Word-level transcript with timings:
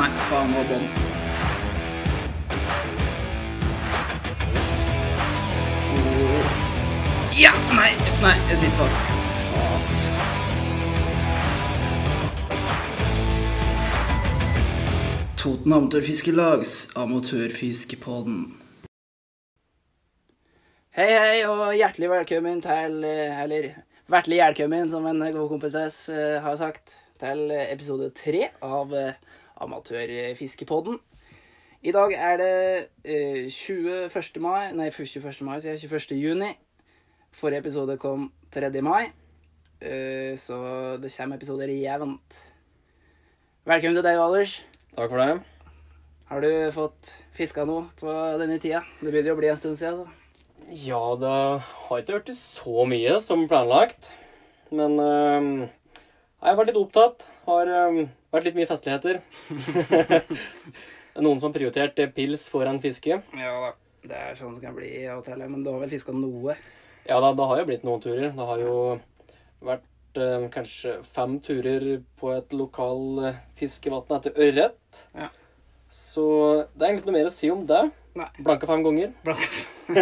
Nei, 0.00 0.08
faen, 0.16 0.52
var 0.56 0.64
bånn. 0.64 0.86
Ja! 7.36 7.50
Nei, 7.76 7.90
nei, 8.22 8.32
jeg 8.48 8.56
sitter 8.62 8.78
fast. 8.78 9.10
Faen, 9.42 9.84
altså. 9.90 10.14
Toten 15.36 15.76
Amatørfiskelags 15.76 16.74
Amatørfiskepodden. 16.96 18.42
Hei, 20.96 21.10
hei, 21.12 21.38
og 21.44 21.74
hjertelig 21.76 22.08
velkommen 22.14 22.64
til 22.64 23.02
eh, 23.04 23.44
Eller 23.44 23.74
hjertelig 24.08 24.40
velkommen, 24.46 24.88
som 24.96 25.12
en 25.12 25.26
god 25.28 25.52
kompis 25.52 25.76
eh, 26.08 26.38
har 26.40 26.56
sagt, 26.56 26.96
til 27.20 27.50
episode 27.52 28.08
tre 28.16 28.48
av 28.64 28.96
eh, 28.96 29.18
Amatørfiskepodden. 29.60 30.98
I 31.82 31.92
dag 31.96 32.12
er 32.12 32.36
det 32.36 32.88
eh, 33.04 33.46
21. 33.48 34.40
mai 34.40 34.72
Nei, 34.76 34.90
21. 34.92 35.40
mai, 35.46 35.58
sier 35.60 35.76
jeg. 35.76 35.88
21. 35.88 36.16
juni. 36.20 36.50
Forrige 37.32 37.62
episode 37.62 37.96
kom 38.02 38.32
3. 38.52 38.70
mai, 38.82 39.12
eh, 39.80 40.36
så 40.36 40.58
det 41.00 41.12
kommer 41.16 41.38
episoder 41.38 41.70
jevnt. 41.72 42.40
Velkommen 43.64 43.96
til 43.96 44.04
deg, 44.04 44.18
Anders. 44.18 44.56
Takk 44.96 45.12
for 45.12 45.22
det. 45.22 45.40
Har 46.30 46.40
du 46.44 46.50
fått 46.74 47.14
fiska 47.34 47.64
noe 47.66 47.88
på 47.98 48.12
denne 48.38 48.58
tida? 48.62 48.84
Det 49.00 49.10
begynner 49.10 49.32
jo 49.32 49.36
å 49.36 49.40
bli 49.40 49.48
en 49.50 49.58
stund 49.58 49.78
siden. 49.78 50.04
Så. 50.04 50.20
Ja, 50.70 51.00
det 51.18 51.30
har 51.64 52.02
ikke 52.02 52.18
vært 52.20 52.32
så 52.38 52.84
mye 52.86 53.16
som 53.22 53.48
planlagt. 53.50 54.10
Men 54.70 54.94
øhm, 55.02 55.48
jeg 55.66 56.46
har 56.46 56.58
vært 56.60 56.70
litt 56.70 56.78
opptatt. 56.78 57.24
Har 57.48 57.66
øhm, 57.66 58.04
vært 58.32 58.48
litt 58.48 58.58
mye 58.58 58.70
festligheter. 58.70 59.20
Er 59.50 61.22
Noen 61.24 61.40
som 61.40 61.50
har 61.50 61.56
prioritert 61.56 61.98
eh, 62.00 62.10
pils 62.14 62.46
foran 62.52 62.80
fiske. 62.82 63.20
Ja 63.36 63.54
da. 63.66 63.76
Det 64.00 64.16
er 64.16 64.36
sånn 64.38 64.54
som 64.54 64.62
kan 64.62 64.76
bli 64.76 64.88
i 65.02 65.08
hotellet. 65.10 65.50
Men 65.52 65.64
du 65.64 65.72
har 65.72 65.80
vel 65.82 65.92
fiska 65.92 66.14
noe? 66.16 66.54
Ja, 67.04 67.18
da, 67.20 67.32
det 67.36 67.48
har 67.50 67.60
jo 67.60 67.66
blitt 67.68 67.84
noen 67.84 68.00
turer. 68.00 68.30
Det 68.32 68.46
har 68.48 68.62
jo 68.62 68.76
vært 69.66 70.20
eh, 70.20 70.46
kanskje 70.54 70.94
fem 71.04 71.36
turer 71.44 71.86
på 72.20 72.32
et 72.32 72.56
lokal 72.56 73.02
øh, 73.28 73.42
fiskevann 73.60 74.16
etter 74.16 74.40
ørret. 74.40 75.02
Ja. 75.12 75.28
Så 75.90 76.24
det 76.72 76.84
er 76.84 76.88
egentlig 76.88 77.02
ikke 77.02 77.10
noe 77.10 77.18
mer 77.18 77.28
å 77.28 77.34
si 77.34 77.50
om 77.52 77.66
det. 77.68 77.82
Nei. 78.16 78.30
Blanka 78.38 78.70
fem 78.70 78.86
ganger. 78.86 79.12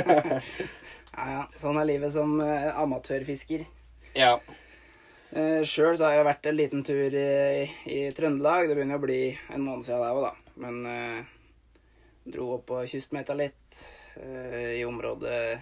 ja, 1.19 1.27
ja. 1.33 1.43
Sånn 1.59 1.81
er 1.81 1.91
livet 1.91 2.15
som 2.15 2.39
eh, 2.45 2.71
amatørfisker. 2.79 3.67
Ja. 4.15 4.37
Uh, 5.29 5.61
Sjøl 5.67 5.99
har 6.01 6.17
jeg 6.17 6.29
vært 6.29 6.47
en 6.49 6.57
liten 6.59 6.85
tur 6.87 7.15
i, 7.15 7.69
i 7.91 8.03
Trøndelag. 8.17 8.69
Det 8.69 8.77
begynner 8.79 9.01
å 9.01 9.05
bli 9.05 9.23
en 9.55 9.65
måned 9.65 9.87
siden 9.87 10.05
der 10.05 10.17
òg, 10.17 10.29
da. 10.29 10.55
Men 10.65 10.83
uh, 10.89 11.33
dro 12.29 12.53
opp 12.57 12.69
på 12.73 12.85
kystmeta 12.89 13.37
litt 13.39 13.87
Uh, 14.19 14.73
i 14.75 14.85
området 14.85 15.61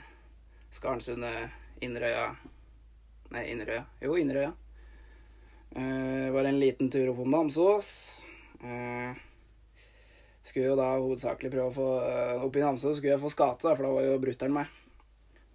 Skarnsundet, 0.70 1.50
Inderøya 1.84 2.30
Nei, 3.34 3.42
Inderøya. 3.50 3.82
Jo, 4.00 4.14
Inderøya. 4.16 4.52
Uh, 5.76 6.30
var 6.32 6.46
en 6.46 6.60
liten 6.60 6.90
tur 6.90 7.10
opp 7.10 7.20
om 7.24 7.32
Namsos. 7.34 7.88
Uh, 8.62 9.12
skulle 10.46 10.70
jo 10.70 10.78
da 10.78 10.92
hovedsakelig 10.94 11.50
prøve 11.52 11.68
å 11.68 11.74
få 11.74 11.88
uh, 12.06 12.44
Oppe 12.46 12.62
i 12.62 12.64
Namsos 12.64 13.00
skulle 13.00 13.16
jeg 13.16 13.24
få 13.24 13.32
skate, 13.34 13.66
da, 13.66 13.74
for 13.74 13.88
da 13.88 13.92
var 13.98 14.06
jo 14.06 14.22
brutter'n 14.22 14.54
med. 14.54 14.78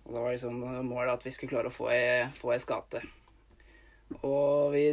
Og 0.03 0.13
da 0.13 0.25
var 0.25 0.35
liksom 0.35 0.59
målet 0.89 1.15
at 1.15 1.25
vi 1.25 1.33
skulle 1.33 1.55
klare 1.55 1.71
å 1.71 1.73
få 1.73 1.89
ei, 1.95 2.27
få 2.35 2.51
ei 2.53 2.59
skate. 2.61 3.01
Og 4.19 4.71
vi 4.73 4.85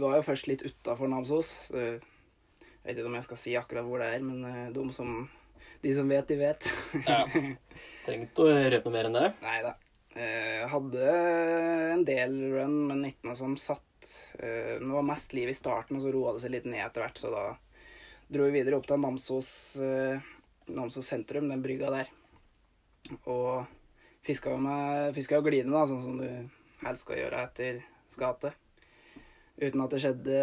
var 0.00 0.18
jo 0.18 0.26
først 0.26 0.48
litt 0.50 0.64
utafor 0.66 1.10
Namsos. 1.10 1.70
jeg 1.72 2.00
vet 2.84 2.96
ikke 2.96 3.10
om 3.10 3.18
jeg 3.18 3.28
skal 3.28 3.40
si 3.40 3.54
akkurat 3.58 3.86
hvor 3.86 4.02
det 4.02 4.10
er, 4.14 4.24
men 4.24 4.44
eh, 4.48 4.72
de 4.74 4.84
som, 4.94 5.28
de 5.82 5.94
som 5.96 6.10
vet, 6.10 6.28
de 6.28 6.40
vet. 6.40 6.72
ja. 7.06 7.22
Trenger 8.04 8.26
ikke 8.26 8.44
å 8.48 8.58
røpe 8.74 8.92
mer 8.92 9.08
enn 9.08 9.16
det. 9.18 9.30
Nei 9.44 9.60
da. 9.64 9.74
Jeg 10.10 10.66
hadde 10.72 11.10
en 11.94 12.00
del 12.06 12.32
run, 12.50 12.76
men 12.88 13.04
ikke 13.06 13.28
noe 13.28 13.38
som 13.38 13.56
satt. 13.60 13.84
Eh, 14.40 14.76
det 14.80 14.88
var 14.90 15.06
mest 15.06 15.34
liv 15.36 15.50
i 15.52 15.56
starten, 15.56 15.98
og 15.98 16.04
så 16.04 16.14
roa 16.14 16.34
det 16.34 16.44
seg 16.44 16.54
litt 16.56 16.68
ned 16.68 16.82
etter 16.84 17.04
hvert. 17.04 17.20
Så 17.20 17.32
da 17.32 17.44
dro 18.30 18.48
vi 18.48 18.56
videre 18.58 18.78
opp 18.78 18.88
til 18.88 19.00
Namsos, 19.02 19.50
eh, 19.84 20.32
Namsos 20.70 21.12
sentrum, 21.12 21.48
den 21.50 21.62
brygga 21.64 21.92
der. 21.94 22.10
Og 23.24 23.66
fiska 24.26 24.52
jo 24.52 24.60
med 24.62 25.14
fiska 25.16 25.38
jo 25.38 25.46
glidende, 25.46 25.76
da, 25.76 25.86
sånn 25.88 26.02
som 26.04 26.18
du 26.20 26.28
helst 26.84 27.06
skal 27.06 27.20
gjøre 27.20 27.46
etter 27.46 27.80
skate. 28.12 28.52
Uten 29.60 29.84
at 29.84 29.94
det 29.94 30.02
skjedde 30.02 30.42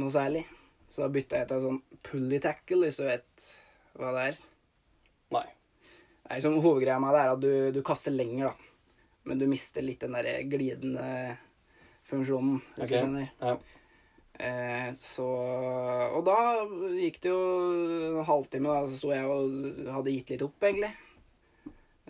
noe 0.00 0.12
særlig. 0.12 0.44
Så 0.90 1.04
da 1.04 1.10
bytta 1.14 1.40
jeg 1.40 1.48
til 1.48 1.58
en 1.58 1.66
sånn 1.66 1.82
pulley 2.06 2.40
tackle, 2.42 2.82
hvis 2.86 2.98
du 2.98 3.04
vet 3.06 3.50
hva 3.98 4.14
det 4.16 4.24
er. 4.32 4.40
Nei. 5.36 5.46
Det 5.50 6.30
er 6.30 6.40
liksom 6.40 6.58
Hovedgreia 6.64 6.98
med 7.02 7.14
det 7.14 7.20
er 7.22 7.34
at 7.34 7.44
du, 7.44 7.52
du 7.74 7.80
kaster 7.86 8.14
lenger, 8.14 8.50
da. 8.50 8.96
Men 9.28 9.38
du 9.38 9.46
mister 9.50 9.84
litt 9.84 10.02
den 10.02 10.16
der 10.16 10.40
glidende 10.50 11.04
funksjonen, 12.08 12.58
hvis 12.74 12.86
okay. 12.86 12.90
du 12.90 12.96
skjønner. 12.96 13.30
Ja. 13.44 13.54
Eh, 14.40 14.88
så 14.96 15.26
Og 16.16 16.22
da 16.24 16.36
gikk 16.96 17.20
det 17.22 17.30
jo 17.30 17.40
en 18.16 18.26
halvtime, 18.26 18.72
da, 18.72 18.88
så 18.88 18.98
sto 18.98 19.12
jeg 19.12 19.28
og 19.28 19.90
hadde 19.98 20.14
gitt 20.16 20.34
litt 20.34 20.44
opp, 20.46 20.58
egentlig. 20.64 20.90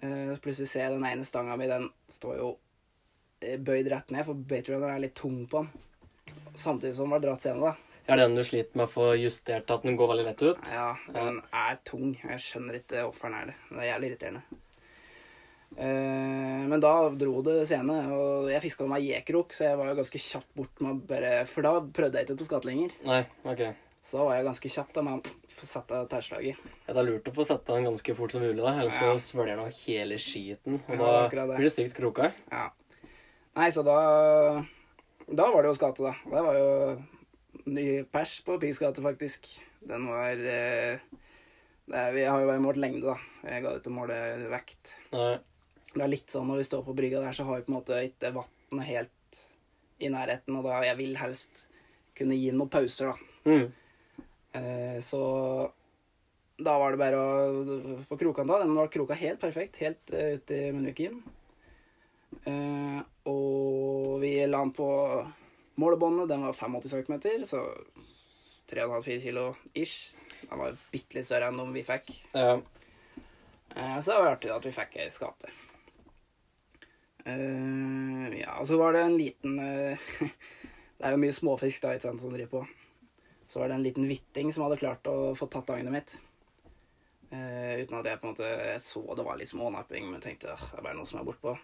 Eh, 0.01 0.33
plutselig 0.41 0.71
ser 0.71 0.87
jeg 0.87 0.95
den 0.95 1.09
ene 1.11 1.27
stanga 1.27 1.59
mi, 1.61 1.69
den 1.69 1.91
står 2.09 2.39
jo 2.39 2.51
bøyd 3.41 3.89
rett 3.91 4.11
ned, 4.15 4.25
for 4.27 4.35
Baterunner 4.35 4.95
er 4.95 5.01
litt 5.07 5.15
tung 5.19 5.47
på 5.51 5.63
den. 5.65 5.71
Samtidig 6.55 6.95
som 6.95 7.07
den 7.09 7.15
var 7.17 7.23
dratt 7.25 7.43
senere, 7.47 7.71
da. 7.73 7.87
Er 8.11 8.17
det 8.19 8.25
den 8.27 8.35
du 8.41 8.43
sliter 8.43 8.75
med 8.77 8.89
å 8.89 8.91
få 8.91 9.05
justert 9.21 9.71
at 9.71 9.83
den 9.87 9.97
går 9.97 10.09
veldig 10.11 10.25
lett 10.27 10.43
ut? 10.43 10.59
Ja, 10.73 10.97
den 11.15 11.41
er 11.55 11.77
tung. 11.87 12.17
Jeg 12.25 12.43
skjønner 12.43 12.81
ikke 12.81 13.05
hvorfor 13.07 13.31
den 13.31 13.39
er 13.39 13.47
det. 13.53 13.55
Det 13.71 13.79
er 13.85 13.91
jævlig 13.93 14.09
irriterende. 14.11 14.43
Eh, 15.77 16.63
men 16.67 16.81
da 16.83 16.93
dro 17.15 17.43
det 17.47 17.61
scene, 17.71 17.99
og 18.11 18.49
jeg 18.51 18.65
fiska 18.65 18.89
med 18.91 19.05
jekrok, 19.07 19.55
så 19.55 19.69
jeg 19.69 19.79
var 19.79 19.93
jo 19.93 19.99
ganske 20.01 20.19
kjapt 20.25 20.51
bort 20.59 20.83
med 20.83 21.05
bare 21.07 21.45
For 21.47 21.63
da 21.63 21.77
prøvde 21.81 22.19
jeg 22.19 22.27
ikke 22.27 22.41
på 22.41 22.49
skatt 22.49 22.67
lenger. 22.67 22.97
Nei, 23.07 23.21
ok. 23.47 23.63
Så 24.03 24.17
da 24.19 24.25
var 24.27 24.39
jeg 24.41 24.49
ganske 24.49 24.73
kjapp 24.75 24.93
da 24.97 25.03
med 25.07 25.21
å 25.31 25.67
sette 25.71 26.01
terslaget. 26.11 26.57
Ja, 26.89 26.95
det 26.97 27.01
er 27.05 27.07
lurt 27.13 27.31
å 27.31 27.35
få 27.37 27.45
sette 27.47 27.77
den 27.77 27.87
ganske 27.87 28.15
fort 28.19 28.33
som 28.35 28.43
mulig, 28.43 28.59
da. 28.65 28.73
Ellers 28.81 28.99
Ja. 28.99 29.13
så 29.15 29.23
svølger 29.31 29.61
den 29.61 29.73
hele 29.85 30.19
skiten. 30.19 30.81
Og 30.89 30.99
Ja, 30.99 31.29
da 31.29 31.47
blir 31.55 31.69
det 31.69 31.73
stygt 31.77 31.95
kroka. 31.95 32.33
Ja. 32.51 32.71
Nei, 33.61 33.69
så 33.75 33.85
da 33.85 33.97
Da 35.29 35.49
var 35.53 35.63
det 35.63 35.71
jo 35.71 35.77
skate, 35.77 36.03
da. 36.03 36.15
Det 36.25 36.45
var 36.47 36.57
jo 36.57 36.71
ny 37.71 37.87
pers 38.11 38.39
på 38.47 38.57
Pigsgate, 38.63 39.03
faktisk. 39.05 39.51
Den 39.87 40.09
var 40.09 40.33
eh, 40.33 41.03
det 41.91 41.99
er, 42.01 42.13
Vi 42.17 42.25
har 42.25 42.41
jo 42.41 42.49
bare 42.49 42.63
målt 42.65 42.81
lengde, 42.81 43.05
da. 43.13 43.19
Jeg 43.45 43.65
ga 43.67 43.77
ut 43.77 43.89
å 43.91 43.95
måle 43.95 44.19
vekt. 44.51 44.95
Nei. 45.13 45.35
Det 45.91 46.05
er 46.05 46.13
litt 46.13 46.31
sånn 46.33 46.47
når 46.49 46.61
vi 46.61 46.69
står 46.69 46.85
på 46.87 46.95
brygga 46.97 47.21
der, 47.25 47.35
så 47.35 47.45
har 47.49 47.59
vi 47.59 47.67
på 47.67 47.73
en 47.73 47.79
måte 47.81 47.99
ikke 48.07 48.31
vannet 48.37 48.87
helt 48.87 49.41
i 50.01 50.09
nærheten, 50.09 50.57
og 50.57 50.65
da 50.65 50.79
jeg 50.87 50.97
vil 51.01 51.17
helst 51.19 51.65
kunne 52.17 52.39
gi 52.39 52.53
noen 52.55 52.71
pauser, 52.73 53.11
da. 53.11 53.51
Mm. 53.51 54.25
Eh, 54.61 54.99
så 55.05 55.21
da 56.61 56.77
var 56.81 56.95
det 56.95 57.01
bare 57.01 57.19
å 57.19 57.99
få 58.07 58.19
krokene 58.21 58.53
da. 58.53 58.63
Den 58.65 58.77
var 58.79 58.91
kroka 58.93 59.19
helt 59.19 59.41
perfekt, 59.43 59.81
helt 59.83 60.15
uh, 60.15 60.37
ut 60.37 60.55
i 60.55 60.63
munnviken. 60.75 61.21
Eh, 62.45 63.01
og 63.31 64.19
vi 64.23 64.33
la 64.47 64.63
den 64.63 64.73
på 64.77 64.89
målebåndet. 65.81 66.29
Den 66.31 66.47
var 66.47 66.53
85 66.57 66.89
cm, 66.89 67.45
så 67.45 67.65
3,5-4 68.71 69.21
kilo 69.21 69.47
ish. 69.75 70.21
Den 70.47 70.63
var 70.63 70.79
bitte 70.93 71.19
litt 71.19 71.29
større 71.29 71.51
enn 71.51 71.61
de 71.61 71.67
vi 71.75 71.87
fikk. 71.87 72.13
Ja. 72.33 72.61
Eh, 73.75 73.99
så 74.01 74.13
det 74.13 74.21
var 74.21 74.33
artig 74.37 74.55
at 74.55 74.67
vi 74.67 74.75
fikk 74.75 74.99
ei 75.03 75.11
skate. 75.13 75.53
Eh, 77.25 78.41
ja, 78.41 78.57
og 78.59 78.67
så 78.69 78.79
var 78.81 78.97
det 78.97 79.05
en 79.05 79.19
liten 79.21 79.59
Det 81.01 81.09
er 81.09 81.15
jo 81.15 81.21
mye 81.21 81.33
småfisk 81.33 81.85
da, 81.85 81.95
ikke 81.97 82.09
sant, 82.09 82.21
som 82.21 82.33
driver 82.35 82.61
på. 82.61 82.65
Så 83.49 83.61
var 83.61 83.71
det 83.71 83.79
en 83.79 83.85
liten 83.85 84.05
hvitting 84.07 84.53
som 84.53 84.67
hadde 84.67 84.79
klart 84.83 85.09
å 85.09 85.33
få 85.35 85.49
tatt 85.49 85.73
agnet 85.73 85.95
mitt. 85.95 86.13
Uh, 87.31 87.79
uten 87.79 87.97
at 88.01 88.09
jeg 88.11 88.19
på 88.21 88.27
en 88.27 88.33
måte 88.35 88.79
så 88.83 89.01
det 89.15 89.25
var 89.25 89.39
litt 89.39 89.51
smånapping, 89.53 90.09
men 90.11 90.23
tenkte 90.23 90.51
«Åh, 90.51 90.65
det 90.73 90.81
er 90.81 90.85
bare 90.85 90.99
noe 90.99 91.09
som 91.09 91.21
er 91.21 91.27
bortpå. 91.29 91.55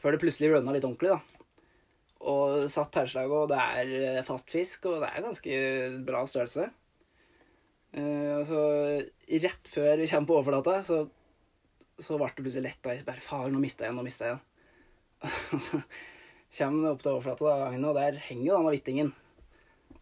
Før 0.00 0.14
det 0.14 0.22
plutselig 0.22 0.52
rønna 0.52 0.74
litt 0.74 0.86
ordentlig, 0.86 1.14
da. 1.14 1.42
Og 2.26 2.66
satt 2.72 2.92
tærslaget, 2.94 3.36
og 3.36 3.50
det 3.52 3.60
er 3.60 3.92
eh, 4.00 4.24
fast 4.26 4.50
fisk, 4.50 4.88
og 4.90 5.04
det 5.04 5.10
er 5.10 5.24
ganske 5.24 5.60
bra 6.08 6.24
størrelse. 6.28 6.70
Uh, 7.96 8.42
så 8.44 8.62
rett 9.40 9.70
før 9.72 10.02
vi 10.02 10.08
kommer 10.10 10.28
på 10.28 10.34
overflata, 10.36 10.80
så, 10.84 10.98
så 11.96 12.18
ble 12.18 12.28
det 12.28 12.42
plutselig 12.42 12.66
lett. 12.66 12.82
Da. 12.84 12.96
Bare 13.06 13.24
faen, 13.24 13.54
nå 13.54 13.62
mista 13.62 13.86
jeg 13.86 13.94
en, 13.94 14.00
nå 14.00 14.04
mista 14.04 14.28
jeg 14.28 14.36
en. 14.36 14.42
Og 15.56 15.62
så 15.62 15.80
kommer 16.58 16.82
det 16.82 16.92
opp 16.92 17.04
til 17.04 17.14
overflata, 17.14 17.54
og 17.72 17.96
der 17.96 18.20
henger 18.26 18.50
jo 18.50 18.58
denne 18.58 18.74
hvittingen. 18.74 19.14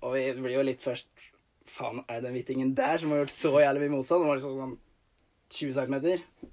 Og 0.01 0.17
vi 0.17 0.25
blir 0.37 0.59
jo 0.59 0.67
litt 0.67 0.85
først 0.85 1.31
Faen, 1.65 2.03
er 2.09 2.19
det 2.19 2.27
den 2.27 2.35
hvittingen 2.37 2.75
der 2.77 2.99
som 3.01 3.13
har 3.15 3.23
gjort 3.23 3.33
så 3.33 3.51
jævlig 3.57 3.87
mye 3.87 3.95
motstand? 3.95 4.21
Den 4.21 4.29
var 4.29 4.37
liksom 4.37 4.59
sånn 4.59 4.75
20 5.55 5.73
cm. 5.79 6.51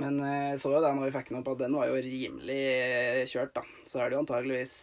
Men 0.00 0.18
eh, 0.24 0.52
jeg 0.52 0.60
så 0.62 0.72
jo 0.72 0.80
da 0.80 0.94
når 0.96 1.10
vi 1.10 1.14
fikk 1.18 1.30
den 1.30 1.38
opp, 1.42 1.50
at 1.52 1.60
den 1.60 1.76
var 1.76 1.90
jo 1.90 2.00
rimelig 2.00 2.60
eh, 2.72 3.22
kjørt, 3.28 3.52
da. 3.58 3.64
Så 3.88 4.00
er 4.00 4.08
det 4.08 4.16
jo 4.16 4.22
antageligvis 4.22 4.74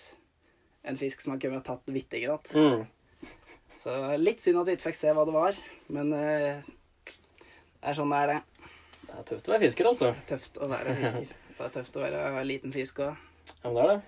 en 0.90 1.00
fisk 1.00 1.24
som 1.24 1.34
har 1.34 1.42
kommet 1.42 1.64
og 1.64 1.66
tatt 1.66 2.20
igjen. 2.20 2.38
Mm. 2.54 3.32
Så 3.80 3.96
litt 4.20 4.44
synd 4.44 4.62
at 4.62 4.70
vi 4.70 4.76
ikke 4.78 4.90
fikk 4.90 5.00
se 5.00 5.16
hva 5.16 5.26
det 5.26 5.34
var, 5.34 5.58
men 5.96 6.14
eh, 6.14 6.70
det 7.10 7.90
er 7.90 7.98
sånn 7.98 8.14
det 8.14 8.22
er, 8.22 8.36
det. 8.36 8.70
Det 9.02 9.18
er 9.18 9.28
tøft 9.32 9.50
å 9.50 9.56
være 9.56 9.66
fisker, 9.66 9.92
altså. 9.94 10.14
Tøft 10.30 10.62
å 10.62 10.70
være 10.70 10.96
fisker. 11.02 11.36
Det 11.58 11.66
er 11.66 11.76
tøft 11.80 12.00
å 12.00 12.06
være 12.06 12.46
liten 12.46 12.76
fisk 12.76 13.04
òg. 13.08 13.28
Ja, 13.50 13.66
men 13.66 13.76
det 13.80 13.84
er 13.84 13.94
det. 13.96 14.00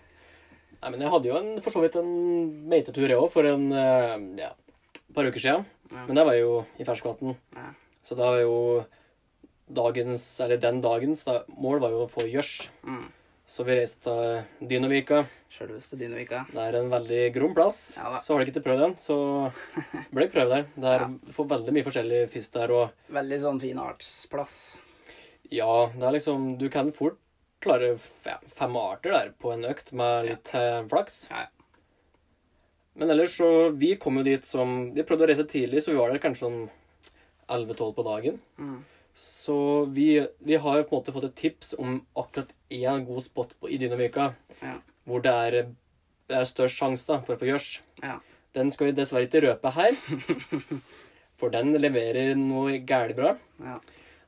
Nei, 0.81 0.89
men 0.89 1.03
jeg 1.03 1.13
hadde 1.13 1.29
jo 1.29 1.37
en, 1.37 1.51
for 1.61 1.73
så 1.73 1.81
vidt 1.83 1.97
en 1.99 2.11
meitetur, 2.69 3.09
jeg 3.09 3.17
òg, 3.17 3.29
for 3.33 3.45
en 3.45 3.67
ja, 4.37 4.53
par 5.13 5.27
uker 5.29 5.41
siden. 5.41 5.65
Ja. 5.91 6.05
Men 6.07 6.17
det 6.17 6.25
var 6.29 6.37
jo 6.37 6.61
i 6.81 6.87
ferskvann. 6.87 7.35
Ja. 7.57 7.67
Så 8.05 8.17
da 8.17 8.31
var 8.33 8.41
jo 8.41 8.55
dagens, 9.75 10.23
eller 10.43 10.61
den 10.61 10.81
dagens 10.83 11.25
da, 11.27 11.41
mål 11.57 11.81
var 11.83 11.95
jo 11.95 12.05
å 12.05 12.11
få 12.11 12.27
gjørs. 12.29 12.69
Mm. 12.87 13.09
Så 13.51 13.65
vi 13.67 13.75
reiste 13.75 14.07
til 14.07 14.67
Dynovika. 14.69 15.25
Sjølveste 15.51 15.97
Dynavika. 15.99 16.45
Det 16.47 16.61
er 16.63 16.77
en 16.79 16.91
veldig 16.91 17.19
grom 17.35 17.51
plass. 17.55 17.79
Ja 17.99 18.15
så 18.23 18.33
har 18.37 18.45
du 18.45 18.51
ikke 18.51 18.63
prøvd 18.63 18.83
den, 18.85 18.93
så 19.03 19.17
ble 20.15 20.29
prøvd 20.31 20.53
der. 20.53 20.69
Det 20.79 20.93
er, 20.95 21.03
Du 21.25 21.33
får 21.35 21.49
veldig 21.57 21.73
mye 21.75 21.87
forskjellig 21.87 22.21
fisk 22.31 22.53
der. 22.55 22.71
Og 22.71 23.11
Veldig 23.11 23.39
sånn 23.43 23.59
fin 23.59 23.81
artsplass. 23.83 24.55
ja, 25.51 25.67
det 25.97 26.07
er 26.07 26.15
liksom 26.15 26.53
Du 26.61 26.69
kan 26.71 26.93
fort 26.95 27.19
klare 27.61 27.97
fem 27.99 28.77
arter 28.79 29.11
der 29.17 29.33
på 29.37 29.51
en 29.53 29.67
økt 29.67 29.91
med 29.91 30.29
litt 30.29 30.53
ja. 30.55 30.79
flaks. 30.87 31.25
Ja. 31.29 31.49
Men 32.95 33.11
ellers 33.11 33.35
så 33.35 33.69
Vi 33.75 33.97
kom 33.99 34.21
jo 34.21 34.23
dit 34.23 34.47
som 34.47 34.93
Vi 34.95 35.03
prøvde 35.03 35.27
å 35.27 35.31
reise 35.33 35.43
tidlig, 35.43 35.83
så 35.83 35.91
vi 35.91 35.99
var 35.99 36.15
der 36.15 36.23
kanskje 36.23 36.47
sånn 36.47 36.61
11-12 37.51 37.93
på 37.99 38.07
dagen. 38.07 38.39
Mm. 38.55 38.79
Så 39.17 39.85
vi, 39.91 40.27
vi 40.39 40.55
har 40.55 40.83
på 40.83 40.95
en 40.95 40.99
måte 41.01 41.13
fått 41.13 41.27
et 41.29 41.35
tips 41.39 41.73
om 41.77 41.99
akkurat 42.17 42.51
én 42.71 43.05
god 43.05 43.23
spot 43.25 43.55
på, 43.59 43.69
i 43.69 43.77
Dynovika 43.81 44.33
Ja. 44.61 44.77
hvor 45.05 45.21
det 45.25 45.31
er, 45.33 45.57
det 46.29 46.37
er 46.37 46.45
størst 46.47 46.77
sjanse 46.79 47.07
da, 47.09 47.19
for 47.25 47.35
å 47.35 47.41
få 47.41 47.49
gjørs. 47.49 47.69
Ja. 48.01 48.19
Den 48.55 48.71
skal 48.71 48.89
vi 48.89 48.95
dessverre 48.97 49.27
ikke 49.27 49.41
røpe 49.45 49.71
her, 49.75 49.95
for 51.39 51.53
den 51.53 51.73
leverer 51.79 52.35
noe 52.39 52.79
gæli 52.87 53.15
bra. 53.17 53.35
Ja. 53.63 53.77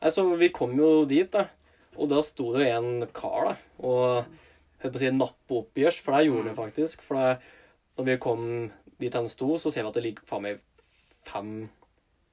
Altså, 0.03 0.25
vi 0.39 0.49
kom 0.55 0.75
jo 0.79 1.05
dit, 1.07 1.29
da, 1.31 1.47
og 1.95 2.09
da 2.11 2.21
sto 2.25 2.51
det 2.55 2.65
jo 2.65 2.77
en 2.79 3.07
kar 3.15 3.51
da, 3.51 3.55
og 3.79 4.25
hørte 4.83 4.93
på 4.95 4.99
å 4.99 5.03
si 5.03 5.11
nappe 5.15 5.59
opp 5.61 5.79
gjørs, 5.79 5.99
for 6.03 6.17
det 6.17 6.27
gjorde 6.27 6.49
det 6.49 6.57
faktisk. 6.59 7.03
For 7.07 7.19
da 7.19 7.35
når 7.99 8.07
vi 8.09 8.15
kom 8.23 8.45
dit 8.99 9.13
han 9.15 9.29
sto, 9.31 9.53
så 9.61 9.71
ser 9.71 9.85
vi 9.85 9.91
at 9.93 9.99
det 9.99 10.03
ligger 10.07 10.27
faen 10.27 10.43
meg 10.47 10.61
fem 11.23 11.51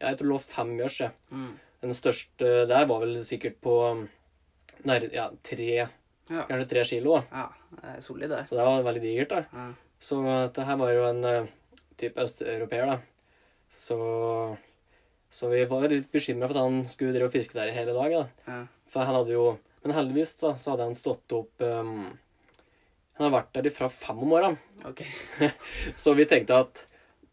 Jeg 0.00 0.16
tror 0.16 0.24
det 0.24 0.30
lå 0.32 0.38
fem 0.42 0.70
gjørs. 0.80 0.96
Ja. 1.04 1.10
Mm. 1.30 1.50
Den 1.82 1.94
største 1.96 2.66
der 2.68 2.86
var 2.90 3.00
vel 3.04 3.14
sikkert 3.24 3.56
på 3.64 3.74
nær, 4.84 5.06
ja, 5.12 5.30
tre, 5.46 5.68
Ja. 6.30 6.44
kanskje 6.46 6.68
tre 6.68 6.84
kilo. 6.84 7.16
da. 7.16 7.22
ja. 7.40 7.46
Det 7.70 7.94
er 7.96 8.00
solid, 8.04 8.28
det. 8.30 8.42
Så 8.48 8.56
det 8.58 8.64
var 8.66 8.82
veldig 8.82 9.02
digert. 9.02 9.28
da. 9.30 9.44
Ja. 9.52 9.68
Så 10.00 10.20
det 10.54 10.64
her 10.66 10.76
var 10.80 10.92
jo 10.92 11.04
en 11.08 11.24
uh, 11.24 11.46
type 12.00 12.20
østeuropeer, 12.20 12.86
da. 12.86 12.98
Så, 13.70 13.96
så 15.30 15.48
vi 15.52 15.64
var 15.70 15.88
litt 15.88 16.08
bekymra 16.12 16.48
for 16.50 16.56
at 16.58 16.64
han 16.66 16.80
skulle 16.90 17.12
drive 17.14 17.28
og 17.30 17.34
fiske 17.34 17.54
der 17.58 17.70
i 17.70 17.76
hele 17.76 17.94
dag. 17.96 18.10
da. 18.16 18.24
Ja. 18.50 18.60
For 18.90 19.06
han 19.06 19.14
hadde 19.20 19.36
jo 19.36 19.58
Men 19.82 19.94
heldigvis 19.96 20.34
da, 20.42 20.54
så 20.60 20.74
hadde 20.74 20.84
han 20.90 20.94
stått 20.98 21.32
opp 21.32 21.62
um, 21.64 22.10
Han 23.16 23.22
har 23.24 23.30
vært 23.38 23.54
der 23.54 23.70
fra 23.72 23.88
fem 23.88 24.18
om 24.20 24.28
morgenen. 24.28 24.58
Okay. 24.84 25.08
Så 25.96 26.12
vi 26.18 26.26
tenkte 26.28 26.58
at 26.66 26.82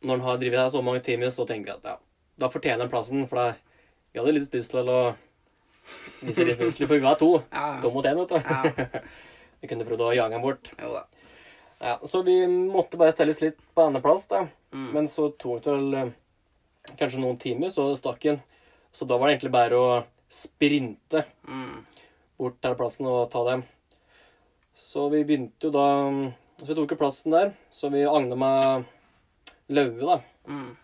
når 0.04 0.20
han 0.20 0.28
har 0.30 0.38
drevet 0.38 0.60
her 0.62 0.70
så 0.72 0.82
mange 0.86 1.02
timer, 1.04 1.28
så 1.34 1.44
tenker 1.50 1.74
vi 1.74 1.76
at 1.76 1.90
ja, 1.90 1.96
da 2.40 2.48
fortjener 2.54 2.86
han 2.86 2.92
plassen. 2.94 3.26
For 3.28 3.36
da, 3.36 3.48
vi 4.14 4.20
hadde 4.20 4.34
litt 4.38 4.54
lyst 4.58 4.72
til 4.74 4.90
å 4.92 5.00
vise 6.22 6.46
litt 6.48 6.60
muskler, 6.62 6.88
for 6.90 6.96
vi 6.98 7.06
var 7.06 7.16
to. 7.20 7.30
Ja. 7.52 7.68
To 7.84 7.92
mot 7.94 8.06
én, 8.06 8.18
vet 8.20 8.34
du. 8.34 9.00
Vi 9.62 9.66
kunne 9.72 9.86
prøvd 9.88 10.02
å 10.06 10.12
jage 10.14 10.36
ham 10.38 10.44
bort. 10.46 10.68
Jo 10.78 10.92
da. 10.94 11.00
Ja, 11.82 11.96
så 12.06 12.20
vi 12.26 12.36
måtte 12.46 12.98
bare 13.02 13.14
stelles 13.14 13.40
litt 13.42 13.58
på 13.74 13.88
andreplass, 13.88 14.28
da. 14.30 14.44
Mm. 14.70 14.84
Men 14.94 15.08
så 15.10 15.32
tok 15.34 15.64
det 15.66 15.74
vel 15.74 15.96
eh, 15.98 16.12
kanskje 17.00 17.22
noen 17.24 17.40
timer, 17.42 17.72
så 17.74 17.88
stakk 17.98 18.28
han. 18.30 18.38
Så 18.94 19.08
da 19.10 19.18
var 19.18 19.28
det 19.32 19.36
egentlig 19.40 19.54
bare 19.58 19.80
å 19.82 19.88
sprinte 20.30 21.24
Mm. 21.50 21.80
bort 22.38 22.60
til 22.62 22.76
plassen 22.78 23.10
og 23.10 23.32
ta 23.34 23.42
dem. 23.50 23.64
Så 24.78 25.08
vi 25.10 25.24
begynte 25.26 25.70
jo 25.70 25.74
da 25.74 25.88
Så 26.62 26.70
vi 26.70 26.78
tok 26.78 26.94
jo 26.94 26.98
plassen 27.02 27.34
der. 27.34 27.52
Så 27.74 27.90
vi 27.94 28.06
agna 28.06 28.36
med 28.38 28.86
løve, 29.70 30.06
da. 30.06 30.20
Mm. 30.50 30.76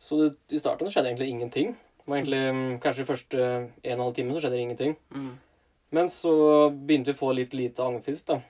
Så 0.00 0.20
det, 0.20 0.30
i 0.52 0.60
starten 0.60 0.88
skjedde 0.92 1.08
egentlig 1.12 1.28
ingenting. 1.32 1.72
Var 2.10 2.18
egentlig 2.18 2.42
mm, 2.56 2.78
Kanskje 2.82 3.06
første 3.06 3.40
en 3.40 3.70
og 3.70 3.92
en 3.92 4.04
halv 4.04 4.14
time 4.16 4.34
så 4.34 4.42
skjedde 4.42 4.56
det 4.58 4.64
ingenting. 4.64 4.96
Mm. 5.14 5.32
Men 5.94 6.10
så 6.10 6.34
begynte 6.70 7.12
vi 7.12 7.18
å 7.18 7.20
få 7.20 7.30
litt 7.38 7.54
lite 7.54 7.84
agnfisk, 7.86 8.26
da. 8.30 8.40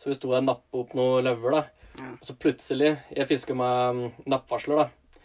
Så 0.00 0.10
vi 0.10 0.16
sto 0.16 0.30
der 0.32 0.40
og 0.42 0.48
nappa 0.48 0.80
opp 0.80 0.94
noen 0.96 1.24
løver, 1.26 1.58
da. 1.58 1.90
Ja. 2.00 2.08
Og 2.16 2.24
så 2.26 2.34
plutselig 2.34 2.88
Jeg 3.14 3.28
fisker 3.30 3.54
med 3.58 4.00
mm, 4.00 4.24
nappvarsler, 4.32 4.84
da. 4.84 5.20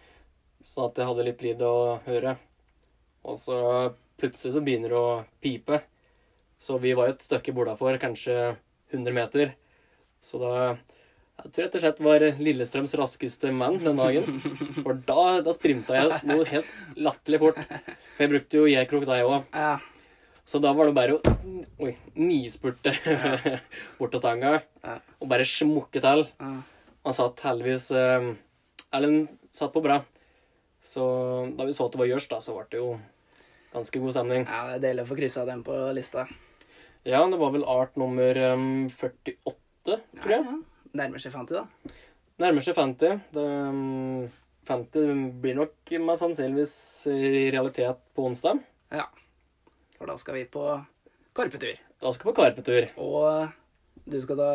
Sånn 0.59 0.89
at 0.89 0.99
jeg 0.99 1.07
hadde 1.07 1.25
litt 1.29 1.45
lyd 1.45 1.63
å 1.63 1.73
høre. 2.03 2.35
Og 3.23 3.39
så 3.39 3.57
plutselig 4.19 4.53
så 4.57 4.63
begynner 4.63 4.91
det 4.91 4.99
å 4.99 5.23
pipe. 5.39 5.79
Så 6.59 6.77
vi 6.83 6.91
var 6.97 7.07
jo 7.07 7.15
et 7.15 7.23
stykke 7.23 7.55
bordafor, 7.55 7.95
kanskje 8.01 8.35
100 8.91 9.15
meter. 9.15 9.55
Så 10.19 10.39
da 10.41 10.53
Jeg 11.39 11.51
tror 11.55 11.63
rett 11.65 11.75
og 11.77 11.83
slett 11.83 11.99
var 12.03 12.23
Lillestrøms 12.43 12.93
raskeste 12.99 13.51
mann 13.55 13.77
den 13.83 13.95
dagen. 13.99 14.39
For 14.83 14.97
da, 15.07 15.21
da 15.45 15.53
sprinta 15.55 15.95
jeg 15.95 16.19
noe 16.27 16.43
helt 16.49 16.99
latterlig 16.99 17.39
fort. 17.41 17.61
For 18.17 18.25
jeg 18.25 18.31
brukte 18.33 18.59
jo 18.59 18.65
J-krok 18.69 19.05
da, 19.07 19.19
jeg 19.21 19.29
òg. 19.29 19.45
Ja. 19.55 19.77
Så 20.49 20.59
da 20.63 20.71
var 20.73 20.89
det 20.89 20.95
bare 20.97 21.15
å 21.15 21.33
oi, 21.85 21.93
nispurte 22.17 22.91
bort 23.99 24.11
til 24.15 24.21
stanga 24.23 24.55
Ja. 24.83 24.95
og 25.21 25.29
bare 25.29 25.45
smukke 25.47 26.01
til. 26.03 26.25
Han 26.41 27.15
satt 27.15 27.43
heldigvis 27.45 27.85
eh, 27.95 28.31
Erlend 28.97 29.29
satt 29.55 29.71
på 29.75 29.83
bra. 29.85 29.99
Så 30.81 31.03
da 31.55 31.67
vi 31.67 31.75
så 31.77 31.85
at 31.85 31.93
det 31.93 32.01
var 32.01 32.09
gjørs, 32.09 32.27
da, 32.31 32.39
så 32.41 32.55
ble 32.57 32.65
det 32.73 32.79
jo 32.81 32.89
ganske 33.75 34.01
god 34.01 34.15
stemning. 34.15 34.47
ja, 34.49 34.63
det 34.71 34.79
er 34.79 34.83
deilig 34.87 35.05
å 35.05 35.09
få 35.11 35.17
kryssa 35.19 35.45
den 35.47 35.61
på 35.67 35.77
lista. 35.95 36.25
Ja, 37.07 37.21
det 37.29 37.37
var 37.39 37.53
vel 37.53 37.63
art 37.69 37.95
nummer 38.01 38.41
eh, 38.41 38.65
48, 38.97 39.45
tror 40.17 40.33
jeg. 40.33 40.41
Ja, 40.41 40.41
ja. 40.49 40.57
Nærmer 40.97 41.21
seg 41.21 41.35
50, 41.35 41.59
da. 41.59 41.93
Nærmer 42.41 42.65
seg 42.65 42.77
50. 42.77 43.19
Det, 43.35 43.45
mm, 43.75 44.29
50 44.69 45.23
blir 45.43 45.57
nok 45.57 45.93
mest 46.05 46.23
sannsynligvis 46.23 46.75
i 47.11 47.49
realitet 47.53 48.01
på 48.15 48.25
onsdag. 48.29 48.61
Ja. 48.93 49.05
For 49.97 50.09
da 50.09 50.15
skal 50.17 50.39
vi 50.39 50.45
på 50.49 50.65
karpetur. 51.35 51.77
Da 51.99 52.13
skal 52.15 52.29
vi 52.29 52.31
på 52.31 52.41
karpetur. 52.41 52.89
Og 52.97 53.49
du 54.09 54.19
skal 54.21 54.39
da 54.39 54.51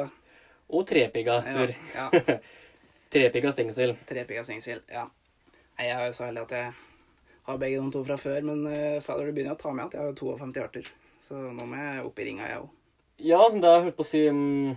Og 0.74 0.86
trepigga-tur. 0.88 1.74
Ja. 1.94 2.08
ja. 2.12 2.38
Trepigga 3.14 3.52
stengsel. 3.52 3.92
Trepigga 4.08 4.42
stengsel. 4.42 4.80
Ja. 4.90 5.04
Nei, 5.76 5.86
jeg 5.86 5.94
er 5.94 6.08
jo 6.08 6.14
så 6.16 6.24
heldig 6.26 6.46
at 6.48 6.54
jeg 6.56 6.70
har 7.46 7.58
begge 7.60 7.82
de 7.82 7.92
to 7.92 8.00
fra 8.06 8.16
før, 8.18 8.40
men 8.48 8.64
uh, 8.66 9.02
fader, 9.04 9.28
du 9.28 9.36
begynner 9.36 9.54
å 9.54 9.60
ta 9.60 9.74
med 9.76 9.84
at 9.84 9.94
jeg 9.94 10.06
har 10.06 10.16
52 10.18 10.64
arter. 10.64 10.88
Så 11.22 11.36
nå 11.36 11.66
må 11.68 11.78
jeg 11.78 12.06
opp 12.08 12.18
i 12.18 12.26
ringa, 12.26 12.48
jeg 12.48 12.62
òg. 12.64 12.72
Ja, 13.22 13.42
det 13.52 13.62
har 13.62 13.76
jeg 13.76 13.86
hørt 13.90 13.98
på 14.00 14.06
å 14.06 14.08
si 14.08 14.22
mm, 14.26 14.72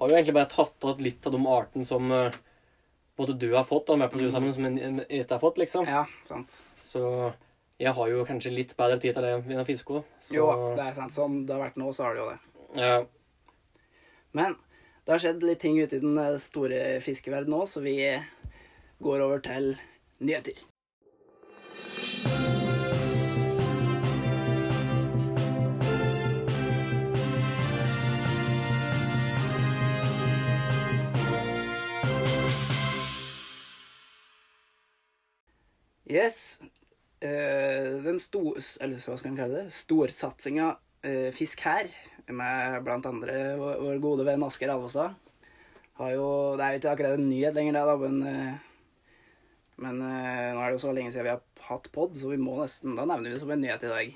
Har 0.00 0.08
jo 0.08 0.16
egentlig 0.16 0.36
bare 0.36 0.48
tatt 0.48 0.88
av 0.88 1.02
litt 1.04 1.26
av 1.28 1.34
de 1.36 1.40
artene 1.52 1.84
som 1.84 2.08
uh, 2.08 2.38
både 3.20 3.36
du 3.36 3.50
har 3.52 3.66
fått, 3.68 3.86
da, 3.90 3.98
med 4.00 4.10
på 4.10 4.18
tur 4.18 4.30
sammen, 4.32 4.54
som 4.56 4.64
jeg 4.64 5.26
har 5.28 5.40
fått, 5.42 5.60
liksom. 5.60 5.84
Ja, 5.88 6.06
sant. 6.28 6.54
Så 6.76 7.02
jeg 7.80 7.92
har 7.96 8.08
jo 8.12 8.24
kanskje 8.28 8.52
litt 8.54 8.72
bedre 8.78 8.96
tid 9.00 9.16
til 9.16 9.26
det 9.26 9.34
enn 9.38 9.66
fiske 9.68 10.02
Så... 10.20 10.34
Jo, 10.36 10.48
det 10.76 10.86
er 10.86 10.96
sant. 10.96 11.12
Sånn 11.12 11.42
det 11.48 11.56
har 11.56 11.62
vært 11.66 11.78
nå, 11.80 11.92
så 11.96 12.06
har 12.06 12.16
det 12.16 12.22
jo 12.22 12.30
det. 12.30 12.40
Ja. 12.80 12.96
Men 14.36 14.56
det 15.04 15.14
har 15.14 15.22
skjedd 15.24 15.44
litt 15.44 15.62
ting 15.64 15.78
ute 15.80 15.96
i 15.98 16.02
den 16.02 16.18
eh, 16.20 16.36
store 16.40 16.80
fiskeverdenen 17.04 17.56
nå, 17.56 17.64
så 17.68 17.84
vi 17.84 17.96
går 19.04 19.24
over 19.24 19.40
til 19.44 19.72
nyheter. 20.20 20.60
Yes. 36.10 36.58
Uh, 37.22 38.00
den 38.02 38.18
sto... 38.18 38.42
Eller 38.82 38.98
hva 39.06 39.16
skal 39.20 39.30
en 39.30 39.38
kalle 39.38 39.60
det? 39.62 39.74
Storsatsinga 39.76 40.72
uh, 40.74 41.28
Fisk 41.36 41.62
her, 41.68 41.90
med 42.30 42.80
blant 42.86 43.06
andre 43.06 43.36
vår, 43.60 43.76
vår 43.84 44.00
gode 44.02 44.26
venn 44.26 44.42
Asker 44.46 44.72
Alvestad, 44.72 45.14
har 46.00 46.16
jo 46.16 46.26
Det 46.56 46.64
er 46.64 46.74
jo 46.74 46.80
ikke 46.80 46.92
akkurat 46.96 47.18
en 47.18 47.28
nyhet 47.28 47.54
lenger, 47.56 47.76
det, 47.76 47.84
da, 47.86 47.96
men 48.00 48.20
uh, 48.24 48.66
Men 49.80 50.02
eh, 50.04 50.50
nå 50.52 50.60
er 50.60 50.66
det 50.68 50.76
jo 50.76 50.82
så 50.82 50.92
lenge 50.92 51.12
siden 51.12 51.24
vi 51.24 51.32
har 51.32 51.68
hatt 51.70 51.86
pod, 51.94 52.12
så 52.18 52.28
vi 52.28 52.36
må 52.40 52.58
nesten 52.58 52.96
Da 52.98 53.06
nevner 53.08 53.30
vi 53.30 53.34
det 53.34 53.40
som 53.40 53.52
en 53.54 53.62
nyhet 53.64 53.86
i 53.86 53.92
dag. 53.94 54.10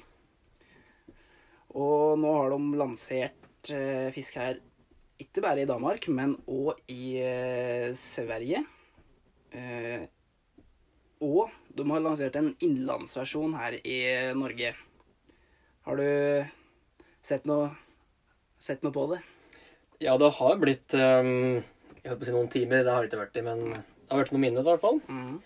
Og 1.80 2.18
nå 2.20 2.32
har 2.36 2.52
de 2.52 2.78
lansert 2.78 3.70
eh, 3.72 4.10
fisk 4.14 4.36
her 4.38 4.60
ikke 5.24 5.40
bare 5.40 5.62
i 5.62 5.68
Danmark, 5.70 6.04
men 6.12 6.34
òg 6.50 6.76
i 6.92 7.16
eh, 7.22 7.88
Sverige. 7.96 8.60
Eh, 9.54 10.04
og 11.24 11.48
de 11.74 11.86
har 11.90 12.02
lansert 12.02 12.36
en 12.38 12.52
innlandsversjon 12.64 13.54
her 13.58 13.78
i 13.82 13.98
Norge. 14.38 14.74
Har 15.84 16.00
du 16.00 16.08
sett 17.24 17.46
noe, 17.48 17.70
sett 18.62 18.84
noe 18.86 18.94
på 18.94 19.08
det? 19.12 19.22
ja, 20.04 20.14
det 20.18 20.30
har 20.38 20.60
blitt 20.60 20.94
um, 20.94 21.60
Jeg 22.02 22.10
holdt 22.10 22.20
på 22.20 22.26
å 22.26 22.28
si 22.28 22.34
noen 22.34 22.52
timer, 22.52 22.84
det 22.84 22.94
har 22.94 23.04
det 23.04 23.10
ikke 23.10 23.22
vært 23.22 23.38
i, 23.40 23.44
men 23.46 23.62
det 23.74 24.10
har 24.10 24.22
vært 24.22 24.34
noen 24.34 24.44
minutter 24.44 24.66
i 24.66 24.72
hvert 24.74 24.84
fall. 24.84 25.00
Mm. 25.08 25.36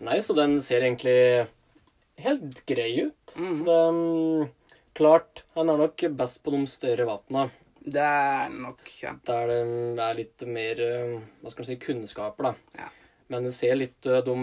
Nei, 0.06 0.18
så 0.22 0.36
den 0.38 0.60
ser 0.62 0.84
egentlig 0.86 1.48
helt 2.20 2.60
grei 2.68 2.90
ut. 3.08 3.34
Mm. 3.34 3.64
Det, 3.66 3.80
um, 3.90 4.76
klart, 4.96 5.42
han 5.56 5.72
er 5.72 5.82
nok 5.82 6.06
best 6.20 6.42
på 6.44 6.54
de 6.54 6.62
større 6.70 7.08
vatna. 7.08 7.48
Det 7.80 8.04
er 8.04 8.52
nok 8.52 8.90
ja. 9.00 9.14
Der 9.26 9.50
det 9.50 10.04
er 10.04 10.16
litt 10.18 10.42
mer 10.44 10.82
eh, 10.84 11.14
hva 11.40 11.50
skal 11.50 11.64
man 11.64 11.68
si, 11.70 11.78
kunnskaper, 11.80 12.50
da. 12.50 12.82
Ja. 12.84 12.90
Men 13.30 13.46
det 13.46 13.52
ser 13.54 13.76
litt 13.78 14.06
eh, 14.10 14.20
de, 14.26 14.36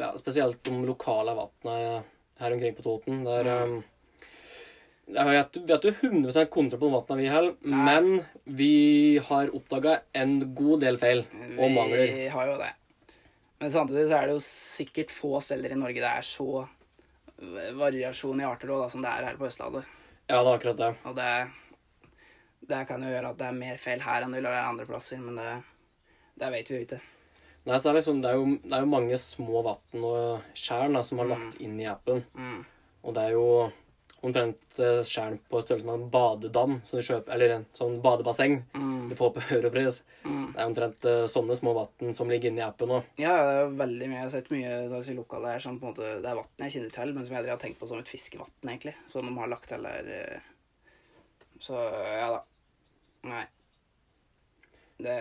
ja, 0.00 0.10
Spesielt 0.16 0.62
de 0.64 0.78
lokale 0.88 1.34
vannene 1.36 2.02
her 2.40 2.54
omkring 2.56 2.74
på 2.78 2.82
Toten. 2.86 3.22
Der 3.26 3.44
Mm. 3.50 3.78
eh, 3.78 3.86
Jeg 5.10 5.26
vet, 5.26 5.56
vi 5.66 5.72
har 5.72 5.80
ikke 5.80 6.06
100 6.06 6.46
kontroll 6.54 6.78
på 6.80 6.86
de 6.86 6.92
vannene 6.94 7.18
vi 7.18 7.30
holder, 7.32 7.54
men 7.66 8.24
vi 8.46 9.18
har 9.18 9.48
oppdaga 9.58 9.96
en 10.14 10.36
god 10.54 10.80
del 10.84 10.98
feil 11.02 11.24
og 11.58 11.72
mangler. 11.74 12.06
Vi 12.14 12.28
har 12.30 12.46
jo 12.46 12.58
det. 12.60 12.68
Men 13.60 13.70
samtidig 13.74 14.06
så 14.08 14.20
er 14.20 14.26
det 14.30 14.36
jo 14.36 14.44
sikkert 14.44 15.10
få 15.10 15.40
steder 15.42 15.72
i 15.74 15.80
Norge 15.80 15.98
det 16.00 16.12
er 16.12 16.22
så 16.22 16.62
variasjon 17.74 18.40
i 18.40 18.44
arter 18.46 18.70
også, 18.70 18.82
da, 18.84 18.88
som 18.92 19.02
det 19.02 19.10
er 19.10 19.26
her 19.26 19.36
på 19.40 19.48
Østlandet. 19.48 19.84
Ja, 20.30 20.38
det 20.44 20.46
er 20.46 20.54
akkurat 20.54 20.78
det. 20.78 20.90
Og 21.10 21.16
det, 21.16 21.30
det 22.70 22.86
kan 22.88 23.02
jo 23.02 23.10
gjøre 23.10 23.30
at 23.34 23.38
det 23.40 23.48
er 23.50 23.58
mer 23.58 23.76
feil 23.82 24.00
her 24.04 24.22
enn 24.22 24.30
det 24.34 24.40
vil 24.42 24.50
være 24.52 24.68
andre 24.70 24.86
plasser, 24.86 25.18
men 25.18 25.40
det, 25.40 25.50
det 26.38 26.52
vet 26.54 26.70
vi 26.70 26.76
jo 26.78 26.84
ikke. 26.86 27.00
Nei, 27.68 27.76
så 27.76 27.90
er 27.90 27.92
det, 27.92 27.98
liksom, 28.00 28.22
det, 28.24 28.30
er 28.30 28.38
jo, 28.40 28.46
det 28.64 28.72
er 28.72 28.80
jo 28.86 28.88
mange 28.94 29.18
små 29.20 29.60
vann 29.66 30.04
og 30.08 30.48
tjern 30.56 30.96
som 31.04 31.18
har 31.20 31.28
lagt 31.34 31.58
inn 31.60 31.76
i 31.82 31.86
appen. 31.90 32.22
Mm. 32.34 32.62
Og 33.04 33.14
det 33.16 33.22
er 33.28 33.34
jo 33.36 33.44
omtrent 34.20 34.78
eh, 34.80 34.98
tjern 35.08 35.38
på 35.48 35.60
størrelse 35.64 35.86
med 35.88 35.94
en 35.96 36.08
badedam, 36.12 36.74
som 36.88 36.98
du 37.00 37.04
kjøper, 37.06 37.32
eller 37.36 37.54
en 37.54 37.66
sånn 37.76 38.00
badebasseng 38.04 38.58
Mm. 38.76 39.08
du 39.08 39.14
får 39.16 39.30
på 39.36 39.44
Europris. 39.56 40.02
Mm. 40.24 40.52
Det 40.52 40.60
er 40.60 40.66
omtrent 40.68 41.04
eh, 41.08 41.22
sånne 41.32 41.56
små 41.56 41.72
vann 41.78 42.12
som 42.16 42.28
ligger 42.32 42.50
inni 42.52 42.60
appen 42.64 42.88
nå. 42.92 42.98
Ja, 43.20 43.32
det 43.44 43.54
er 43.62 43.72
veldig 43.80 44.08
mye. 44.10 44.18
Jeg 44.18 44.26
har 44.26 44.34
sett 44.34 44.50
mye 44.52 44.74
altså, 44.90 45.14
lokale 45.16 45.54
her 45.54 45.64
som 45.64 45.78
på 45.80 45.88
en 45.88 45.94
måte 45.94 46.10
Det 46.20 46.28
er 46.32 46.36
vann 46.40 46.64
jeg 46.66 46.74
kjenner 46.76 46.92
til, 46.96 47.14
men 47.16 47.24
som 47.24 47.34
jeg 47.36 47.40
aldri 47.42 47.54
har 47.54 47.62
tenkt 47.64 47.80
på 47.80 47.88
som 47.88 48.00
et 48.02 48.12
fiskevann, 48.12 48.52
egentlig. 48.66 48.94
Som 49.08 49.28
de 49.30 49.36
har 49.40 49.48
lagt 49.52 49.68
til 49.72 49.88
der. 49.88 50.10
eh. 50.18 50.40
Så 51.60 51.76
ja 51.76 52.28
da. 52.36 52.42
Nei. 53.28 53.44
Det, 55.00 55.16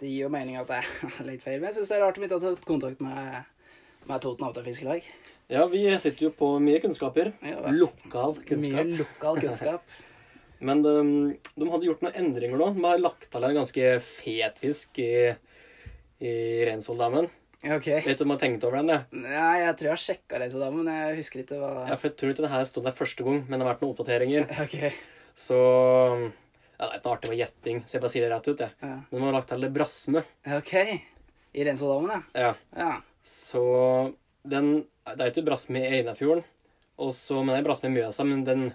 det 0.00 0.08
gir 0.10 0.26
jo 0.26 0.30
mening 0.32 0.58
at 0.60 0.68
det 0.68 0.82
er 0.82 1.24
litt 1.30 1.44
feil, 1.44 1.58
men 1.60 1.70
jeg 1.70 1.80
syns 1.80 1.92
det 1.92 1.98
er 1.98 2.04
rart 2.04 2.18
de 2.20 2.26
ikke 2.26 2.38
har 2.38 2.44
tatt 2.44 2.68
kontakt 2.68 3.02
med, 3.04 3.66
med 4.10 4.24
Toten 4.24 4.48
Avtøyfiskelag. 4.48 5.08
Ja, 5.50 5.64
vi 5.66 5.82
sitter 5.98 6.28
jo 6.28 6.30
på 6.36 6.52
mye 6.62 6.78
kunnskaper. 6.82 7.32
Ja, 7.42 7.72
lokal 7.74 8.36
kunnskap. 8.46 8.86
Mye 8.86 9.00
lokal 9.00 9.40
kunnskap. 9.44 9.98
Men 10.60 10.82
de, 10.84 10.94
de 11.56 11.68
hadde 11.72 11.88
gjort 11.88 12.02
noen 12.04 12.18
endringer 12.20 12.60
nå. 12.60 12.70
De 12.76 12.84
har 12.84 13.00
lagt 13.00 13.26
til 13.32 13.46
en 13.48 13.56
ganske 13.56 13.92
fet 14.04 14.60
fisk 14.60 15.00
i, 15.02 15.12
i 16.20 16.32
Reinsvolldammen. 16.68 17.30
Okay. 17.60 17.98
OK. 17.98 18.06
Vet 18.06 18.20
du 18.20 18.24
om 18.24 18.30
jeg 18.32 18.38
har 18.38 18.42
tenkt 18.44 18.64
over 18.64 18.78
den? 18.80 18.92
det? 18.92 19.24
Nei, 19.24 19.56
jeg 19.60 19.72
tror 19.76 19.88
jeg 19.88 19.92
har 19.92 20.02
sjekka 20.04 20.38
det, 20.40 20.52
men 20.76 20.86
jeg 20.88 21.16
husker 21.18 21.42
ikke 21.42 21.58
hva 21.60 21.72
Ja, 21.90 21.96
for 21.96 22.08
jeg 22.08 22.16
tror 22.20 22.32
ikke 22.32 22.44
det 22.46 22.52
her 22.54 22.68
stod 22.68 22.86
der 22.88 22.96
første 22.96 23.26
gang, 23.26 23.42
men 23.48 23.56
det 23.56 23.66
har 23.66 23.72
vært 23.74 23.82
noen 23.84 23.92
oppdateringer. 23.96 24.46
OK. 24.64 24.78
Så 25.36 25.58
ja, 26.80 26.86
Det 26.88 26.94
er 26.94 27.00
ikke 27.00 27.12
artig 27.12 27.30
med 27.30 27.38
gjetting, 27.42 27.80
så 27.84 27.92
jeg 27.98 28.00
bare 28.02 28.10
sier 28.14 28.24
det 28.26 28.32
rett 28.32 28.48
ut. 28.48 28.58
jeg. 28.64 28.72
Ja. 28.82 28.94
Men 29.10 29.20
man 29.20 29.28
har 29.28 29.36
lagt 29.40 29.48
til 29.52 29.60
det 29.66 29.72
brasme. 29.74 30.24
OK. 30.56 30.74
I 31.54 31.64
Rensodamen, 31.66 32.24
Ja. 32.34 32.40
ja. 32.40 32.54
ja. 32.76 32.92
Så 33.22 34.14
den 34.48 34.86
Det 35.04 35.20
er 35.20 35.30
ikke 35.32 35.44
brasme 35.44 35.76
i 35.82 36.00
Einafjorden, 36.00 36.44
og 36.98 37.10
så- 37.12 37.44
men 37.44 37.54
det 37.54 37.58
er 37.64 37.68
brasme 37.68 37.88
i 37.90 37.94
Mjøsa, 37.94 38.24
men 38.24 38.44
den 38.44 38.74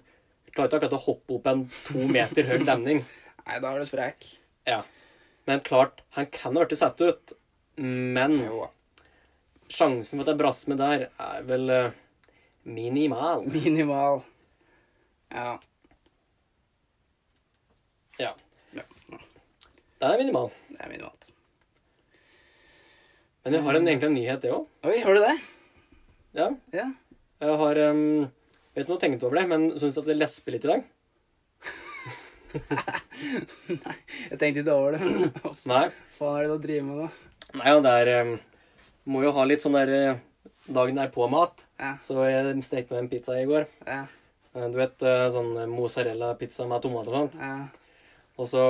klarer 0.53 0.67
ikke 0.69 0.79
akkurat 0.81 0.97
å 0.99 1.05
hoppe 1.05 1.35
opp 1.35 1.47
en 1.47 1.69
to 1.85 2.07
meter 2.07 2.43
høy 2.43 2.65
demning. 2.65 3.03
Nei, 3.47 3.59
da 3.59 3.69
er 3.73 3.79
du 3.79 3.85
sprek. 3.85 4.37
Ja. 4.67 4.81
Men 5.47 5.59
klart, 5.61 6.01
han 6.11 6.25
kan 6.27 6.55
ha 6.55 6.65
blitt 6.65 6.77
satt 6.79 6.99
ut, 7.01 7.33
men 7.77 8.39
Jo. 8.45 8.69
sjansen 9.69 10.19
for 10.19 10.21
at 10.21 10.25
det 10.25 10.33
er 10.35 10.43
brasme 10.43 10.77
der, 10.77 11.09
er 11.19 11.43
vel 11.43 11.69
eh, 11.69 11.91
minimal. 12.65 13.45
Minimal. 13.47 14.23
Ja. 15.31 15.57
Ja. 18.21 18.31
Ja. 18.75 18.83
Den 19.99 20.11
er 20.11 20.17
minimal. 20.21 20.49
Det 20.69 20.79
er 20.81 20.91
minimalt. 20.91 21.29
Men 23.45 23.53
jeg 23.57 23.63
har 23.67 23.77
en, 23.77 23.87
egentlig 23.87 24.09
en 24.09 24.15
nyhet, 24.17 24.41
det 24.41 24.51
òg. 24.55 24.65
Oi, 24.89 24.97
har 25.03 25.13
du 25.17 25.21
det? 25.21 25.35
Ja. 26.35 26.47
Ja. 26.73 26.87
Jeg 27.43 27.57
har 27.61 27.79
um, 27.91 28.01
Vet 28.75 28.83
ikke 28.83 28.87
om 28.87 28.87
du 28.87 28.93
har 28.95 29.01
tenkt 29.05 29.23
over 29.23 29.37
det, 29.39 29.45
men 29.51 29.67
syns 29.79 29.97
at 30.01 30.07
det 30.09 30.17
lesper 30.17 30.55
litt 30.55 30.65
i 30.67 30.71
dag? 30.73 30.81
Nei, 33.85 33.95
jeg 34.29 34.37
tenkte 34.39 34.61
ikke 34.63 34.73
over 34.75 34.95
det. 34.95 35.01
men 35.05 35.31
Hva 35.43 35.51
Nei. 35.71 35.85
faen 36.11 36.35
er 36.39 36.45
det 36.45 36.51
du 36.55 36.65
driver 36.65 36.85
med 36.89 36.99
da? 37.03 37.07
Nei, 37.55 37.67
ja, 37.71 37.79
det 37.85 37.93
er 38.01 38.11
um, 38.25 38.33
Må 39.13 39.21
jo 39.23 39.31
ha 39.35 39.45
litt 39.47 39.63
sånn 39.63 39.77
der 39.77 39.91
uh, 39.95 40.19
dagen 40.75 40.99
er 40.99 41.11
på-mat. 41.13 41.63
Ja. 41.79 41.93
Så 42.03 42.17
jeg 42.27 42.55
stekte 42.65 42.95
meg 42.95 43.03
en 43.05 43.11
pizza 43.11 43.39
i 43.41 43.47
går. 43.49 43.67
Ja, 43.87 44.05
Uh, 44.55 44.69
Du 44.71 44.77
vet 44.79 45.01
uh, 45.03 45.25
sånn 45.33 45.49
mozzarella-pizza 45.67 46.63
med 46.63 46.79
tomat 46.85 47.09
og 47.11 47.15
sånt. 47.17 47.33
ja. 47.35 47.55
Og 48.37 48.47
så 48.51 48.63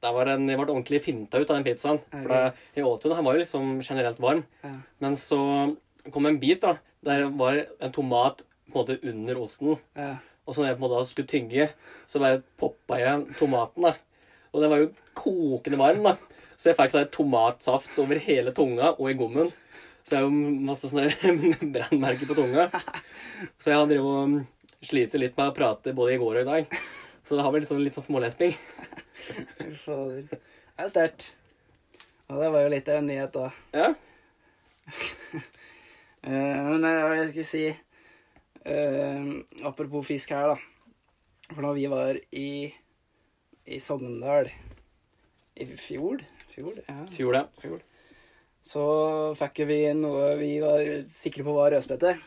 der 0.00 0.14
var 0.16 0.30
en, 0.32 0.46
Jeg 0.48 0.56
ble 0.56 0.64
ordentlig 0.72 1.02
finta 1.04 1.38
ut 1.40 1.50
av 1.50 1.58
den 1.58 1.66
pizzaen. 1.66 1.98
For 2.10 2.28
da, 2.30 2.52
jeg 2.76 2.86
åt 2.88 3.02
jo 3.04 3.10
den. 3.10 3.18
Den 3.18 3.26
var 3.26 3.36
jo 3.36 3.42
liksom 3.42 3.80
generelt 3.84 4.20
varm. 4.22 4.44
ja. 4.64 4.74
Men 5.00 5.16
så 5.16 5.40
kom 6.10 6.26
en 6.26 6.38
bit 6.40 6.62
da, 6.62 6.78
der 7.04 7.26
var 7.36 7.58
en 7.80 7.92
tomat 7.92 8.44
på 8.70 8.72
en 8.72 8.78
måte 8.80 8.98
under 9.04 9.40
osten. 9.42 9.76
ja. 9.96 10.16
Og 10.48 10.54
så 10.56 10.62
når 10.62 10.70
jeg 10.70 10.78
på 10.80 10.84
en 10.86 10.90
måte 10.90 11.06
skulle 11.06 11.28
tygge, 11.30 11.64
så 12.10 12.18
bare 12.18 12.40
poppa 12.58 12.96
jeg 12.98 13.26
tomaten. 13.38 13.82
da. 13.84 13.92
Og 14.52 14.62
den 14.62 14.70
var 14.72 14.80
jo 14.80 14.88
kokende 15.14 15.78
varm. 15.78 16.02
da. 16.02 16.16
Så 16.56 16.70
jeg 16.70 16.76
fikk 16.76 16.90
sånn 16.90 17.10
tomatsaft 17.12 17.98
over 18.02 18.18
hele 18.18 18.50
tunga 18.52 18.94
og 18.98 19.10
i 19.10 19.14
gommen. 19.14 19.52
Så 20.02 20.16
jeg 20.16 20.24
har 20.24 20.26
jo 20.26 20.64
masse 20.66 20.88
sånne 20.90 21.12
brannmerker 21.76 22.26
på 22.26 22.34
tunga. 22.34 22.66
Så 23.60 23.70
jeg 23.70 23.78
har 23.78 23.86
drevet 23.86 24.02
og 24.10 24.84
slitt 24.84 25.14
litt 25.20 25.36
med 25.36 25.52
å 25.52 25.54
prate 25.54 25.94
både 25.94 26.16
i 26.16 26.18
går 26.18 26.40
og 26.40 26.42
i 26.42 26.48
dag. 26.50 26.80
Så 27.30 27.36
det 27.38 27.44
har 27.46 27.52
vært 27.54 27.70
sånn, 27.70 27.84
litt 27.86 27.94
sånn 27.94 28.08
smålesping. 28.08 28.56
Fader. 29.84 30.24
Det 30.26 30.82
er 30.82 30.88
sterkt. 30.90 31.28
Og 32.26 32.40
det 32.42 32.48
var 32.50 32.64
jo 32.64 32.72
litt 32.72 32.90
av 32.90 32.98
en 32.98 33.06
nyhet, 33.06 33.36
da. 33.38 33.50
Ja. 33.78 33.92
Eh, 36.20 36.32
men 36.36 36.82
eh, 36.84 36.98
hva 36.98 37.06
var 37.08 37.14
det 37.14 37.20
jeg 37.22 37.28
skulle 37.30 37.48
si 37.48 37.62
Uh, 38.60 39.40
Apropos 39.64 40.04
fisk 40.04 40.34
her, 40.36 40.50
da. 40.50 40.56
For 41.48 41.64
da 41.64 41.70
vi 41.72 41.86
var 41.88 42.18
i, 42.36 42.50
i 43.64 43.78
Sogndal 43.80 44.50
i 45.56 45.64
fjor 45.80 46.20
Fjor? 46.50 46.82
Ja. 46.84 46.98
Fjord, 47.14 47.38
ja. 47.38 47.46
Fjord. 47.62 47.86
Så 48.60 48.84
fikk 49.40 49.62
vi 49.70 49.78
noe 49.96 50.34
vi 50.36 50.50
var 50.60 50.84
sikre 51.08 51.46
på 51.46 51.56
var 51.56 51.72
rødspette. 51.72 52.18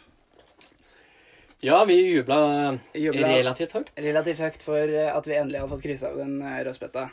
Ja, 1.64 1.86
vi 1.88 1.96
jubla 1.96 2.78
Jubla 2.92 3.28
relativt 3.38 3.72
høyt. 3.72 3.92
relativt 3.96 4.40
høyt 4.44 4.64
for 4.66 4.90
eh, 4.92 5.08
at 5.08 5.28
vi 5.30 5.36
endelig 5.38 5.62
hadde 5.62 5.72
fått 5.72 5.84
kryssa 5.86 6.10
av 6.10 6.18
den 6.20 6.42
eh, 6.44 6.58
rødspetta. 6.68 7.06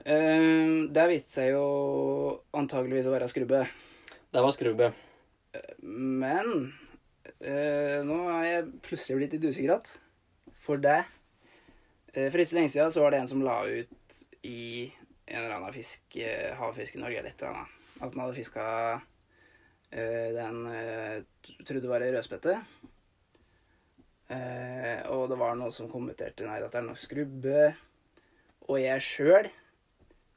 Uh, 0.00 0.86
det 0.94 1.06
viste 1.10 1.34
seg 1.34 1.50
jo 1.50 1.64
antageligvis 2.56 3.08
å 3.10 3.12
være 3.12 3.26
skrubbe. 3.28 3.64
Det 4.30 4.44
var 4.44 4.54
skrubbe. 4.54 4.92
Men 5.82 6.70
eh, 7.42 7.98
nå 8.06 8.20
er 8.36 8.46
jeg 8.46 8.68
plutselig 8.86 9.18
blitt 9.18 9.34
litt 9.34 9.48
usikker 9.48 9.72
igjen. 9.72 9.90
For 10.62 10.78
det 10.78 11.00
eh, 12.14 12.28
For 12.30 12.38
ikke 12.38 12.52
så 12.52 12.58
lenge 12.60 12.72
siden 12.76 12.94
så 12.94 13.02
var 13.02 13.14
det 13.14 13.24
en 13.24 13.30
som 13.32 13.42
la 13.42 13.58
ut 13.66 14.20
i 14.46 14.86
en 15.26 15.42
eller 15.42 15.56
annen 15.56 15.74
fisk, 15.74 16.04
eh, 16.14 16.54
havfisk 16.58 16.94
i 16.94 17.02
Norge 17.02 17.18
eller 17.18 17.34
et 17.34 17.42
eller 17.42 17.58
annet, 17.58 17.74
at 17.98 18.14
den 18.14 18.22
hadde 18.22 18.38
fiska 18.38 18.68
eh, 19.90 20.30
den 20.38 20.62
eh, 20.76 21.58
trodde 21.66 21.90
var 21.90 22.06
ei 22.06 22.14
rødspette. 22.14 22.54
Eh, 24.30 25.00
og 25.10 25.26
det 25.30 25.38
var 25.40 25.56
noen 25.58 25.72
som 25.74 25.90
kommenterte 25.90 26.46
nei, 26.46 26.60
dette 26.62 26.78
er 26.78 26.86
nok 26.86 27.00
skrubbe. 27.00 27.64
Og 28.70 28.78
jeg 28.78 29.02
sjøl 29.02 29.50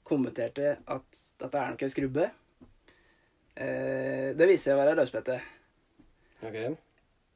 kommenterte 0.07 0.77
at 0.81 1.19
dette 1.41 1.59
er 1.59 1.73
nok 1.73 1.85
en 1.85 1.93
skrubbe. 1.93 2.29
Eh, 3.53 4.31
det 4.33 4.49
viser 4.49 4.71
seg 4.71 4.77
å 4.77 4.81
være 4.81 4.95
rødspette. 4.97 5.39
Ok. 6.43 6.57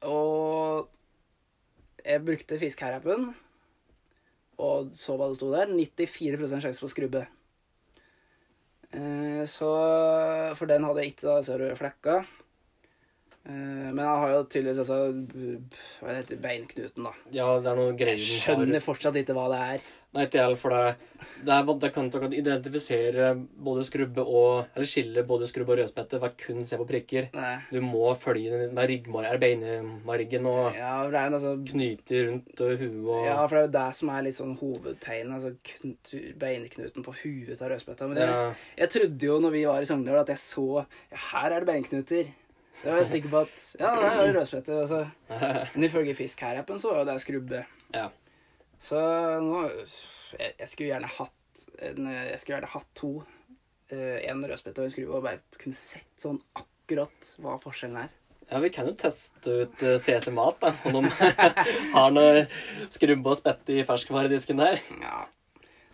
Og 0.08 0.88
jeg 2.04 2.24
brukte 2.24 2.58
fiskeherappen 2.60 3.30
og 4.58 4.90
så 4.98 5.14
hva 5.14 5.28
det 5.30 5.38
sto 5.38 5.52
der. 5.52 5.70
94% 5.70 6.64
sjanse 6.64 6.82
på 6.82 6.90
skrubbe. 6.90 7.22
Eh, 8.90 9.44
så 9.46 9.70
For 10.58 10.66
den 10.66 10.86
hadde 10.86 11.04
jeg 11.04 11.14
ikke 11.14 11.28
da 11.28 11.38
ser 11.46 11.62
du, 11.62 11.70
flekka. 11.78 12.22
Eh, 13.48 13.88
men 13.94 14.02
han 14.04 14.20
har 14.20 14.32
jo 14.34 14.40
tydeligvis 14.44 14.82
altså 14.82 14.98
Hva 16.02 16.16
heter 16.18 16.34
det, 16.34 16.42
beinknuten, 16.42 17.06
da. 17.06 17.14
Ja, 17.32 17.46
det 17.64 17.70
er 17.70 17.78
noe 17.80 17.94
greier 17.96 18.18
Jeg 18.20 18.42
skjønner 18.42 18.82
fortsatt 18.84 19.16
ikke 19.16 19.36
hva 19.36 19.46
det 19.54 19.60
er. 19.76 19.86
Nei, 20.16 20.22
ikke 20.24 20.40
jeg, 20.40 20.56
for 20.56 20.72
det, 20.72 21.24
det 21.44 21.52
er 21.52 21.66
det 21.82 21.88
kan 21.92 22.06
du 22.08 22.16
identifisere 22.32 23.26
både 23.60 23.82
skrubbe 23.84 24.24
og 24.24 24.70
Eller 24.74 24.88
skille 24.88 25.24
både 25.28 25.48
skrubbe 25.48 25.74
og 25.74 25.80
rødspette 25.82 26.20
ved 26.22 26.36
kun 26.40 26.62
se 26.68 26.78
på 26.80 26.86
prikker. 26.88 27.28
Nei. 27.36 27.54
Du 27.72 27.80
må 27.84 28.10
følge 28.20 28.52
den 28.66 28.74
med 28.76 28.88
ryggmargen 28.92 30.48
og 30.48 30.76
Ja, 30.76 30.94
det 31.08 31.20
er 31.20 31.36
altså 31.38 31.54
knyter 31.72 32.28
rundt 32.30 32.64
uh, 32.64 32.72
huet 32.80 33.12
og 33.16 33.28
Ja, 33.28 33.38
for 33.46 33.56
det 33.56 33.62
er 33.62 33.68
jo 33.68 33.74
det 33.78 33.86
som 34.00 34.12
er 34.12 34.26
litt 34.28 34.38
sånn 34.40 34.56
hovedtegnet. 34.60 35.38
Altså 35.38 36.34
beinknuten 36.40 37.04
på 37.06 37.16
huet 37.22 37.60
av 37.64 37.72
rødspetta. 37.72 38.08
Men 38.08 38.20
jeg, 38.24 38.28
Ja. 38.28 38.52
jeg 38.84 38.94
trodde 38.96 39.32
jo 39.32 39.40
når 39.44 39.56
vi 39.56 39.64
var 39.68 39.80
i 39.84 39.88
Sogndal, 39.88 40.20
at 40.20 40.36
jeg 40.36 40.44
så 40.44 40.68
Ja, 41.12 41.24
her 41.32 41.52
er 41.52 41.60
det 41.64 41.72
beinknuter. 41.72 42.32
Da 42.82 42.92
var 42.94 43.00
jeg 43.02 43.08
sikker 43.10 43.32
på 43.32 43.40
at 43.46 43.64
Ja, 43.80 43.90
det 43.98 44.08
er 44.12 44.20
det 44.28 44.34
rødspette. 44.36 44.76
Altså. 44.84 45.00
Men 45.74 45.84
ifølge 45.88 46.14
Fisk 46.18 46.42
her-appen 46.46 46.78
så 46.82 46.92
var 46.92 47.02
jo 47.02 47.08
det 47.10 47.16
skrubbe. 47.24 47.64
Ja. 47.94 48.08
Så 48.78 49.00
nå 49.42 49.64
Jeg, 49.72 50.52
jeg 50.60 50.68
skulle 50.70 50.92
gjerne 50.92 51.10
hatt 51.10 51.64
en, 51.82 52.06
Jeg 52.12 52.38
skulle 52.38 52.58
gjerne 52.60 52.70
hatt 52.76 52.86
to. 52.94 53.10
eh, 53.90 54.20
En 54.30 54.44
rødspette 54.46 54.78
og 54.78 54.86
en 54.86 54.94
skrubbe, 54.94 55.16
og 55.18 55.24
bare 55.26 55.40
kunne 55.58 55.74
sett 55.74 56.06
sånn 56.22 56.38
akkurat 56.54 57.32
hva 57.42 57.56
forskjellen 57.62 57.98
er. 58.04 58.14
Ja, 58.48 58.60
vi 58.64 58.70
kan 58.72 58.86
jo 58.88 58.94
teste 58.96 59.56
ut 59.66 59.82
CC 60.00 60.30
Mat, 60.32 60.62
da. 60.62 60.70
Om 60.88 61.04
de 61.04 61.10
har 61.96 62.14
noe 62.14 62.46
skrubbe 62.94 63.34
og 63.34 63.40
spette 63.42 63.74
i 63.74 63.82
ferskvaredisken 63.84 64.56
der. 64.62 64.78
Ja. 65.02 65.26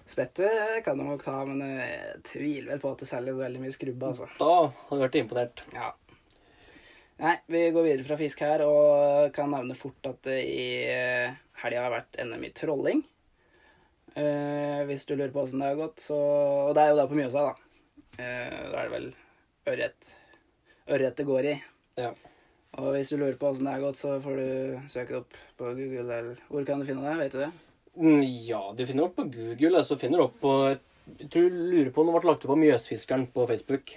Spette 0.07 0.47
kan 0.85 1.01
de 1.01 1.07
nok 1.09 1.25
ta, 1.25 1.41
men 1.49 1.65
jeg 1.65 2.21
tviler 2.29 2.75
vel 2.75 2.83
på 2.85 2.93
at 2.93 3.03
det 3.03 3.09
selges 3.11 3.41
veldig 3.41 3.63
mye 3.65 3.75
skrubbe, 3.75 4.11
altså. 4.13 4.29
Da 4.39 4.51
hadde 4.69 5.01
du 5.01 5.03
vært 5.07 5.19
imponert. 5.19 5.65
Ja. 5.75 5.89
Nei, 7.23 7.37
vi 7.47 7.61
går 7.71 7.85
videre 7.87 8.05
fra 8.09 8.17
fisk 8.19 8.41
her, 8.43 8.65
og 8.67 9.29
kan 9.37 9.53
nevne 9.55 9.77
fort 9.79 10.09
at 10.11 10.19
det 10.27 10.41
i 10.51 10.65
eh, 10.91 11.37
helga 11.63 11.85
har 11.87 11.93
vært 11.95 12.19
NM 12.25 12.47
i 12.49 12.51
trolling. 12.57 13.05
Eh, 14.19 14.81
hvis 14.89 15.07
du 15.07 15.15
lurer 15.15 15.33
på 15.35 15.43
åssen 15.45 15.63
det 15.63 15.71
har 15.73 15.79
gått, 15.79 16.03
så 16.03 16.19
Og 16.69 16.75
det 16.75 16.83
er 16.85 16.93
jo 16.93 16.99
da 17.01 17.07
på 17.11 17.19
Mjøsa, 17.19 17.47
da. 17.49 17.55
Eh, 18.19 18.59
da 18.71 18.83
er 18.83 18.89
det 18.89 18.93
vel 18.95 19.09
ørret 19.73 20.11
ørret 20.95 21.17
det 21.17 21.27
går 21.27 21.49
i. 21.51 21.55
Ja. 22.03 22.11
Og 22.79 22.91
hvis 22.97 23.11
du 23.13 23.17
lurer 23.17 23.39
på 23.39 23.49
åssen 23.53 23.67
det 23.69 23.77
har 23.77 23.85
gått, 23.87 23.99
så 24.03 24.17
får 24.23 24.41
du 24.41 24.49
søke 24.91 25.15
det 25.15 25.21
opp 25.23 25.39
på 25.59 25.71
Google. 25.79 26.09
Eller 26.19 26.43
hvor 26.51 26.67
kan 26.67 26.83
du 26.83 26.87
finne 26.89 27.07
det? 27.07 27.15
Vet 27.23 27.37
du 27.37 27.41
det? 27.45 27.53
Mm, 27.95 28.23
Ja, 28.49 28.63
du 28.75 28.85
finner 28.87 29.07
opp 29.07 29.15
på 29.17 29.29
Google, 29.31 29.79
altså 29.79 29.99
finner 29.99 30.19
du 30.19 30.25
opp 30.27 30.41
på 30.43 30.55
Jeg 31.21 31.29
tror 31.31 31.51
du 31.53 31.59
lurer 31.71 31.91
på 31.95 32.01
om 32.03 32.09
det 32.11 32.15
ble 32.19 32.31
lagt 32.33 32.47
opp 32.47 32.51
på 32.55 32.59
Mjøsfiskeren 32.59 33.27
på 33.31 33.47
Facebook. 33.51 33.95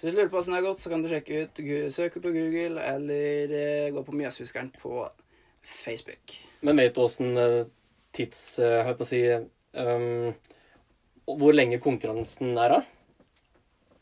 Så 0.00 0.06
hvis 0.06 0.14
du 0.14 0.22
lurer 0.22 0.30
på 0.32 0.38
åssen 0.40 0.54
det 0.54 0.62
har 0.62 0.64
gått, 0.64 0.80
så 0.80 0.88
kan 0.88 1.02
du 1.04 1.10
sjekke 1.10 1.42
ut 1.44 1.58
søke 1.92 2.22
på 2.24 2.30
Google, 2.32 2.80
eller 2.80 3.50
eh, 3.52 3.88
gå 3.92 4.00
på 4.00 4.14
Mjøsfiskeren 4.16 4.70
på 4.72 5.02
Facebook. 5.60 6.38
Men 6.64 6.78
vet 6.80 6.94
du 6.96 7.00
åssen 7.02 7.36
uh, 7.36 7.66
tids... 8.16 8.40
Uh, 8.56 8.78
jeg 8.78 8.96
på 8.96 9.04
å 9.04 9.08
si 9.10 9.18
um, 9.28 10.30
Hvor 11.28 11.52
lenge 11.52 11.76
konkurransen 11.84 12.56
er, 12.56 12.72
da? 12.72 13.98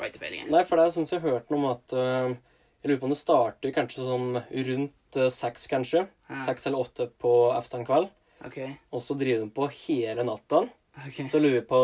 Var 0.00 0.10
ikke 0.10 0.24
peiling. 0.24 0.48
Nei, 0.50 0.62
for 0.66 0.80
det 0.80 0.88
er 0.88 0.96
sånn 0.96 1.06
som 1.06 1.20
jeg 1.20 1.24
hørte 1.28 1.54
noe 1.54 1.60
om 1.60 1.68
at 1.70 1.94
Jeg 1.94 2.90
lurer 2.90 2.98
på 3.04 3.06
om 3.06 3.14
det 3.14 3.18
starter 3.20 3.74
kanskje 3.76 4.06
sånn 4.08 4.40
rundt 4.70 5.18
seks, 5.32 5.68
kanskje. 5.70 6.02
Ja. 6.26 6.40
Seks 6.48 6.66
eller 6.66 6.82
åtte 6.82 7.06
på 7.22 7.36
aftenkveld. 7.54 8.10
OK. 8.50 8.58
Og 8.90 9.04
så 9.06 9.14
driver 9.14 9.46
de 9.46 9.54
på 9.54 9.70
hele 9.86 10.26
natta. 10.26 10.64
ok. 11.04 11.22
Så 11.30 11.38
lurer 11.38 11.60
jeg 11.60 11.68
på 11.70 11.80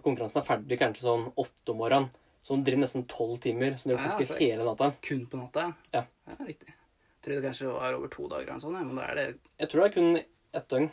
Konkurransen 0.00 0.40
er 0.40 0.48
ferdig 0.48 0.80
kanskje 0.80 1.04
sånn 1.04 1.28
åtte 1.36 1.76
om 1.76 1.84
morgenen. 1.84 2.08
Så 2.48 2.56
de 2.56 2.64
driver 2.64 2.80
nesten 2.80 3.04
tolv 3.04 3.36
timer. 3.44 3.74
Så 3.76 3.90
de 3.90 3.94
Ja, 3.94 4.00
fisker 4.06 4.24
altså. 4.24 4.36
hele 4.40 4.64
natta. 4.64 4.86
Kun 5.04 5.26
på 5.28 5.36
natta? 5.36 5.66
Ja. 5.92 6.06
ja 6.24 6.36
riktig. 6.46 6.72
Jeg 6.72 7.26
trodde 7.26 7.42
kanskje 7.44 7.66
det 7.66 7.74
var 7.74 7.96
over 7.98 8.08
to 8.08 8.28
dager, 8.30 8.48
ja, 8.48 8.70
men 8.78 8.96
da 8.96 9.02
er 9.04 9.14
det 9.18 9.26
Jeg 9.58 9.68
tror 9.68 9.82
det 9.82 9.88
er 9.88 9.94
kun 9.94 10.16
ett 10.54 10.68
døgn. 10.70 10.90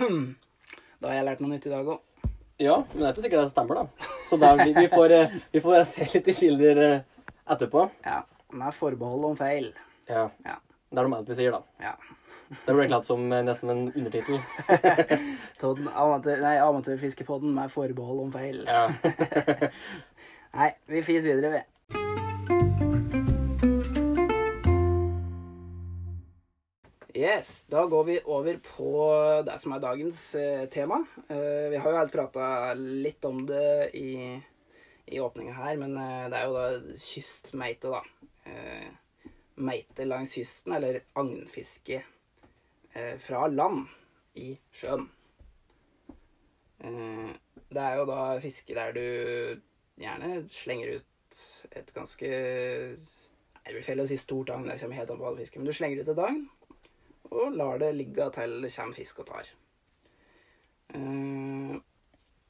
hmm. 0.00 0.36
Da 0.98 1.08
har 1.08 1.14
jeg 1.14 1.26
lært 1.28 1.40
noe 1.44 1.52
nytt 1.52 1.66
i 1.68 1.70
dag 1.70 1.86
òg. 1.86 2.00
Ja, 2.58 2.80
men 2.90 2.98
det 2.98 3.06
er 3.06 3.12
ikke 3.12 3.22
sikkert 3.28 3.44
det 3.44 3.50
stemmer, 3.52 3.74
da. 3.78 4.08
Så 4.26 4.36
da, 4.40 4.54
vi, 4.58 4.72
vi, 4.74 4.88
får, 4.90 5.12
eh, 5.14 5.36
vi 5.52 5.60
får 5.62 5.84
se 5.86 6.08
litt 6.16 6.30
i 6.32 6.34
kilder 6.34 6.80
eh, 6.82 7.28
etterpå. 7.54 7.84
Ja. 8.02 8.24
Med 8.50 8.74
forbehold 8.74 9.28
om 9.30 9.36
feil. 9.38 9.70
Ja. 10.10 10.24
Ja. 10.42 10.56
Det 10.90 10.98
er 10.98 11.06
noe 11.12 11.22
vi 11.28 11.36
sier, 11.38 11.54
da. 11.54 11.62
Ja. 11.84 11.94
Det 12.48 12.72
ble 12.72 12.86
klart 12.88 13.04
som 13.08 13.26
eh, 13.32 13.44
nesten 13.44 13.72
en 13.72 13.82
undertittel. 13.92 14.40
Todden, 15.60 15.90
nei, 16.40 16.54
Amatørfiskepodden 16.64 17.52
med 17.52 17.72
forbehold 17.72 18.22
om 18.24 18.32
feil. 18.32 18.62
Ja. 18.64 18.88
Nei, 20.58 20.70
vi 20.88 21.02
fis 21.04 21.26
videre, 21.28 21.50
vi. 21.52 21.60
Yes, 27.18 27.66
da 27.68 27.82
går 27.90 28.04
vi 28.06 28.18
over 28.30 28.60
på 28.64 28.90
det 29.44 29.56
som 29.60 29.74
er 29.74 29.82
dagens 29.82 30.22
eh, 30.38 30.64
tema. 30.72 31.02
Eh, 31.28 31.68
vi 31.74 31.80
har 31.82 31.92
jo 31.92 32.00
alt 32.00 32.14
prata 32.14 32.72
litt 32.78 33.24
om 33.28 33.42
det 33.48 33.90
i, 33.98 34.38
i 35.04 35.20
åpninga 35.20 35.56
her, 35.58 35.76
men 35.82 35.98
det 35.98 36.38
er 36.38 36.46
jo 36.48 36.56
da 36.56 36.96
kystmeite, 36.96 37.92
da. 37.92 38.00
Meite 39.58 40.06
langs 40.06 40.32
kysten, 40.38 40.78
eller 40.78 41.02
agnfiske 41.18 42.04
fra 43.22 43.46
land 43.50 43.86
i 44.38 44.52
sjøen. 44.74 45.08
Eh, 46.80 47.30
det 47.68 47.84
er 47.84 47.96
jo 47.98 48.06
da 48.08 48.20
fiske 48.42 48.74
der 48.76 48.94
du 48.94 49.60
gjerne 49.98 50.44
slenger 50.50 50.98
ut 50.98 51.40
et 51.76 51.90
ganske 51.94 52.28
Det 52.28 53.74
blir 53.74 53.84
feil 53.84 54.00
å 54.00 54.06
si 54.08 54.16
stort 54.16 54.52
agn, 54.54 54.68
det 54.70 54.78
kommer 54.80 54.96
helt 54.96 55.10
an 55.12 55.18
på 55.20 55.26
hva 55.26 55.34
men 55.36 55.66
du 55.66 55.74
slenger 55.76 56.00
ut 56.00 56.12
et 56.14 56.22
agn 56.24 56.46
og 57.28 57.56
lar 57.58 57.82
det 57.82 57.90
ligge 57.92 58.30
til 58.32 58.54
det 58.64 58.70
kommer 58.72 58.96
fisk 58.96 59.18
og 59.20 59.26
tar. 59.28 59.50
Eh, 60.96 61.74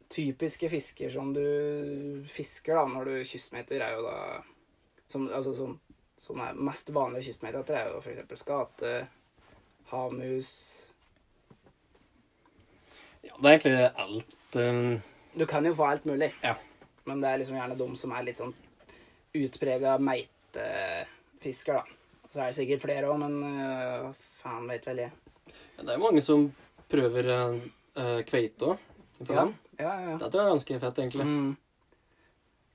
typiske 0.08 0.70
fisker 0.70 1.10
som 1.10 1.32
du 1.34 2.22
fisker 2.30 2.78
da 2.78 2.84
når 2.86 3.10
du 3.10 3.16
kystmeter, 3.26 3.82
er 3.82 3.96
jo 3.96 4.04
da 4.06 4.18
som, 5.08 5.26
altså, 5.26 5.56
som, 5.56 5.74
som 6.22 6.44
er 6.44 6.62
mest 6.68 6.94
vanlige 6.94 7.32
kystmeter, 7.32 7.74
er 7.74 7.90
jo 7.90 7.98
f.eks. 7.98 8.38
skate, 8.44 8.92
havmus 9.90 10.52
ja, 13.28 13.34
det 13.42 13.48
er 13.48 13.54
egentlig 13.54 13.90
alt 14.04 14.56
um, 14.56 15.00
Du 15.38 15.46
kan 15.46 15.66
jo 15.66 15.74
få 15.74 15.84
alt 15.84 16.06
mulig. 16.08 16.30
Ja. 16.42 16.54
Men 17.04 17.20
det 17.22 17.30
er 17.30 17.40
liksom 17.40 17.56
gjerne 17.58 17.76
de 17.78 17.88
som 18.00 18.12
er 18.14 18.24
litt 18.26 18.40
sånn 18.40 18.54
utprega 19.38 19.96
meitefisker, 20.02 21.78
da. 21.78 21.98
Så 22.28 22.40
er 22.40 22.50
det 22.50 22.56
sikkert 22.56 22.82
flere 22.84 23.08
òg, 23.08 23.20
men 23.22 23.36
uh, 23.44 24.08
faen 24.40 24.66
vet 24.68 24.86
vel 24.88 25.04
jeg. 25.04 25.12
Det 25.78 25.86
er 25.86 25.96
jo 25.96 26.02
mange 26.02 26.22
som 26.24 26.48
prøver 26.90 27.30
uh, 27.32 28.20
kveite 28.28 28.72
òg. 28.72 28.84
Ja, 29.28 29.46
ja, 29.78 29.92
ja. 30.08 30.16
Det 30.18 30.28
tror 30.30 30.40
jeg 30.40 30.46
er 30.46 30.52
ganske 30.54 30.80
fett, 30.84 31.00
egentlig. 31.04 31.28
Mm. 31.28 31.54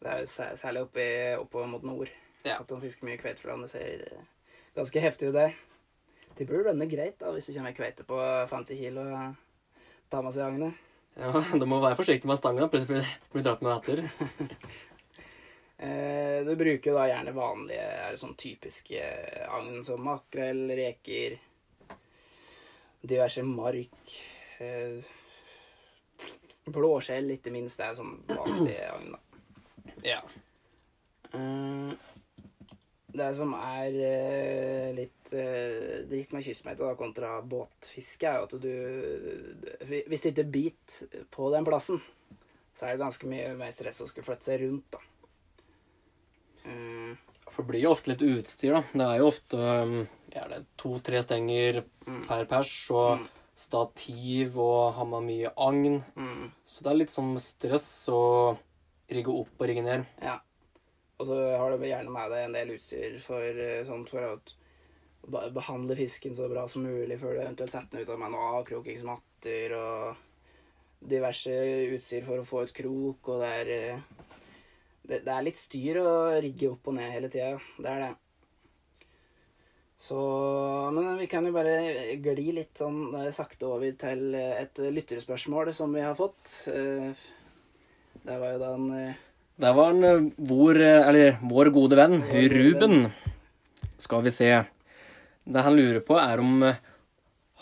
Det 0.03 0.11
er 0.11 0.23
jo 0.23 0.31
sær 0.31 0.57
særlig 0.59 0.85
oppover 1.39 1.69
mot 1.71 1.85
nord 1.87 2.09
Ja. 2.43 2.57
at 2.59 2.67
de 2.69 2.79
fisker 2.81 3.07
mye 3.07 3.19
kveite, 3.21 3.39
for 3.39 3.55
det 3.55 3.69
ser 3.71 4.03
ganske 4.75 4.99
heftig 5.03 5.29
ut 5.31 5.37
der. 5.37 5.53
De 6.37 6.45
burde 6.49 6.71
runne 6.71 6.87
greit 6.89 7.19
da, 7.21 7.31
hvis 7.33 7.49
det 7.49 7.57
kommer 7.57 7.75
kveite 7.77 8.05
på 8.07 8.17
50 8.49 8.79
kilo 8.79 9.03
og 9.05 9.35
tar 10.09 10.25
med 10.25 10.33
seg 10.33 10.47
agnet. 10.47 10.81
Ja, 11.19 11.29
Du 11.61 11.65
må 11.69 11.77
være 11.83 11.97
forsiktig 11.99 12.29
med 12.29 12.39
stanga. 12.39 12.65
Plutselig 12.71 13.03
blir 13.29 13.43
du 13.43 13.45
dratt 13.45 13.61
med 13.65 13.77
etter. 13.77 14.03
Eh, 15.83 16.45
du 16.45 16.53
bruker 16.55 16.93
da 16.95 17.07
gjerne 17.09 17.31
vanlige 17.35 17.81
er 17.81 18.13
det 18.13 18.19
sånn 18.21 18.37
typiske 18.39 19.01
agn 19.51 19.81
som 19.83 20.05
makrell, 20.05 20.61
reker, 20.77 21.33
diverse 23.03 23.43
mark, 23.43 24.13
eh, 24.63 25.01
blåskjell, 26.71 27.33
ikke 27.35 27.51
minst. 27.51 27.81
Det 27.81 27.89
er 27.89 27.97
sånn 27.99 28.13
vanlige 28.29 28.85
agn, 28.93 29.17
da. 29.17 29.97
Ja. 30.07 30.21
Eh, 31.33 32.12
det 33.13 33.29
som 33.37 33.53
er 33.53 33.93
uh, 33.93 34.89
litt 34.97 35.33
uh, 35.37 36.01
dritt 36.09 36.33
med 36.33 36.43
kystmeite 36.45 36.81
da, 36.81 36.95
kontra 36.97 37.35
båtfiske, 37.45 38.25
er 38.27 38.39
jo 38.39 38.47
at 38.47 38.55
du 38.63 40.03
Hvis 40.09 40.21
det 40.25 40.33
ikke 40.33 40.47
biter 40.51 41.25
på 41.33 41.51
den 41.53 41.65
plassen, 41.67 42.01
så 42.73 42.87
er 42.87 42.95
det 42.95 43.03
ganske 43.05 43.27
mye 43.29 43.51
mer 43.59 43.71
stress 43.75 44.01
å 44.01 44.07
skulle 44.09 44.25
flytte 44.25 44.49
seg 44.49 44.63
rundt, 44.65 44.87
da. 44.95 44.99
Eh, 46.65 47.13
For 47.51 47.61
det 47.63 47.69
blir 47.69 47.83
jo 47.83 47.91
ofte 47.93 48.09
litt 48.13 48.23
utstyr, 48.25 48.73
da. 48.77 48.81
Det 48.95 49.05
er 49.05 49.19
jo 49.21 49.27
ofte 49.29 49.57
um, 49.83 49.97
to-tre 50.79 51.21
stenger 51.23 51.83
Mm. 52.07 52.25
per 52.27 52.45
pers, 52.45 52.71
og 52.91 53.19
Mm. 53.19 53.27
stativ 53.55 54.57
og 54.57 54.93
har 54.95 55.05
man 55.05 55.25
mye 55.27 55.51
agn. 55.55 56.03
mm. 56.17 56.51
Så 56.65 56.81
det 56.83 56.91
er 56.91 56.95
litt 56.99 57.13
sånn 57.13 57.37
stress 57.39 58.09
å 58.09 58.57
rigge 59.09 59.29
opp 59.31 59.53
og 59.59 59.67
rigge 59.67 59.83
ned. 59.83 60.05
Ja. 60.21 60.39
Og 61.21 61.29
så 61.29 61.37
har 61.57 61.73
du 61.73 61.85
gjerne 61.85 62.13
med 62.13 62.31
deg 62.33 62.47
en 62.47 62.55
del 62.57 62.73
utstyr 62.75 63.17
for, 63.21 63.43
eh, 63.45 63.83
sånn, 63.85 64.05
for 64.09 64.25
å 64.33 65.51
behandle 65.53 65.95
fisken 65.95 66.33
så 66.35 66.49
bra 66.51 66.65
som 66.67 66.83
mulig 66.83 67.19
før 67.21 67.37
du 67.37 67.43
eventuelt 67.43 67.71
setter 67.71 67.99
den 67.99 68.03
ut 68.03 68.09
av 68.11 68.19
med 68.19 68.33
noe 68.33 68.49
avkrokingsmatter 68.59 69.75
og 69.77 70.17
diverse 71.13 71.53
utstyr 71.93 72.25
for 72.25 72.41
å 72.41 72.47
få 72.47 72.63
ut 72.63 72.75
krok, 72.75 73.29
og 73.29 73.43
det 73.43 73.51
er 73.59 73.71
eh, 73.77 74.03
det, 75.03 75.21
det 75.23 75.31
er 75.31 75.45
litt 75.45 75.59
styr 75.59 75.99
å 75.99 76.11
rigge 76.43 76.69
opp 76.71 76.87
og 76.87 76.95
ned 76.97 77.11
hele 77.11 77.29
tida. 77.31 77.57
Det 77.77 77.89
er 77.91 78.05
det. 78.05 78.11
Så 80.03 80.19
Men 80.95 81.17
vi 81.19 81.27
kan 81.31 81.45
jo 81.45 81.53
bare 81.55 82.15
gli 82.19 82.51
litt 82.55 82.79
sånn 82.79 83.13
eh, 83.21 83.31
sakte 83.35 83.69
over 83.69 83.93
til 83.99 84.33
et 84.35 84.79
lytterspørsmål 84.79 85.71
som 85.75 85.93
vi 85.93 86.03
har 86.03 86.15
fått. 86.17 86.55
Det 88.23 88.39
var 88.39 88.55
jo 88.55 88.59
da 88.63 88.73
en 88.75 88.89
Der 89.61 89.73
var 89.77 89.91
han 89.91 90.03
eh, 90.03 90.23
vår, 90.37 90.79
eh, 90.81 91.07
eller, 91.07 91.37
vår 91.41 91.69
gode 91.75 91.99
venn 91.99 92.21
Ruben. 92.53 93.11
Skal 94.01 94.23
vi 94.25 94.33
se. 94.33 94.49
Det 95.43 95.63
han 95.65 95.77
lurer 95.77 96.01
på, 96.05 96.17
er 96.19 96.41
om 96.41 96.63
eh, 96.63 96.81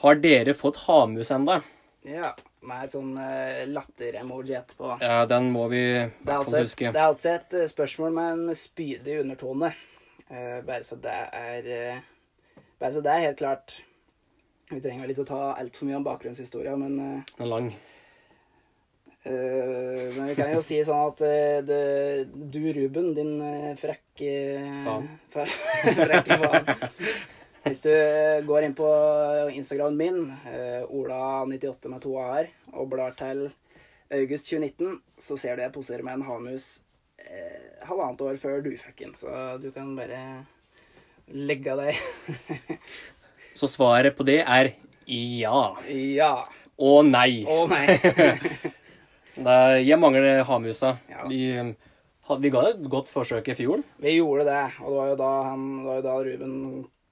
Har 0.01 0.17
dere 0.21 0.55
fått 0.57 0.79
hamus 0.87 1.29
enda? 1.31 1.59
Ja, 2.07 2.31
med 2.65 2.87
et 2.87 2.95
sånn 2.95 3.11
latter-emoji 3.69 4.55
etterpå. 4.57 4.95
Ja, 5.03 5.19
den 5.29 5.51
må 5.53 5.67
vi 5.69 5.83
Det 6.01 6.33
altså 6.33 6.57
et, 6.57 6.65
huske. 6.65 6.89
det 6.89 6.97
er 6.97 7.11
altså 7.11 7.35
et 7.35 7.53
spørsmål 7.69 8.15
med 8.15 8.31
en 8.33 8.57
spydig 8.57 9.19
undertone. 9.21 9.69
Bare 10.31 10.81
så 10.87 10.97
det 11.03 11.13
er 11.13 12.01
Bare 12.81 12.95
så 12.95 13.03
det 13.05 13.13
er 13.13 13.25
helt 13.27 13.37
klart. 13.37 13.75
Vi 14.71 14.79
trenger 14.79 15.03
vel 15.03 15.11
ikke 15.13 15.25
å 15.25 15.29
ta 15.29 15.39
altfor 15.59 15.87
mye 15.89 15.97
om 15.99 16.05
bakgrunnshistoria, 16.05 16.73
men 16.79 16.93
eh, 16.97 17.31
Den 17.35 17.45
er 17.45 17.49
lang. 17.51 17.65
Eh, 19.23 20.07
Men 20.15 20.27
vi 20.31 20.35
kan 20.37 20.51
jo 20.55 20.61
si 20.65 20.79
sånn 20.87 21.03
at 21.11 21.21
eh, 21.27 21.59
det, 21.67 21.79
du, 22.53 22.59
Ruben, 22.77 23.11
din 23.17 23.35
eh, 23.45 23.71
frekke 23.79 24.33
Faen. 24.85 25.07
fa- 25.33 25.47
frekke 25.47 26.37
faen. 26.41 26.85
Hvis 27.61 27.83
du 27.85 27.91
går 28.47 28.65
inn 28.65 28.73
på 28.77 28.87
Instagramen 29.53 29.97
min, 29.99 30.21
eh, 30.49 30.81
Ola98 30.89 31.91
med 31.93 32.01
to 32.01 32.15
a-er, 32.17 32.47
og 32.73 32.87
blar 32.89 33.13
til 33.19 33.49
august 34.11 34.49
2019, 34.49 34.95
så 35.21 35.37
ser 35.39 35.55
du 35.55 35.61
jeg 35.67 35.75
poserer 35.75 36.01
med 36.03 36.17
en 36.17 36.25
hamus 36.25 36.71
eh, 37.21 37.85
halvannet 37.85 38.23
år 38.25 38.39
før 38.41 38.63
du 38.65 38.71
fikk 38.75 39.05
den. 39.05 39.13
Så 39.15 39.29
du 39.61 39.69
kan 39.75 39.93
bare 39.95 40.23
legge 41.31 41.71
deg 41.79 41.95
Så 43.61 43.69
svaret 43.69 44.17
på 44.17 44.25
det 44.27 44.41
er 44.41 44.71
ja. 45.11 45.61
Ja. 45.91 46.33
Og 46.81 47.05
nei. 47.07 47.43
Å 47.45 47.61
nei. 47.69 47.85
Det 49.35 49.47
er, 49.47 49.77
jeg 49.85 49.99
mangler 49.99 50.43
hamusa. 50.47 50.95
Ja. 51.09 51.25
Vi, 51.29 51.41
eh, 51.57 51.73
vi 52.41 52.49
ga 52.53 52.61
et 52.69 52.81
godt 52.91 53.09
forsøk 53.11 53.47
i 53.51 53.55
fjor. 53.55 53.83
Vi 54.03 54.17
gjorde 54.17 54.45
det, 54.47 54.63
og 54.81 54.89
det 54.91 54.97
var 54.97 55.11
jo 55.13 55.19
da, 55.21 55.29
han, 55.49 55.67
var 55.85 55.99
jo 56.01 56.05
da 56.07 56.15
Ruben 56.27 56.57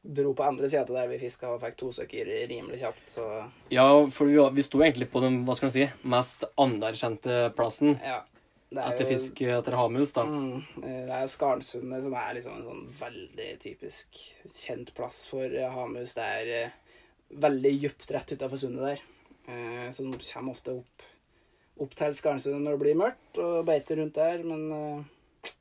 dro 0.03 0.31
på 0.33 0.45
andre 0.47 0.69
sida 0.71 0.85
til 0.87 0.95
der 0.95 1.09
vi 1.11 1.17
fiska 1.19 1.49
og 1.51 1.59
fikk 1.61 1.75
to 1.77 1.89
stykker 1.91 2.29
rimelig 2.49 2.79
kjapt, 2.79 3.05
så 3.11 3.25
Ja, 3.73 3.83
for 4.15 4.29
vi, 4.31 4.37
vi 4.55 4.63
sto 4.63 4.79
egentlig 4.79 5.09
på 5.11 5.19
den 5.21 5.41
hva 5.45 5.55
skal 5.59 5.67
man 5.67 5.73
si, 5.75 5.87
mest 6.07 6.45
anerkjente 6.57 7.49
plassen 7.57 7.97
ja. 7.99 8.21
Er 8.71 8.91
etter 8.93 9.01
jo- 9.03 9.09
fisk 9.09 9.41
etter 9.41 9.73
hamus. 9.75 10.11
da. 10.13 10.23
Mm, 10.29 10.63
det 10.83 11.09
er 11.09 11.25
Skarnsundet 11.27 12.03
som 12.05 12.13
er 12.13 12.35
liksom 12.37 12.53
en 12.59 12.67
sånn 12.67 12.83
veldig 12.99 13.47
typisk 13.63 14.19
kjent 14.45 14.91
plass 14.93 15.23
for 15.27 15.41
eh, 15.49 15.71
hamus. 15.73 16.13
Det 16.13 16.21
er 16.23 16.51
eh, 16.59 16.75
veldig 17.33 17.71
dypt 17.81 18.11
rett 18.13 18.31
utafor 18.37 18.61
sundet 18.61 18.85
der. 18.91 19.01
Eh, 19.49 19.87
så 19.89 20.05
de 20.05 20.19
kommer 20.21 20.53
ofte 20.53 20.75
opp, 20.77 21.07
opp 21.79 21.95
til 21.97 22.13
Skarnsundet 22.15 22.61
når 22.65 22.75
det 22.75 22.81
blir 22.83 22.99
mørkt, 22.99 23.39
og 23.39 23.65
beiter 23.67 23.99
rundt 24.01 24.17
der, 24.19 24.43
men 24.43 24.61
uh, 24.73 25.51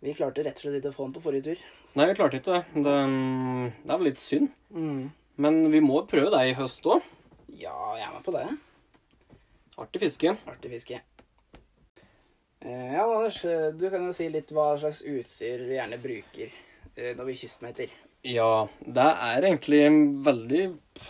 vi 0.00 0.14
klarte 0.16 0.44
rett 0.46 0.56
og 0.56 0.64
slett 0.64 0.78
ikke 0.80 0.92
å 0.92 0.96
få 0.96 1.06
den 1.08 1.14
på 1.18 1.22
forrige 1.26 1.46
tur. 1.50 1.62
Nei, 1.98 2.06
vi 2.08 2.16
klarte 2.16 2.38
ikke 2.40 2.54
det. 2.54 2.82
Det, 2.86 2.96
det 3.84 3.92
er 3.92 4.00
vel 4.00 4.08
litt 4.08 4.20
synd. 4.22 4.48
Men 5.40 5.60
vi 5.72 5.80
må 5.84 6.00
prøve 6.08 6.30
det 6.32 6.42
i 6.48 6.56
høst 6.56 6.86
òg. 6.88 7.04
Ja, 7.60 7.74
jeg 7.98 8.06
er 8.06 8.14
med 8.14 8.24
på 8.24 8.34
det. 8.36 8.44
Artig 9.80 10.02
fiske. 10.04 10.36
Artig 10.48 10.70
fiske. 10.72 11.00
Eh, 12.62 12.92
Ja, 12.94 13.04
Anders, 13.04 13.40
eh, 13.44 13.70
du 13.74 13.86
kan 13.90 14.04
jo 14.06 14.14
si 14.16 14.28
litt 14.32 14.52
hva 14.54 14.70
slags 14.80 15.02
utstyr 15.08 15.66
vi 15.66 15.76
gjerne 15.78 15.98
bruker 16.00 16.52
når 17.00 17.28
vi 17.30 17.36
kystmeter. 17.42 17.92
Ja, 18.26 18.68
det 18.84 19.06
er 19.06 19.46
egentlig 19.48 19.80
en 19.86 20.00
veldig 20.24 20.64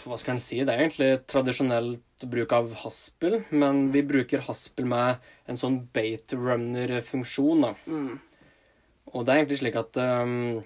Hva 0.05 0.19
skal 0.21 0.37
en 0.37 0.43
si? 0.43 0.61
Det 0.63 0.71
er 0.71 0.85
egentlig 0.85 1.11
tradisjonelt 1.31 2.27
bruk 2.31 2.53
av 2.55 2.69
haspel, 2.85 3.41
men 3.51 3.89
vi 3.95 4.03
bruker 4.07 4.43
haspel 4.47 4.87
med 4.87 5.17
en 5.49 5.59
sånn 5.59 5.81
bait 5.95 6.31
runner-funksjon. 6.37 7.65
da. 7.65 7.73
Mm. 7.89 8.19
Og 9.11 9.25
det 9.25 9.33
er 9.33 9.41
egentlig 9.41 9.59
slik 9.63 9.79
at 9.81 9.97
um, 9.99 10.61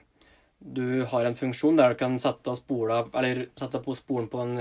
du 0.59 1.05
har 1.09 1.29
en 1.29 1.39
funksjon 1.39 1.79
der 1.79 1.95
du 1.95 2.01
kan 2.03 2.19
sette 2.21 2.57
spola, 2.59 3.05
eller 3.15 3.47
sette 3.57 3.81
på 3.85 3.95
spolen 3.97 4.29
på 4.33 4.43
en 4.43 4.57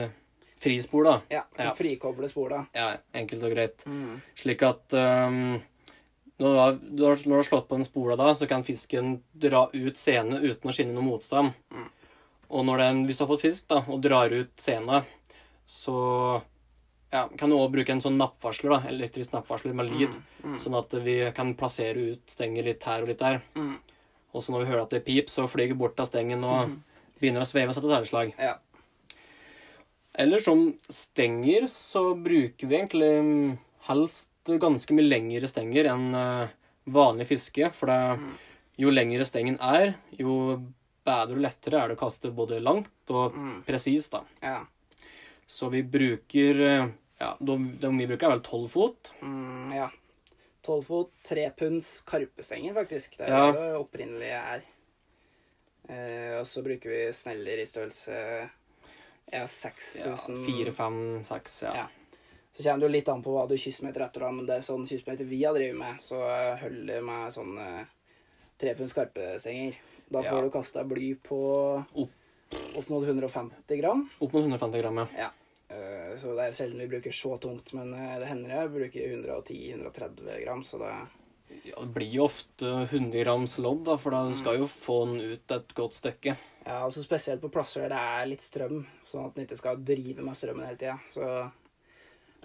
frispor, 0.64 1.04
da. 1.10 1.16
Ja, 1.34 1.44
Ja. 1.58 1.74
frikoble 1.76 2.30
da. 2.50 2.66
Ja, 2.78 2.98
enkelt 3.14 3.44
og 3.44 3.52
greit. 3.52 3.84
Mm. 3.86 4.22
Slik 4.36 4.64
at 4.64 4.94
um, 4.94 5.62
når, 6.42 6.80
du 6.82 7.04
har, 7.06 7.18
når 7.18 7.30
du 7.30 7.36
har 7.38 7.48
slått 7.48 7.68
på 7.70 7.78
den 7.78 7.86
spola 7.88 8.18
da, 8.20 8.32
så 8.36 8.48
kan 8.50 8.66
fisken 8.66 9.20
dra 9.34 9.68
ut 9.74 10.00
sene 10.00 10.40
uten 10.42 10.70
å 10.70 10.74
skinne 10.76 10.96
noe 10.96 11.06
motstand. 11.06 11.54
Mm. 11.74 11.90
Og 12.54 12.72
den, 12.80 13.04
hvis 13.08 13.20
du 13.20 13.24
har 13.26 13.32
fått 13.32 13.46
fisk 13.46 13.70
da, 13.72 13.84
og 13.90 14.02
drar 14.04 14.34
ut 14.34 14.52
senet, 14.62 15.10
så 15.70 15.96
ja, 17.14 17.28
kan 17.38 17.50
du 17.50 17.56
også 17.56 17.72
bruke 17.76 17.94
en 17.94 18.02
sånn 18.02 18.18
nappvarsler, 18.18 18.74
da, 18.74 18.90
elektrisk 18.90 19.34
nappvarsler 19.36 19.76
med 19.78 19.92
lyd, 19.94 20.22
Mm. 20.44 20.58
sånn 20.60 20.76
at 20.76 20.92
vi 21.06 21.14
kan 21.32 21.54
plassere 21.56 22.12
ut 22.12 22.24
stenger 22.28 22.66
litt 22.68 22.84
her 22.84 23.06
og 23.06 23.08
litt 23.08 23.22
der. 23.22 23.38
Mm. 23.56 23.78
Og 24.34 24.42
så 24.44 24.52
når 24.52 24.64
vi 24.64 24.70
hører 24.72 24.82
at 24.84 24.90
det 24.92 25.06
pip, 25.06 25.30
så 25.32 25.46
flyger 25.48 25.78
bort 25.80 26.00
av 26.02 26.10
stengen 26.10 26.44
og 26.44 26.74
begynner 27.22 27.46
å 27.46 27.48
sveve 27.48 27.72
og 27.72 27.78
sette 27.78 27.88
tærslag. 27.88 28.34
Ja. 28.36 28.58
Eller 30.20 30.42
som 30.44 30.74
stenger 30.92 31.70
så 31.72 32.12
bruker 32.20 32.68
vi 32.68 32.76
egentlig 32.76 33.12
mm, 33.24 33.54
ganske 34.46 34.92
mye 34.94 35.08
lengre 35.08 35.48
stenger 35.48 35.86
enn 35.94 36.14
eh, 36.16 36.48
vanlig 36.88 37.28
fiske. 37.28 37.72
For 37.74 37.88
det, 37.88 38.20
Mm. 38.20 38.34
jo 38.78 38.90
lengre 38.90 39.26
stengen 39.26 39.58
er, 39.62 39.96
jo 40.18 40.62
bedre 41.06 41.36
og 41.36 41.42
lettere 41.42 41.82
er 41.84 41.88
det 41.90 41.98
å 41.98 42.00
kaste 42.00 42.32
både 42.34 42.62
langt 42.62 43.10
og 43.10 43.34
Mm. 43.36 43.64
presist. 43.66 44.14
Ja. 44.42 44.66
Så 45.48 45.70
vi 45.72 45.82
bruker 45.84 46.62
eh, 46.62 46.88
Ja, 47.22 47.38
de, 47.40 47.58
de 47.80 47.88
vi 47.90 48.08
bruker, 48.08 48.26
er 48.26 48.30
vel 48.38 48.42
tolv 48.42 48.70
fot. 48.70 49.12
Mm, 49.22 49.72
ja. 49.76 49.88
12 50.64 50.84
fot, 50.86 51.12
trepunds 51.24 52.02
karpestenger, 52.04 52.74
faktisk. 52.74 53.18
Det 53.18 53.28
er 53.28 53.30
Ja. 53.30 53.52
det 53.52 53.78
opprinnelige 53.80 54.40
er. 54.42 54.64
Eh, 55.90 56.40
og 56.40 56.46
så 56.46 56.64
bruker 56.64 56.90
vi 56.90 57.12
sneller 57.12 57.60
i 57.60 57.66
størrelse 57.68 58.50
ja, 59.32 59.40
Ja, 59.40 59.46
4, 59.48 60.72
5, 60.72 61.24
6. 61.26 61.62
Ja. 61.64 61.74
Ja. 61.76 61.88
Så 62.54 62.64
kommer 62.64 62.80
det 62.80 62.86
jo 62.86 62.94
litt 62.94 63.10
an 63.10 63.24
på 63.26 63.32
hva 63.34 63.48
du 63.50 63.56
kystmeter 63.58 64.04
etter, 64.06 64.20
da, 64.22 64.32
men 64.32 64.46
det 64.46 64.56
er 64.60 64.66
sånn 64.66 64.86
kystmeter 64.86 65.26
vi 65.26 65.40
har 65.44 65.54
drevet 65.58 65.76
med, 65.76 65.98
så 66.00 66.20
holder 66.62 66.94
jeg 67.00 67.04
med 67.04 67.32
sånn 67.34 67.58
eh, 67.58 67.86
trepunds 68.62 68.94
karpestenger. 68.94 69.74
Da 70.14 70.22
får 70.22 70.38
Ja. 70.38 70.42
du 70.42 70.50
kasta 70.54 70.84
bly 70.86 71.16
på 71.16 71.40
Opp. 71.96 72.90
mot 72.90 73.04
150 73.08 73.78
gram. 73.82 74.04
Opp 74.22 74.34
mot 74.34 74.44
150 74.44 74.82
gram. 74.84 74.98
ja. 74.98 75.08
ja. 75.18 75.32
Så 76.16 76.36
det 76.38 76.44
er 76.46 76.52
sjelden 76.54 76.78
vi 76.84 76.88
bruker 76.92 77.10
så 77.12 77.40
tungt, 77.42 77.74
men 77.74 77.94
eh, 77.98 78.20
det 78.22 78.28
hender 78.30 78.52
jeg 78.54 78.70
bruker 78.70 79.08
110-130 79.18 80.44
gram, 80.44 80.62
så 80.64 80.78
det 80.84 80.94
Ja, 81.66 81.80
det 81.82 81.94
blir 81.94 82.10
jo 82.14 82.24
ofte 82.26 82.70
100 82.90 83.24
grams 83.24 83.58
lodd, 83.62 83.84
da, 83.86 83.96
for 83.98 84.12
da 84.12 84.24
Mm. 84.28 84.34
skal 84.34 84.58
jo 84.58 84.66
få 84.68 85.06
den 85.08 85.22
ut 85.34 85.52
et 85.52 85.74
godt 85.74 85.94
stykke. 85.94 86.36
Ja, 86.66 86.84
altså 86.86 87.04
spesielt 87.04 87.42
på 87.42 87.50
plasser 87.52 87.82
der 87.82 87.90
det 87.90 87.98
er 87.98 88.26
litt 88.30 88.42
strøm, 88.42 88.86
sånn 89.06 89.26
at 89.26 89.36
den 89.36 89.46
ikke 89.46 89.58
skal 89.58 89.76
drive 89.78 90.24
med 90.24 90.34
strømmen 90.36 90.66
hele 90.66 90.78
tida. 90.78 91.00
Så 91.12 91.52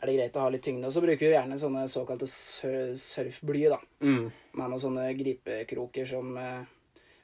er 0.01 0.07
det 0.07 0.17
greit 0.17 0.37
å 0.37 0.41
ha 0.47 0.49
litt 0.55 0.63
tyngde. 0.63 0.87
Og 0.87 0.93
så 0.95 1.03
bruker 1.03 1.27
vi 1.27 1.35
gjerne 1.35 1.59
sånne 1.59 1.85
såkalte 1.91 2.27
sur- 2.31 2.97
surfbly, 2.97 3.69
da. 3.73 3.79
Mm. 4.01 4.31
Med 4.55 4.71
noen 4.71 4.83
sånne 4.83 5.07
gripekroker 5.19 6.07
som 6.09 6.37
eh, 6.39 6.65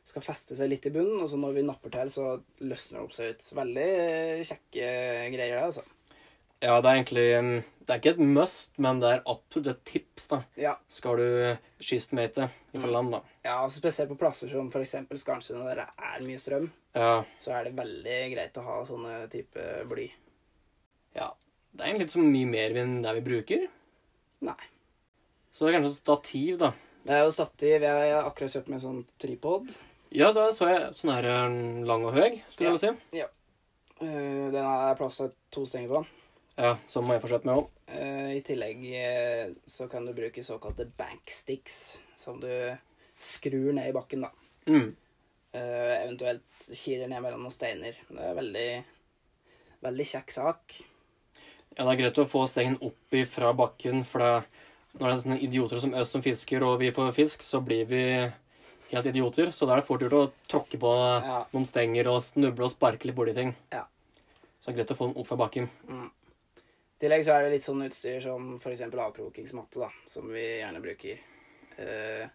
skal 0.04 0.22
feste 0.26 0.56
seg 0.58 0.68
litt 0.68 0.86
i 0.86 0.90
bunnen, 0.94 1.22
og 1.22 1.28
så 1.30 1.38
når 1.40 1.54
vi 1.58 1.62
napper 1.64 1.90
til, 1.94 2.10
så 2.12 2.24
løsner 2.60 2.98
det 2.98 3.04
opp 3.06 3.12
seg 3.16 3.30
ut. 3.34 3.50
Veldig 3.60 3.86
eh, 3.90 4.42
kjekke 4.44 4.88
greier, 5.34 5.54
det, 5.60 5.62
altså. 5.70 5.84
Ja, 6.64 6.78
det 6.80 6.88
er 6.88 6.96
egentlig 6.96 7.24
mm, 7.44 7.56
Det 7.84 7.92
er 7.92 7.98
ikke 8.00 8.12
et 8.14 8.20
must, 8.38 8.78
men 8.80 9.00
det 9.02 9.08
er 9.10 9.22
absolutt 9.28 9.66
et 9.72 9.80
tips, 9.84 10.28
da. 10.30 10.38
Ja. 10.56 10.74
Skal 10.88 11.18
du 11.20 11.56
kystmate 11.84 12.46
fra 12.72 12.86
Mm. 12.88 12.92
land, 12.94 13.10
da. 13.12 13.20
ja, 13.44 13.56
altså 13.62 13.78
spesielt 13.82 14.08
på 14.10 14.16
plasser 14.18 14.48
som 14.50 14.66
f.eks. 14.72 14.94
Skarnsund, 15.20 15.60
der 15.68 15.82
det 15.82 15.88
er 15.98 16.24
mye 16.26 16.40
strøm, 16.40 16.70
Ja, 16.96 17.22
så 17.38 17.52
er 17.54 17.64
det 17.68 17.76
veldig 17.76 18.16
greit 18.34 18.56
å 18.58 18.64
ha 18.66 18.78
sånne 18.88 19.28
type 19.30 19.66
bly. 19.90 20.08
ja. 21.14 21.28
Det 21.74 21.82
er 21.82 21.90
egentlig 21.90 22.06
ikke 22.06 22.14
så 22.14 22.24
mye 22.24 22.48
mer 22.50 22.76
enn 22.84 22.98
det 23.02 23.12
vi 23.16 23.22
bruker. 23.26 23.62
Nei. 24.46 24.60
Så 25.50 25.64
det 25.64 25.72
er 25.72 25.76
kanskje 25.80 25.96
stativ, 25.96 26.58
da. 26.60 26.70
Det 27.04 27.16
er 27.16 27.24
jo 27.26 27.32
stativ. 27.34 27.82
Jeg 27.82 28.12
har 28.14 28.28
akkurat 28.28 28.54
kjøpt 28.54 28.70
meg 28.70 28.82
sånn 28.82 29.00
tripod. 29.20 29.72
Ja, 30.14 30.30
da 30.34 30.46
så 30.54 30.68
jeg 30.70 30.92
sånn 30.94 31.10
her 31.10 31.26
mm, 31.50 31.82
lang 31.88 32.06
og 32.06 32.14
høy, 32.14 32.38
skulle 32.52 32.76
jeg 32.76 32.82
si. 32.84 32.92
si. 33.10 33.24
Uh, 33.98 34.52
Den 34.54 34.60
er 34.62 34.94
plass 34.98 35.18
til 35.18 35.34
to 35.54 35.64
stenger 35.66 35.90
på. 35.90 36.04
Ja, 36.54 36.76
så 36.86 37.02
må 37.02 37.16
jeg 37.16 37.24
få 37.24 37.32
kjøpt 37.34 37.48
meg 37.50 37.64
om. 37.64 37.68
Uh, 37.90 38.30
I 38.36 38.42
tillegg 38.46 38.86
uh, 38.94 39.54
så 39.66 39.88
kan 39.90 40.06
du 40.06 40.14
bruke 40.14 40.46
såkalte 40.46 40.86
banksticks, 40.98 41.78
som 42.18 42.38
du 42.42 42.50
skrur 43.18 43.72
ned 43.74 43.90
i 43.90 43.96
bakken, 43.96 44.28
da. 44.28 44.30
Mm. 44.70 44.92
Eventuelt 45.54 46.64
kiler 46.66 47.06
ned 47.06 47.20
mellom 47.22 47.44
noen 47.44 47.54
steiner. 47.54 47.98
Det 48.08 48.22
er 48.26 48.34
veldig, 48.34 48.70
veldig 49.84 50.06
kjekk 50.08 50.34
sak. 50.34 50.74
Ja, 51.76 51.84
det 51.84 51.92
er 51.94 52.00
greit 52.04 52.18
å 52.22 52.28
få 52.30 52.44
stengen 52.48 52.76
opp 52.86 53.16
fra 53.30 53.52
bakken, 53.56 54.04
for 54.06 54.22
det, 54.22 54.44
når 55.00 55.08
det 55.08 55.14
er 55.14 55.22
sånne 55.24 55.38
idioter 55.42 55.80
som 55.82 55.94
oss 55.98 56.12
som 56.14 56.22
fisker, 56.22 56.62
og 56.62 56.78
vi 56.80 56.92
får 56.94 57.12
fisk, 57.16 57.42
så 57.42 57.60
blir 57.64 57.84
vi 57.90 58.02
helt 58.92 59.06
idioter. 59.10 59.50
Så 59.50 59.66
da 59.66 59.74
er 59.74 59.80
det 59.82 59.88
fort 59.88 60.04
gjort 60.04 60.12
å 60.20 60.32
tråkke 60.48 60.78
på 60.78 60.92
Ja. 61.24 61.40
noen 61.52 61.66
stenger 61.66 62.06
og 62.12 62.22
snuble 62.22 62.64
og 62.64 62.70
sparke 62.70 63.04
litt 63.06 63.16
borti 63.16 63.34
ting. 63.34 63.56
Ja. 63.72 63.86
Så 64.62 64.66
det 64.70 64.74
er 64.74 64.78
greit 64.84 64.92
å 64.94 64.96
få 65.00 65.08
den 65.12 65.16
opp 65.20 65.26
fra 65.26 65.36
bakken. 65.36 65.68
I 65.90 67.00
tillegg 67.00 67.24
så 67.26 67.34
er 67.34 67.42
det 67.42 67.52
litt 67.56 67.66
sånn 67.66 67.82
utstyr 67.84 68.22
som 68.22 68.54
f.eks. 68.56 68.80
avkrokingsmatte, 68.80 69.80
da, 69.82 69.88
som 70.06 70.28
vi 70.30 70.60
gjerne 70.62 70.80
bruker. 70.80 71.18
Eh, 71.78 72.28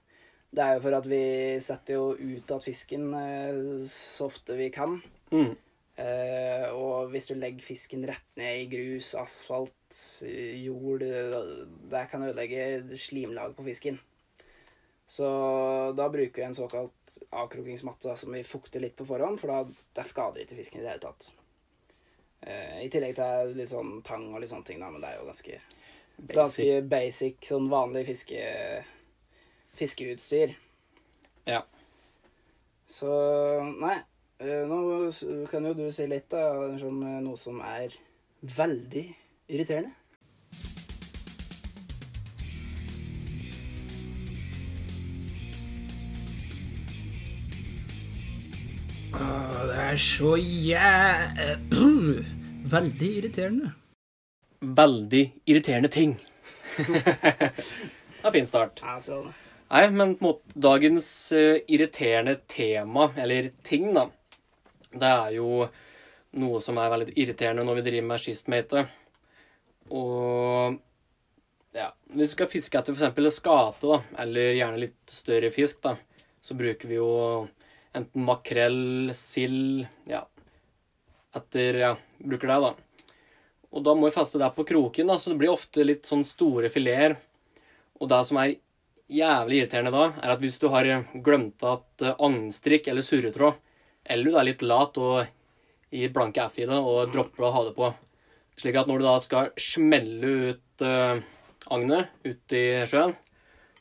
Det 0.52 0.64
er 0.66 0.74
jo 0.76 0.80
for 0.82 0.94
at 0.98 1.06
vi 1.06 1.60
setter 1.62 1.94
jo 1.94 2.16
ut 2.18 2.52
at 2.52 2.64
fisken 2.64 3.14
eh, 3.14 3.86
så 3.86 4.26
ofte 4.26 4.56
vi 4.58 4.72
kan. 4.74 5.00
Mm. 5.32 5.56
Eh, 6.00 6.70
og 6.72 7.10
hvis 7.12 7.28
du 7.28 7.34
legger 7.36 7.66
fisken 7.66 8.06
rett 8.08 8.28
ned 8.40 8.62
i 8.62 8.68
grus, 8.72 9.12
asfalt, 9.20 9.98
eh, 10.24 10.56
jord 10.64 11.04
eh, 11.04 11.34
Det 11.92 12.06
kan 12.12 12.24
ødelegge 12.24 12.96
slimlag 12.96 13.56
på 13.58 13.66
fisken. 13.68 14.00
Så 15.10 15.28
da 15.98 16.06
bruker 16.14 16.38
vi 16.38 16.46
en 16.46 16.56
såkalt 16.56 17.18
avkrokingsmatte 17.34 18.14
som 18.18 18.32
vi 18.32 18.46
fukter 18.46 18.84
litt 18.84 18.96
på 18.96 19.08
forhånd, 19.10 19.40
for 19.42 19.52
da 19.52 19.64
det 19.98 20.06
skader 20.06 20.46
ikke 20.46 20.60
fisken 20.60 20.80
i 20.80 20.86
det 20.86 20.94
hele 20.94 21.08
tatt. 21.08 21.32
I 22.80 22.88
tillegg 22.94 23.18
til 23.18 23.56
litt 23.58 23.72
sånn 23.72 23.98
tang 24.06 24.28
og 24.30 24.40
litt 24.40 24.52
sånne 24.52 24.68
ting, 24.70 24.78
da, 24.80 24.92
men 24.94 25.02
det 25.02 25.10
er 25.10 25.18
jo 25.18 25.26
ganske 25.28 25.58
Basic. 26.20 26.36
Ganske 26.36 26.82
basic, 26.92 27.36
sånn 27.48 27.68
vanlig 27.72 28.04
fiske, 28.10 28.40
fiskeutstyr. 29.80 30.52
Ja. 31.48 31.62
Så 32.92 33.10
Nei, 33.80 33.96
nå 34.40 35.46
kan 35.52 35.66
jo 35.68 35.74
du 35.76 35.90
si 35.92 36.06
litt, 36.08 36.30
da, 36.32 36.44
som 36.80 37.02
eh, 37.04 37.18
noe 37.24 37.36
som 37.40 37.60
er 37.60 37.96
veldig 38.42 39.08
irriterende. 39.50 39.96
det 49.70 49.76
er 49.76 49.98
så 50.00 50.36
jæ... 50.38 50.94
Veldig 52.70 53.08
irriterende. 53.18 53.72
Veldig 54.62 55.22
irriterende 55.48 55.90
ting. 55.90 56.12
det 56.78 58.28
er 58.28 58.32
fin 58.36 58.46
start. 58.46 58.84
Ja, 58.84 59.00
sånn. 59.02 59.32
Nei, 59.70 59.84
men 59.94 60.16
mot 60.22 60.44
dagens 60.54 61.08
eh, 61.34 61.64
irriterende 61.68 62.38
tema, 62.52 63.10
eller 63.18 63.50
ting, 63.66 63.90
da, 63.96 64.06
det 64.94 65.10
er 65.10 65.36
jo 65.38 65.68
noe 66.40 66.60
som 66.62 66.78
er 66.78 66.92
veldig 66.94 67.16
irriterende 67.18 67.66
når 67.66 67.80
vi 67.80 67.86
driver 67.90 68.10
med 68.12 68.22
skistmeite. 68.22 68.84
Og 69.94 70.78
ja, 71.76 71.92
hvis 72.14 72.32
vi 72.32 72.34
skal 72.34 72.52
fiske 72.52 72.80
etter 72.80 72.98
f.eks. 72.98 73.40
skate, 73.40 73.86
da, 73.86 74.02
eller 74.24 74.58
gjerne 74.58 74.82
litt 74.82 75.14
større 75.14 75.52
fisk, 75.54 75.82
da, 75.86 75.96
så 76.42 76.58
bruker 76.58 76.90
vi 76.90 76.98
jo 76.98 77.10
enten 77.98 78.26
makrell, 78.26 79.12
sild, 79.18 79.86
ja, 80.10 80.24
etter 81.36 81.82
Ja, 81.84 81.96
bruker 82.18 82.50
det, 82.50 82.60
da. 82.66 82.72
Og 83.70 83.86
da 83.86 83.94
må 83.94 84.08
vi 84.10 84.16
feste 84.16 84.42
det 84.42 84.50
på 84.56 84.66
kroken, 84.66 85.12
da, 85.12 85.20
så 85.22 85.32
det 85.32 85.40
blir 85.42 85.54
ofte 85.54 85.86
litt 85.86 86.10
sånn 86.10 86.26
store 86.26 86.72
fileter. 86.74 87.20
Og 88.02 88.10
det 88.10 88.24
som 88.26 88.40
er 88.42 88.56
jævlig 89.10 89.62
irriterende 89.62 89.94
da, 89.94 90.08
er 90.22 90.34
at 90.34 90.42
hvis 90.42 90.58
du 90.62 90.70
har 90.74 90.88
glemt 91.26 91.62
at 91.66 92.06
eh, 92.06 92.16
agnstrikk 92.18 92.90
eller 92.90 93.06
surretråd, 93.06 93.58
eller 94.10 94.30
du 94.30 94.38
er 94.38 94.48
litt 94.50 94.66
lat 94.66 94.98
og 95.00 95.24
gir 95.94 96.14
blanke 96.14 96.46
F 96.50 96.60
i 96.62 96.68
det 96.70 96.78
og 96.78 97.12
dropper 97.14 97.46
å 97.46 97.54
ha 97.56 97.64
det 97.68 97.74
på, 97.78 97.90
slik 98.60 98.78
at 98.78 98.90
når 98.90 99.02
du 99.02 99.08
da 99.08 99.16
skal 99.24 99.52
smelle 99.62 100.34
ut 100.50 100.86
uh, 100.86 101.22
agnet 101.74 102.12
ut 102.28 102.56
i 102.58 102.66
sjøen, 102.90 103.16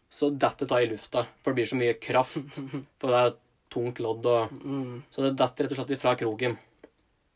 så 0.09 0.31
detter 0.33 0.69
det 0.71 0.81
i 0.83 0.89
lufta, 0.95 1.27
for 1.43 1.53
det 1.53 1.59
blir 1.59 1.69
så 1.69 1.79
mye 1.81 1.99
kraft, 2.01 2.41
for 3.01 3.13
det 3.13 3.21
er 3.21 3.37
tungt 3.73 4.01
lodd 4.01 4.25
og 4.29 4.53
mm. 4.55 4.93
Så 5.13 5.27
det 5.27 5.37
detter 5.37 5.67
rett 5.67 5.75
og 5.75 5.81
slett 5.83 5.95
ifra 5.99 6.15
kroken. 6.17 6.57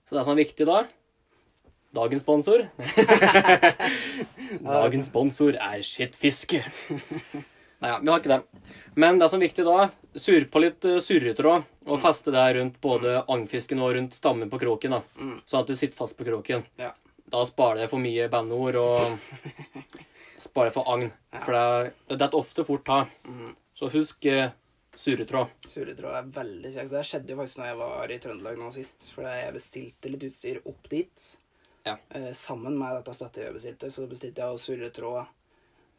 Så 0.09 0.17
det 0.17 0.25
som 0.25 0.33
er 0.33 0.41
viktig 0.41 0.67
da 0.69 0.83
Dagens 1.93 2.25
sponsor 2.25 2.65
Dagens 4.81 5.11
sponsor 5.13 5.59
er 5.61 5.85
skittfiske. 5.85 6.63
Nei, 7.83 7.93
vi 8.01 8.11
har 8.13 8.21
ikke 8.23 8.33
det. 8.33 8.41
Men 8.95 9.19
det 9.19 9.29
som 9.33 9.41
er 9.41 9.47
viktig 9.49 9.65
da, 9.67 9.89
sur 10.21 10.45
på 10.53 10.61
litt 10.63 10.85
eh, 10.89 10.99
surretråd 11.03 11.65
og 11.89 12.01
feste 12.03 12.31
det 12.35 12.45
rundt 12.59 12.77
både 12.85 13.17
agnfisken 13.27 13.81
og 13.83 13.95
rundt 13.97 14.15
stammen 14.19 14.51
på 14.53 14.61
kroken. 14.63 14.91
da, 14.99 15.03
Mm. 15.19 15.41
Sånn 15.45 15.61
at 15.65 15.71
du 15.73 15.75
sitter 15.77 15.97
fast 15.99 16.17
på 16.19 16.25
kroken. 16.29 16.65
Ja. 16.79 16.93
Da 17.33 17.45
sparer 17.49 17.81
det 17.83 17.91
for 17.91 17.99
mye 18.03 18.29
bandord 18.29 18.77
og 18.77 19.19
sparer 20.37 20.71
for 20.75 20.89
agn. 20.93 21.11
For 21.43 21.53
det, 21.57 21.93
det 22.11 22.19
detter 22.21 22.39
ofte 22.39 22.65
fort 22.69 22.89
av. 22.93 23.09
Mm. 23.27 23.55
Så 23.79 23.89
husk 23.93 24.27
eh, 24.31 24.51
surretråd. 24.95 25.49
Surretråd 25.73 26.19
er 26.19 26.33
veldig 26.35 26.73
kjekt. 26.75 26.91
Det 26.93 27.05
skjedde 27.09 27.33
jo 27.33 27.39
faktisk 27.41 27.63
når 27.63 27.71
jeg 27.71 27.79
var 27.81 28.13
i 28.13 28.19
Trøndelag 28.23 28.59
nå 28.61 28.71
sist. 28.75 29.09
For 29.15 29.27
jeg 29.27 29.55
bestilte 29.57 30.13
litt 30.13 30.27
utstyr 30.29 30.61
opp 30.69 30.91
dit. 30.93 31.29
Ja. 31.89 31.97
Eh, 32.15 32.31
sammen 32.37 32.77
med 32.79 32.99
dette 33.01 33.15
stativet 33.17 33.49
jeg 33.49 33.57
bestilte, 33.59 33.91
så 33.91 34.05
bestilte 34.11 34.45
jeg 34.45 34.61
surretråd, 34.67 35.33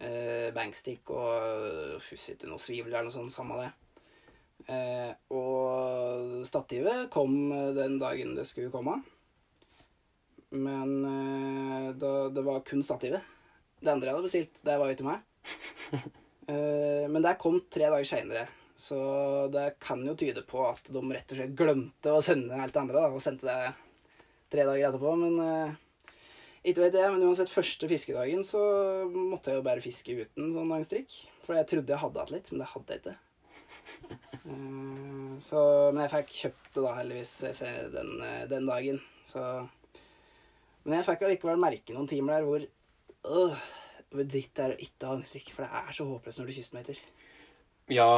eh, 0.04 0.50
bankstick 0.56 1.10
og 1.16 1.98
fussete 2.04 2.50
noe 2.50 2.62
svivel 2.62 2.92
eller 2.92 3.10
noe 3.10 3.16
sånt. 3.16 3.34
Samme 3.34 3.60
det. 3.62 3.72
Eh, 4.74 5.12
og 5.36 6.44
stativet 6.48 7.10
kom 7.13 7.36
den 7.76 8.00
dagen 8.02 8.36
det 8.38 8.48
skulle 8.50 8.74
komme. 8.74 9.00
Men 10.54 11.06
eh, 11.06 11.94
da, 11.98 12.30
det 12.30 12.42
var 12.46 12.66
kun 12.68 12.84
stativet. 12.86 13.22
Det 13.80 13.92
andre 13.92 14.10
jeg 14.10 14.16
hadde 14.16 14.28
bestilt, 14.28 14.60
det 14.63 14.76
var 14.80 14.92
jo 14.92 15.00
til 15.00 15.10
meg. 15.13 15.24
Eh, 16.44 17.06
men 17.08 17.24
det 17.24 17.38
kom 17.39 17.54
tre 17.72 17.86
dager 17.88 18.04
seinere. 18.04 18.42
Så 18.76 18.98
det 19.48 19.78
kan 19.80 20.02
jo 20.04 20.12
tyde 20.20 20.42
på 20.44 20.60
at 20.68 20.89
de 20.92 21.00
rett 21.00 21.30
og 21.32 21.38
slett 21.39 21.54
glemte 21.56 22.12
å 22.12 22.20
sende 22.20 22.58
alt 22.60 22.74
det 22.76 22.82
andre. 22.82 23.00
Da, 23.00 23.12
og 23.16 23.24
sendte 23.24 23.48
det 23.48 23.70
tre 24.52 24.66
dager 24.68 24.89
etterpå. 24.89 25.13
Men 25.22 25.38
eh, 25.39 25.78
ikke 26.63 26.86
vet 26.86 26.97
jeg. 26.99 27.12
Men 27.13 27.28
uansett, 27.28 27.52
første 27.52 27.89
fiskedagen 27.91 28.43
så 28.47 28.63
måtte 29.12 29.52
jeg 29.52 29.60
jo 29.60 29.67
bare 29.67 29.84
fiske 29.84 30.15
uten 30.23 30.54
sånn 30.56 30.71
langstrikk. 30.71 31.15
For 31.43 31.60
jeg 31.60 31.69
trodde 31.69 31.93
jeg 31.93 32.04
hadde 32.04 32.23
hatt 32.23 32.34
litt, 32.34 32.52
men 32.52 32.63
det 32.63 32.71
hadde 32.73 32.97
jeg 32.97 33.06
ikke. 33.06 33.19
Eh, 34.43 35.36
så, 35.39 35.60
men 35.95 36.02
jeg 36.04 36.12
fikk 36.12 36.32
kjøpt 36.36 36.73
det 36.76 36.82
da 36.84 36.89
heldigvis 36.97 37.30
senere 37.56 37.86
den, 37.93 38.10
eh, 38.28 38.41
den 38.52 38.65
dagen. 38.67 38.97
Så 39.23 39.39
Men 40.84 40.97
jeg 40.97 41.06
fikk 41.08 41.23
allikevel 41.23 41.62
merke 41.63 41.95
noen 41.95 42.10
timer 42.12 42.36
der 42.36 42.47
hvor 42.49 42.65
øh, 42.65 43.62
hvor 44.13 44.28
dritt 44.30 44.52
det 44.58 44.65
er 44.65 44.73
å 44.76 44.82
ikke 44.84 45.08
ha 45.08 45.15
angststrikk. 45.17 45.54
For 45.56 45.65
det 45.65 45.80
er 45.80 45.95
så 45.95 46.08
håpløst 46.10 46.41
når 46.41 46.49
du 46.49 46.56
kystmeter. 46.58 46.99
Ja, 47.91 48.10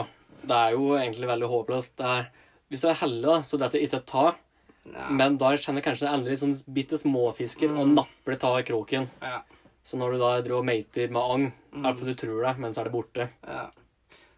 det 0.43 0.57
er 0.57 0.75
jo 0.75 0.95
egentlig 0.97 1.29
veldig 1.29 1.51
håpløst. 1.51 1.95
Det 1.99 2.09
er, 2.09 2.27
hvis 2.69 2.83
du 2.83 2.89
er 2.91 2.99
heldig, 2.99 3.27
da, 3.29 3.37
så 3.47 3.59
detter 3.61 3.85
ikke 3.85 4.01
et 4.01 4.09
ta. 4.09 4.25
Ja. 4.93 5.09
Men 5.09 5.37
da 5.41 5.51
kjenner 5.57 5.81
kanskje 5.83 6.07
endelig 6.11 6.37
sånn 6.41 6.53
bitte 6.73 6.97
småfisker 7.01 7.71
og 7.73 7.87
Mm. 7.87 7.95
napper 7.95 8.31
det 8.35 8.39
ta 8.39 8.57
i 8.59 8.63
kroken. 8.63 9.09
ja. 9.21 9.41
Så 9.85 9.97
når 9.97 10.13
du 10.13 10.17
da 10.17 10.41
driver 10.41 10.57
og 10.59 10.65
mater 10.65 11.09
med 11.11 11.21
agn, 11.21 11.53
Mm. 11.73 11.85
er 11.85 11.91
det 11.93 11.99
fordi 11.99 12.15
du 12.15 12.21
tror 12.27 12.41
det, 12.47 12.57
men 12.59 12.71
så 12.73 12.79
er 12.81 12.83
det 12.85 12.93
borte. 12.93 13.29
Ja. 13.47 13.69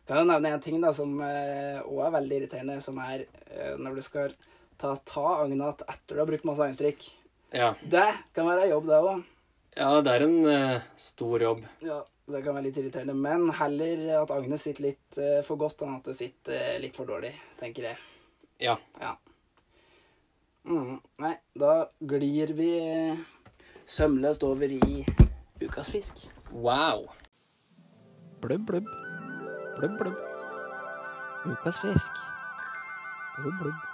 Kan 0.07 0.17
jeg 0.17 0.27
nevne 0.27 0.53
en 0.53 0.59
ting 0.59 0.81
da, 0.81 0.91
som 0.91 1.17
òg 1.19 2.05
er 2.07 2.11
veldig 2.11 2.41
irriterende, 2.49 2.81
som 2.81 2.97
er 2.99 3.25
eh, 3.51 3.75
når 3.77 3.95
du 3.95 4.01
skal 4.01 4.29
ta, 4.77 4.95
ta 5.05 5.43
agnet 5.43 5.81
etter 5.87 6.15
du 6.15 6.19
har 6.19 6.25
brukt 6.25 6.43
masse 6.45 6.59
agnstrikk. 6.59 7.09
Ja, 7.53 7.73
Det 7.81 8.13
kan 8.33 8.45
være 8.45 8.69
jobb, 8.69 8.85
det 8.87 8.99
òg. 9.03 9.23
ja 9.77 10.01
det 10.01 10.11
er 10.11 10.23
en 10.25 10.45
uh, 10.45 10.79
stor 10.97 11.39
jobb. 11.39 11.63
Ja, 11.81 12.03
det 12.29 12.43
kan 12.43 12.55
være 12.55 12.63
litt 12.63 12.75
irriterende. 12.77 13.15
Men 13.15 13.49
heller 13.51 14.21
at 14.23 14.29
agnet 14.31 14.59
sitter 14.59 14.81
litt 14.83 15.17
uh, 15.17 15.41
for 15.43 15.55
godt 15.57 15.77
enn 15.81 15.95
at 15.97 16.03
det 16.03 16.15
sitter 16.17 16.75
uh, 16.75 16.79
litt 16.79 16.95
for 16.95 17.05
dårlig, 17.05 17.33
tenker 17.59 17.83
jeg. 17.83 17.97
Ja. 18.59 18.77
Ja. 18.99 19.15
Mm, 20.67 20.97
nei, 21.23 21.35
da 21.55 21.73
glir 22.11 22.51
vi 22.57 22.71
sømløst 23.87 24.43
over 24.43 24.73
i 24.75 25.05
ukas 25.63 25.91
fisk. 25.93 26.25
Wow. 26.51 27.05
Blubb, 28.43 28.65
blubb. 28.67 28.89
Blubb, 29.77 29.95
blubb. 30.01 30.17
Ukas 31.53 31.79
fisk. 31.79 32.19
Blubb, 33.37 33.61
blubb. 33.61 33.85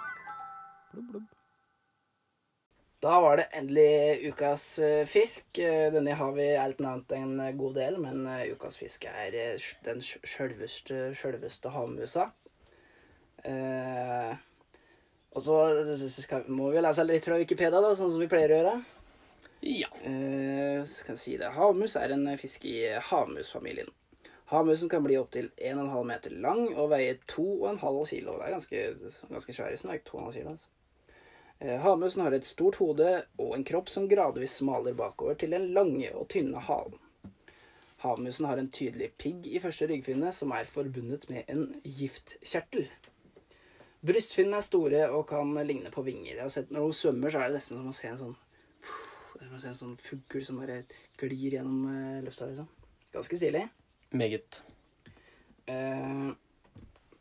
Blubb, 0.92 1.06
blubb. 1.12 1.30
Da 3.04 3.18
var 3.20 3.36
det 3.36 3.44
endelig 3.52 4.30
ukas 4.32 4.62
eh, 4.80 5.02
fisk. 5.06 5.58
Eh, 5.60 5.90
Denne 5.92 6.14
har 6.16 6.30
vi 6.32 6.46
alt 6.56 6.78
nevnt 6.80 7.12
en 7.12 7.34
god 7.58 7.74
del, 7.76 7.98
men 8.00 8.22
eh, 8.32 8.46
ukas 8.54 8.78
fisk 8.80 9.04
er 9.10 9.34
den 9.84 10.00
sj- 10.00 10.22
sjølveste, 10.24 11.10
sjølveste 11.18 11.70
havmusa. 11.74 12.30
Eh, 13.44 14.32
og 15.34 15.42
så 15.42 16.08
skal, 16.14 16.46
må 16.46 16.70
vi 16.70 16.82
lese 16.82 17.04
litt 17.06 17.26
fra 17.26 17.38
Wikipedia, 17.40 17.80
da, 17.82 17.90
sånn 17.98 18.12
som 18.12 18.22
vi 18.22 18.30
pleier 18.30 18.54
å 18.54 18.58
gjøre. 18.60 18.74
Ja. 19.66 19.88
Eh, 20.06 20.84
skal 20.86 21.14
jeg 21.14 21.22
si 21.22 21.36
det. 21.40 21.50
Havmus 21.56 21.96
er 21.98 22.14
en 22.14 22.28
fisk 22.38 22.66
i 22.68 22.76
havmusfamilien. 23.10 23.90
Havmusen 24.52 24.90
kan 24.92 25.02
bli 25.02 25.16
opptil 25.16 25.48
1,5 25.56 26.04
meter 26.06 26.34
lang 26.44 26.66
og 26.76 26.90
veie 26.92 27.16
2,5 27.32 28.04
kilo. 28.10 28.36
Det 28.38 28.46
er 28.46 28.54
ganske, 28.54 28.82
ganske 29.30 29.56
svære 29.56 29.78
snark. 29.80 30.04
2,5 30.10 30.34
kilo. 30.36 30.52
Altså. 30.52 30.68
Eh, 31.64 31.78
havmusen 31.80 32.22
har 32.22 32.36
et 32.36 32.44
stort 32.44 32.76
hode 32.82 33.08
og 33.40 33.54
en 33.56 33.64
kropp 33.64 33.88
som 33.88 34.08
gradvis 34.10 34.58
smaler 34.60 34.94
bakover 34.98 35.38
til 35.40 35.56
den 35.56 35.70
lange 35.72 36.12
og 36.12 36.28
tynne 36.34 36.60
halen. 36.60 37.00
Havmusen 38.04 38.46
har 38.50 38.60
en 38.60 38.68
tydelig 38.68 39.14
pigg 39.16 39.48
i 39.48 39.62
første 39.64 39.88
ryggfinne 39.88 40.28
som 40.36 40.52
er 40.52 40.68
forbundet 40.68 41.24
med 41.32 41.48
en 41.48 41.70
giftkjertel. 41.82 42.90
Brystfinnene 44.04 44.58
er 44.60 44.66
store 44.66 45.04
og 45.16 45.22
kan 45.30 45.54
ligne 45.64 45.92
på 45.92 46.02
vinger. 46.04 46.42
Sett 46.52 46.72
Når 46.74 46.88
hun 46.88 46.96
svømmer, 46.96 47.32
så 47.32 47.40
er 47.40 47.48
det 47.48 47.60
nesten 47.60 47.78
som 47.78 47.88
å 47.88 47.96
se 47.96 48.10
en 48.10 48.20
sånn 48.20 48.34
som 49.44 49.56
å 49.56 49.60
se 49.60 49.70
en 49.70 49.76
sånn 49.78 49.96
fugl 50.00 50.44
som 50.44 50.60
bare 50.60 50.82
glir 51.20 51.58
gjennom 51.58 51.84
uh, 51.88 52.22
lufta. 52.24 52.48
liksom. 52.48 52.68
Ganske 53.14 53.38
stilig. 53.38 53.64
Meget. 54.16 54.60
Uh, 55.68 56.32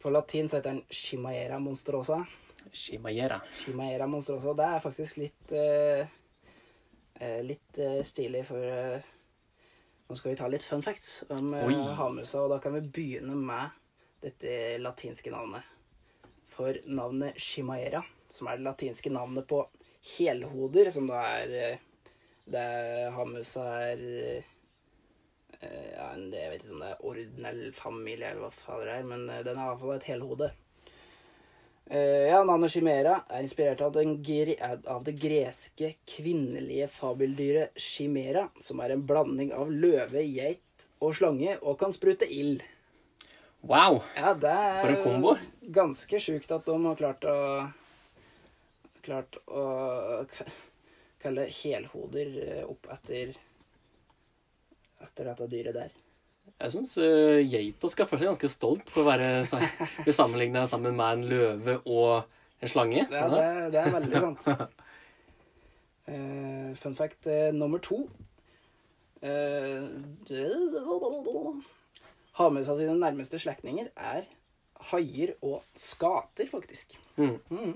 på 0.02 0.12
latin 0.12 0.50
så 0.50 0.60
heter 0.60 0.74
den 0.74 0.84
chimaera 0.90 1.60
monstrosa. 1.60 2.24
Shimaera. 2.72 3.42
Chimaera 3.60 4.08
monstrosa. 4.08 4.56
Det 4.58 4.70
er 4.70 4.84
faktisk 4.84 5.24
litt 5.24 5.58
uh, 5.58 6.20
Litt 7.24 7.78
stilig, 8.04 8.42
for 8.44 8.58
nå 10.10 10.16
skal 10.18 10.34
vi 10.34 10.36
ta 10.36 10.48
litt 10.50 10.66
fun 10.66 10.82
facts 10.84 11.22
om 11.32 11.54
havmusa. 11.56 12.42
Og 12.42 12.50
da 12.52 12.58
kan 12.60 12.74
vi 12.76 12.82
begynne 12.84 13.38
med 13.38 13.78
dette 14.26 14.82
latinske 14.82 15.32
navnet. 15.32 15.73
For 16.54 16.78
navnet 16.86 17.40
Shimaera, 17.42 18.04
som 18.30 18.50
er 18.50 18.60
det 18.60 18.68
latinske 18.68 19.12
navnet 19.14 19.48
på 19.50 19.64
helhoder, 20.18 20.90
som 20.94 21.08
da 21.10 21.22
er 21.40 21.54
eh, 21.60 21.86
Det 22.54 22.66
Hamusa 23.16 23.64
er 23.88 24.02
eh, 24.04 24.50
ja, 25.64 26.10
Jeg 26.18 26.52
vet 26.52 26.66
ikke 26.66 26.76
om 26.76 26.84
det 26.84 26.90
er 26.92 27.06
orden 27.12 27.48
eller 27.48 27.78
familie 27.78 28.34
eller 28.34 28.44
hva 28.44 28.52
fader 28.52 28.90
det 28.90 28.98
er, 28.98 29.08
men 29.14 29.30
eh, 29.30 29.46
den 29.48 29.58
er 29.58 29.72
iallfall 29.72 29.96
et 29.96 30.12
helhode. 30.12 30.52
Ja, 31.94 32.38
Navnet 32.48 32.72
Chimera 32.72 33.18
er 33.28 33.42
inspirert 33.44 33.82
av, 33.84 33.98
av 34.00 35.02
det 35.04 35.14
greske 35.20 35.90
kvinnelige 36.08 36.88
fabeldyret 36.88 37.76
chimera, 37.76 38.46
som 38.64 38.80
er 38.80 38.94
en 38.96 39.04
blanding 39.04 39.52
av 39.52 39.68
løve, 39.68 40.24
geit 40.24 40.88
og 41.04 41.12
slange, 41.20 41.58
og 41.60 41.76
kan 41.82 41.92
sprute 41.94 42.30
ild. 42.32 42.64
Wow! 43.64 44.02
Ja, 44.18 44.34
det 44.36 44.52
er 44.52 44.82
For 44.82 44.92
en 44.92 45.04
kombo. 45.06 45.34
ganske 45.72 46.20
sjukt 46.20 46.52
at 46.52 46.66
de 46.68 46.76
har 46.84 47.00
klart 47.00 47.24
å 47.24 47.38
Klart 49.04 49.36
å 49.52 49.64
kalle 51.24 51.44
helhoder 51.52 52.30
eh, 52.44 52.62
opp 52.68 52.88
etter 52.92 53.34
Etter 55.04 55.28
dette 55.28 55.48
dyret 55.52 55.76
der. 55.76 55.92
Jeg 56.60 56.72
syns 56.72 56.94
uh, 57.00 57.40
geita 57.44 57.90
skal 57.92 58.08
føle 58.08 58.22
seg 58.22 58.30
ganske 58.30 58.50
stolt 58.52 58.92
for 58.92 59.04
å 59.04 59.10
være 59.10 59.44
bli 60.06 60.14
sammenligna 60.16 60.64
sammen 60.68 60.96
med 60.96 61.18
en 61.18 61.26
løve 61.28 61.76
og 61.84 62.64
en 62.64 62.72
slange. 62.72 63.04
Ja, 63.12 63.26
det, 63.32 63.44
det 63.74 63.82
er 63.82 63.92
veldig 63.92 64.22
sant. 64.24 64.48
uh, 66.08 66.70
fun 66.84 66.96
fact 66.96 67.28
uh, 67.28 67.52
nummer 67.56 67.84
to. 67.84 68.04
Uh, 69.24 69.88
Havmusa 72.38 72.76
sine 72.78 72.96
nærmeste 72.98 73.38
slektninger 73.42 73.92
er 73.94 74.26
haier 74.92 75.36
og 75.46 75.62
skater, 75.78 76.48
faktisk. 76.50 76.98
Mm. 77.18 77.38
Mm. 77.50 77.76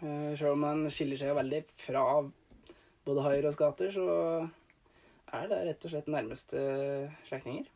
Eh, 0.00 0.38
selv 0.38 0.54
om 0.54 0.64
man 0.64 0.86
skiller 0.90 1.20
seg 1.20 1.36
veldig 1.36 1.60
fra 1.76 2.04
både 3.04 3.26
haier 3.26 3.50
og 3.50 3.54
skater, 3.54 3.92
så 3.92 4.08
er 5.36 5.46
det 5.50 5.60
rett 5.68 5.84
og 5.84 5.92
slett 5.92 6.10
nærmeste 6.10 6.64
slektninger. 7.28 7.68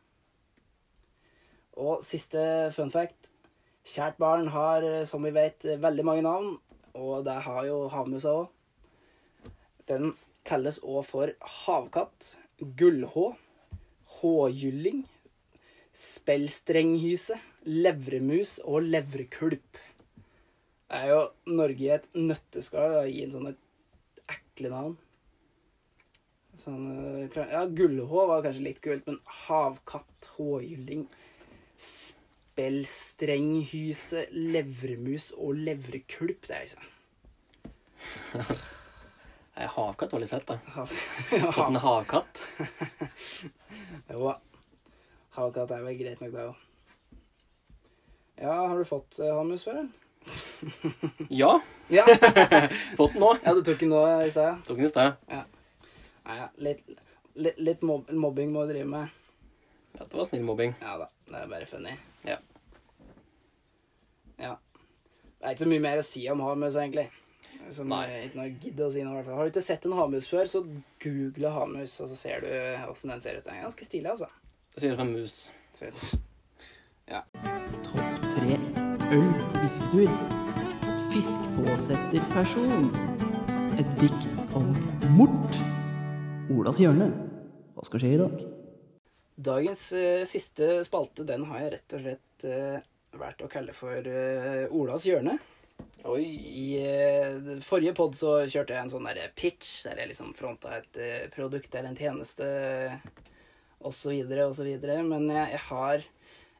Og 1.84 2.02
siste 2.06 2.70
fun 2.74 2.90
fact. 2.90 3.30
Kjært 3.84 4.16
barn 4.16 4.48
har, 4.48 4.84
som 5.04 5.24
vi 5.26 5.34
vet, 5.34 5.66
veldig 5.80 6.04
mange 6.08 6.24
navn, 6.24 6.54
og 6.96 7.24
det 7.26 7.34
har 7.44 7.66
jo 7.68 7.82
havmusa 7.92 8.32
òg. 8.32 8.46
Den 9.90 10.14
kalles 10.48 10.78
òg 10.80 11.02
for 11.04 11.32
havkatt, 11.66 12.30
gullhå, 12.78 13.34
håjylling, 14.20 15.02
spellstrenghyse, 15.94 17.38
levremus 17.64 18.60
og 18.64 18.82
levrekulp. 18.88 19.78
Det 20.90 20.96
er 21.00 21.06
jo 21.10 21.32
Norge 21.54 21.84
i 21.84 21.90
et 21.94 22.08
nøtteskall 22.18 22.94
å 23.00 23.08
gi 23.08 23.24
en 23.24 23.32
sånne 23.34 23.54
ekle 24.30 24.68
navn. 24.72 24.96
Sånn, 26.64 26.84
eh, 27.26 27.38
ja, 27.52 27.62
gullhå 27.66 28.20
var 28.30 28.42
kanskje 28.44 28.66
litt 28.68 28.80
kult, 28.84 29.04
men 29.06 29.18
havkatt, 29.46 30.20
hågylling 30.36 31.02
spellstrenghyse, 31.74 34.20
levremus 34.30 35.32
og 35.36 35.54
levrekulp, 35.66 36.40
det 36.46 36.54
er 36.54 36.60
liksom 36.68 36.84
havkatt 39.74 40.12
var 40.12 40.20
litt 40.22 40.32
fett, 40.32 40.48
da. 40.48 40.56
Hav, 40.74 40.88
Fått 41.30 41.68
en 41.68 41.76
havkatt. 41.84 42.34
Jo, 44.10 44.34
havkatt 45.34 45.72
er 45.74 45.82
vel 45.84 45.98
greit 45.98 46.22
nok, 46.22 46.32
det 46.34 46.46
òg. 46.48 46.62
Ja, 48.40 48.54
har 48.66 48.78
du 48.78 48.86
fått 48.88 49.18
uh, 49.22 49.30
havmus 49.38 49.64
før, 49.66 49.82
eller? 49.84 49.92
Ja, 51.28 51.60
Ja. 51.92 52.04
fått 52.98 53.12
den 53.12 53.20
nå. 53.20 53.34
ja, 53.44 53.52
du 53.54 53.60
tok 53.66 53.82
den 53.82 53.92
nå 53.92 54.00
i 54.24 54.30
stad? 54.32 54.62
Tok 54.66 54.78
den 54.80 54.88
i 54.88 54.92
sted. 54.92 55.18
Nei, 55.28 56.36
ja. 56.38 56.46
Litt, 56.64 56.80
litt, 57.36 57.58
litt 57.60 57.82
mob 57.84 58.08
mobbing 58.10 58.54
må 58.54 58.64
du 58.64 58.72
drive 58.72 58.88
med. 58.88 59.20
Ja, 59.94 60.06
det 60.06 60.16
var 60.16 60.24
snill 60.30 60.46
mobbing. 60.48 60.72
Ja 60.80 60.96
da, 61.02 61.10
det 61.28 61.42
er 61.42 61.50
bare 61.52 61.68
funny. 61.68 61.92
Ja. 62.26 62.38
Ja. 64.40 64.54
Det 65.38 65.44
er 65.44 65.52
ikke 65.52 65.66
så 65.66 65.70
mye 65.74 65.84
mer 65.84 66.00
å 66.00 66.06
si 66.08 66.24
om 66.32 66.40
havmus, 66.42 66.78
egentlig. 66.80 67.10
Som 67.72 67.92
Nei. 67.92 68.06
ikke 68.26 68.40
noe 68.40 68.48
gidd 68.64 68.80
å 68.82 68.88
si 68.92 69.04
noe, 69.04 69.12
i 69.12 69.18
hvert 69.20 69.28
fall. 69.28 69.36
Har 69.38 69.46
du 69.46 69.52
ikke 69.52 69.64
sett 69.68 69.84
en 69.86 69.94
havmus 69.96 70.26
før, 70.28 70.48
så 70.50 70.64
google 71.04 71.52
havmus, 71.54 71.98
og 72.02 72.10
så 72.10 72.16
ser 72.18 72.42
du 72.44 72.48
åssen 72.88 73.12
den 73.12 73.22
ser 73.22 73.38
ut. 73.38 73.44
Den 73.46 73.60
er 73.60 73.66
ganske 73.68 73.86
stilig, 73.86 74.10
altså. 74.16 74.30
Det 74.74 74.82
sier 74.82 74.98
en 74.98 75.12
mus. 75.12 75.52
Ser 75.72 75.92
Ja. 77.06 77.20
Topp 77.86 78.24
tre 78.34 78.56
øl 79.14 79.28
på 79.38 79.68
fisketur. 79.68 80.08
person. 82.34 82.88
Et 83.78 83.92
dikt 84.00 84.54
om 84.58 84.74
mort. 85.14 85.60
Olas 86.50 86.80
hjørne. 86.82 87.06
Hva 87.76 87.86
skal 87.86 88.02
skje 88.02 88.12
i 88.16 88.18
dag? 88.18 88.42
Dagens 89.36 89.92
eh, 89.92 90.24
siste 90.26 90.82
spalte, 90.82 91.22
den 91.22 91.46
har 91.46 91.62
jeg 91.62 91.72
rett 91.76 91.94
og 91.94 92.02
slett 92.02 92.46
uh, 92.50 92.82
valgt 93.18 93.46
å 93.46 93.50
kalle 93.50 93.74
for 93.78 93.94
eh, 94.10 94.66
Olas 94.74 95.06
hjørne. 95.06 95.38
Oi. 96.04 96.24
I 96.26 96.66
eh, 96.82 97.58
forrige 97.62 97.94
pod 97.94 98.18
så 98.18 98.40
kjørte 98.42 98.74
jeg 98.74 98.82
en 98.82 98.90
sånn 98.92 99.06
der 99.06 99.30
pitch, 99.38 99.84
der 99.86 100.02
jeg 100.02 100.10
liksom 100.10 100.34
fronta 100.34 100.80
et 100.80 100.98
eh, 100.98 101.28
produkt 101.30 101.74
eller 101.74 101.92
en 101.92 101.98
tjeneste 101.98 102.48
osv. 103.84 104.24
osv. 104.48 104.70
Men 105.06 105.30
jeg, 105.30 105.54
jeg 105.54 105.62
har 105.68 106.04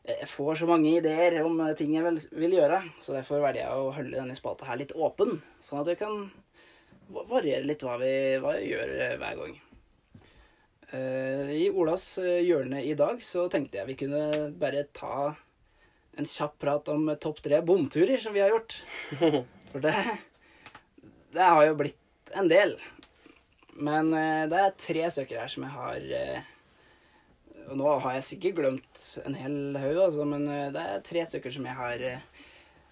jeg 0.04 0.28
får 0.28 0.58
så 0.60 0.66
mange 0.68 0.90
ideer 0.98 1.38
om 1.40 1.60
eh, 1.64 1.76
ting 1.78 1.94
jeg 1.96 2.04
vil, 2.04 2.18
vil 2.42 2.56
gjøre, 2.58 2.82
så 3.00 3.14
derfor 3.16 3.40
velger 3.40 3.62
jeg 3.62 3.84
å 3.84 3.92
holde 3.96 4.18
denne 4.18 4.36
spalta 4.36 4.66
her 4.68 4.82
litt 4.82 4.92
åpen, 4.92 5.38
sånn 5.64 5.80
at 5.80 5.88
vi 5.88 5.94
kan 5.96 6.26
variere 7.30 7.64
litt 7.64 7.84
hva 7.84 7.96
vi, 8.02 8.12
hva 8.42 8.52
vi 8.58 8.68
gjør 8.68 8.92
eh, 8.98 9.14
hver 9.22 9.38
gang. 9.40 9.54
Uh, 10.94 11.48
I 11.50 11.64
Olas 11.72 12.04
hjørne 12.20 12.84
i 12.84 12.92
dag 12.94 13.18
så 13.24 13.48
tenkte 13.50 13.80
jeg 13.80 13.88
vi 13.88 13.96
kunne 14.04 14.52
bare 14.60 14.84
ta 14.94 15.32
en 16.14 16.28
kjapp 16.28 16.58
prat 16.62 16.90
om 16.92 17.08
topp 17.18 17.40
tre 17.42 17.58
bomturer 17.66 18.20
som 18.20 18.36
vi 18.36 18.44
har 18.44 18.52
gjort. 18.52 18.76
For 19.72 19.82
det, 19.82 19.94
det 21.34 21.48
har 21.48 21.64
jo 21.66 21.78
blitt 21.80 22.34
en 22.36 22.50
del. 22.52 22.76
Men 23.74 24.12
uh, 24.14 24.44
det 24.50 24.60
er 24.60 24.76
tre 24.78 25.08
stykker 25.10 25.40
her 25.42 25.50
som 25.50 25.66
jeg 25.66 25.74
har 25.74 26.10
eh, 26.20 26.52
Og 27.70 27.78
nå 27.80 27.94
har 28.04 28.16
jeg 28.18 28.26
sikkert 28.28 28.58
glemt 28.58 29.04
en 29.24 29.36
hel 29.38 29.56
haug, 29.80 29.98
altså, 30.08 30.26
men 30.28 30.46
eh, 30.50 30.70
det 30.74 30.82
er 30.82 31.04
tre 31.06 31.24
stykker 31.30 31.54
som 31.54 31.68
jeg 31.68 31.78
har 31.78 32.02
eh, 32.10 32.44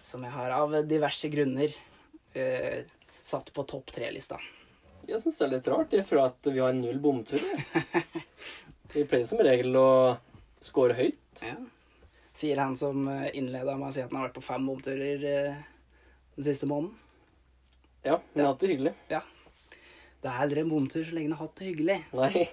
Som 0.03 0.25
jeg 0.25 0.33
har 0.33 0.55
av 0.55 0.73
diverse 0.89 1.29
grunner 1.31 1.75
eh, 2.33 2.83
satt 3.23 3.53
på 3.55 3.63
topp 3.69 3.93
tre-lista. 3.95 4.39
Jeg 5.07 5.19
syns 5.19 5.39
det 5.39 5.45
er 5.45 5.53
litt 5.57 5.69
rart, 5.71 5.93
ifra 5.95 6.25
at 6.29 6.49
vi 6.49 6.59
har 6.63 6.75
null 6.75 6.99
bomturer. 7.03 7.63
Vi 8.93 9.03
pleier 9.09 9.25
som 9.25 9.39
regel 9.41 9.73
å 9.79 10.17
score 10.61 10.93
høyt. 10.93 11.41
Ja. 11.41 11.55
Sier 12.33 12.59
han 12.61 12.75
som 12.77 13.07
eh, 13.09 13.31
innleda 13.37 13.77
med 13.77 13.89
å 13.89 13.93
si 13.95 14.03
at 14.03 14.11
han 14.11 14.19
har 14.19 14.27
vært 14.27 14.37
på 14.37 14.45
fem 14.45 14.67
bomturer 14.69 15.25
eh, 15.29 15.63
den 16.37 16.47
siste 16.47 16.69
måneden. 16.69 16.93
Ja, 18.03 18.19
men 18.19 18.41
jeg 18.41 18.45
har 18.45 18.51
hatt 18.51 18.63
det 18.63 18.71
hyggelig. 18.73 18.93
Ja. 19.09 19.21
Det 20.23 20.31
er 20.31 20.43
aldri 20.45 20.63
en 20.63 20.71
bomtur 20.71 21.03
så 21.03 21.15
lenge 21.15 21.31
du 21.31 21.35
har 21.37 21.47
hatt 21.47 21.57
det 21.59 21.69
hyggelig. 21.71 21.97
Nei, 22.19 22.45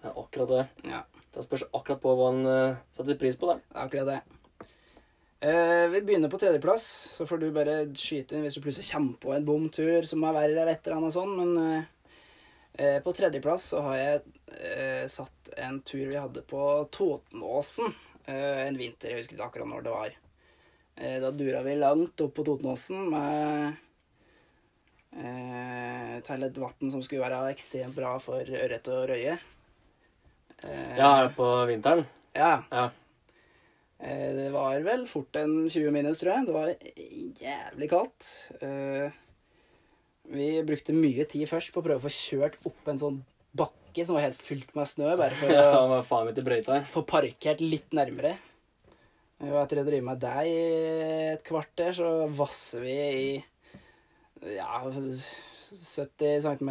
det 0.00 0.10
er 0.10 0.18
akkurat 0.24 0.52
det. 0.54 0.64
Ja. 0.90 1.02
Det 1.34 1.42
spørs 1.42 1.64
akkurat 1.74 2.02
på 2.02 2.14
hva 2.14 2.30
han 2.30 2.46
uh, 2.46 2.76
setter 2.94 3.18
pris 3.18 3.36
på, 3.38 3.50
er 3.50 3.62
akkurat 3.82 4.06
det. 4.12 4.20
Uh, 5.44 5.90
vi 5.90 6.02
begynner 6.06 6.30
på 6.30 6.38
tredjeplass, 6.40 6.84
så 7.16 7.26
får 7.26 7.42
du 7.42 7.48
bare 7.54 7.74
skyte 7.98 8.36
inn 8.36 8.46
hvis 8.46 8.56
du 8.56 8.62
plutselig 8.62 8.86
kommer 8.94 9.18
på 9.20 9.34
en 9.34 9.48
bomtur 9.48 10.06
som 10.08 10.22
er 10.24 10.36
verre 10.36 10.54
eller 10.54 10.70
et 10.72 10.86
eller 10.86 11.00
annet 11.00 11.16
sånn, 11.16 11.34
men 11.40 11.50
uh, 11.58 12.98
på 13.02 13.14
tredjeplass 13.14 13.68
så 13.74 13.82
har 13.88 13.96
jeg 14.00 14.22
satt 15.10 15.48
en 15.62 15.76
tur 15.86 16.08
vi 16.10 16.18
hadde 16.18 16.42
på 16.46 16.60
Totenåsen 16.94 17.92
en 18.26 18.76
vinter. 18.78 19.12
Jeg 19.12 19.20
husker 19.20 19.36
ikke 19.36 19.46
akkurat 19.46 19.70
når 19.70 19.84
det 19.84 19.92
var. 19.94 20.16
Da 21.22 21.30
dura 21.34 21.62
vi 21.66 21.76
langt 21.78 22.22
opp 22.22 22.34
på 22.34 22.44
Totenåsen 22.46 23.08
med 23.14 23.78
til 26.26 26.46
et 26.48 26.60
vann 26.64 26.90
som 26.90 27.02
skulle 27.06 27.22
være 27.22 27.54
ekstremt 27.54 27.94
bra 27.94 28.16
for 28.22 28.42
ørret 28.42 28.90
og 28.90 29.06
røye. 29.12 29.38
Eh, 30.64 30.96
Ja, 30.98 31.28
på 31.36 31.48
vinteren? 31.68 32.04
ja. 32.34 32.62
Ja. 32.72 32.90
Eh, 34.00 34.32
Det 34.36 34.50
var 34.52 34.80
vel 34.84 35.06
fort 35.06 35.36
en 35.36 35.68
20 35.68 35.90
minus, 35.92 36.18
tror 36.20 36.32
jeg. 36.34 36.46
Det 36.46 36.54
var 36.54 36.74
jævlig 37.44 37.88
kaldt. 37.90 38.30
Eh, 38.60 39.10
Vi 40.34 40.62
brukte 40.64 40.92
mye 40.96 41.26
tid 41.28 41.46
først 41.48 41.72
på 41.72 41.82
å 41.82 41.84
prøve 41.84 42.00
å 42.00 42.06
få 42.06 42.12
kjørt 42.12 42.54
opp 42.64 42.88
en 42.88 42.98
sånn 42.98 43.18
bakke 43.54 44.04
som 44.06 44.16
var 44.16 44.22
helt 44.24 44.40
fylt 44.40 44.70
med 44.74 44.86
snø, 44.88 45.16
bare 45.20 45.36
for 45.36 45.48
å 45.52 45.54
ja, 45.54 45.70
få 46.88 47.02
parkert 47.06 47.60
litt 47.60 47.92
nærmere. 47.92 48.34
Og 49.44 49.58
etter 49.60 49.82
å 49.82 49.84
drive 49.84 50.04
med 50.06 50.20
deg 50.22 50.46
i 50.48 51.32
et 51.34 51.44
kvarter, 51.44 51.92
så 51.92 52.08
vasser 52.32 52.80
vi 52.80 52.94
i 52.96 53.44
ja, 54.56 54.80
70 55.76 56.40
cm 56.44 56.70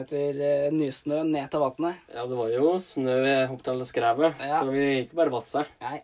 nysnø 0.76 1.24
ned 1.28 1.50
til 1.52 1.60
vannet. 1.64 2.02
Ja, 2.14 2.26
det 2.30 2.38
var 2.40 2.50
jo 2.54 2.74
snø 2.80 3.18
opp 3.52 3.62
til 3.66 3.84
skrevet, 3.86 4.36
Ja. 4.40 4.60
så 4.60 4.72
vi 4.72 4.84
gikk 5.04 5.14
bare 5.18 5.34
vasse. 5.34 5.66
Nei. 5.82 6.02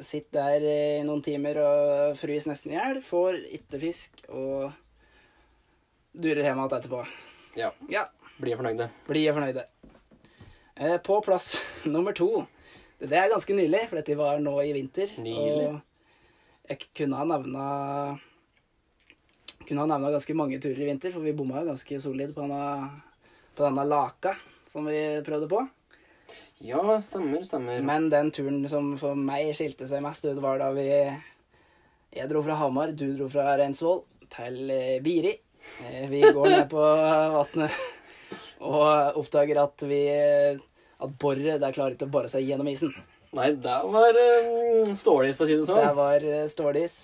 Sitt 0.00 0.28
der 0.30 0.62
i 0.62 1.02
noen 1.02 1.22
timer 1.26 1.56
og 1.58 2.16
frys 2.16 2.46
nesten 2.46 2.70
i 2.70 2.76
hjel. 2.76 3.00
Får 3.02 3.40
ikke 3.58 3.80
fisk 3.82 4.20
og 4.30 4.70
durer 6.14 6.44
hjem 6.46 6.60
igjen 6.60 6.76
etterpå. 6.78 7.00
Ja, 7.58 7.72
Ja, 7.90 8.04
blir 8.40 8.56
fornøyde. 8.56 8.88
blir 9.08 9.32
fornøyde. 9.34 9.64
Eh, 10.76 10.98
På 11.02 11.20
plass 11.24 11.56
nummer 11.86 12.12
to. 12.14 12.46
Det 13.00 13.12
er 13.12 13.28
ganske 13.30 13.54
nylig, 13.54 13.88
for 13.88 13.96
dette 13.98 14.16
var 14.18 14.38
nå 14.42 14.54
i 14.62 14.72
vinter. 14.72 15.10
Nylig. 15.18 15.68
Og 15.74 15.80
jeg 16.68 16.78
kunne 16.94 17.16
ha 17.18 17.24
nevna 17.24 17.66
kunne 19.66 19.82
ha 19.84 19.88
nevna 19.90 20.12
ganske 20.14 20.36
mange 20.36 20.60
turer 20.62 20.80
i 20.84 20.88
vinter, 20.90 21.12
for 21.14 21.24
vi 21.24 21.32
bomma 21.36 21.60
jo 21.62 21.70
ganske 21.72 21.98
solid 22.00 22.34
på 22.36 22.44
denne, 22.44 22.90
på 23.56 23.66
denne 23.66 23.84
laka 23.88 24.34
som 24.70 24.86
vi 24.88 25.00
prøvde 25.26 25.48
på. 25.50 25.64
Ja, 26.64 26.82
stemmer, 27.04 27.42
stemmer. 27.46 27.82
Men 27.86 28.08
den 28.10 28.30
turen 28.34 28.62
som 28.70 28.92
for 28.98 29.14
meg 29.18 29.52
skilte 29.56 29.86
seg 29.88 30.02
mest 30.02 30.24
ut, 30.26 30.40
var 30.42 30.58
da 30.62 30.72
vi 30.74 30.86
Jeg 30.88 32.28
dro 32.30 32.40
fra 32.42 32.56
Hamar, 32.58 32.90
du 32.96 33.04
dro 33.18 33.28
fra 33.30 33.52
Reinsvoll 33.60 34.00
til 34.32 34.70
eh, 34.72 34.96
Biri. 35.04 35.34
Eh, 35.84 36.06
Vi 36.10 36.22
går 36.24 36.48
ned 36.48 36.66
på 36.72 36.80
vannet 36.80 37.78
og 38.64 39.20
oppdager 39.20 39.60
at 39.62 39.84
vi 39.86 40.00
at 40.98 41.12
boret 41.22 41.60
der 41.62 41.70
klarer 41.76 41.94
ikke 41.94 42.08
å 42.08 42.14
bore 42.16 42.30
seg 42.32 42.42
gjennom 42.48 42.66
isen. 42.72 42.90
Nei, 43.36 43.52
der 43.60 43.84
var 43.92 44.16
um, 44.18 44.96
stålis, 44.98 45.36
på 45.38 45.44
å 45.44 45.46
si 45.46 45.54
det 45.54 45.60
Det 45.62 45.68
sånn. 45.68 45.92
var 45.94 46.24
eh, 46.26 46.46
stålis. 46.50 46.94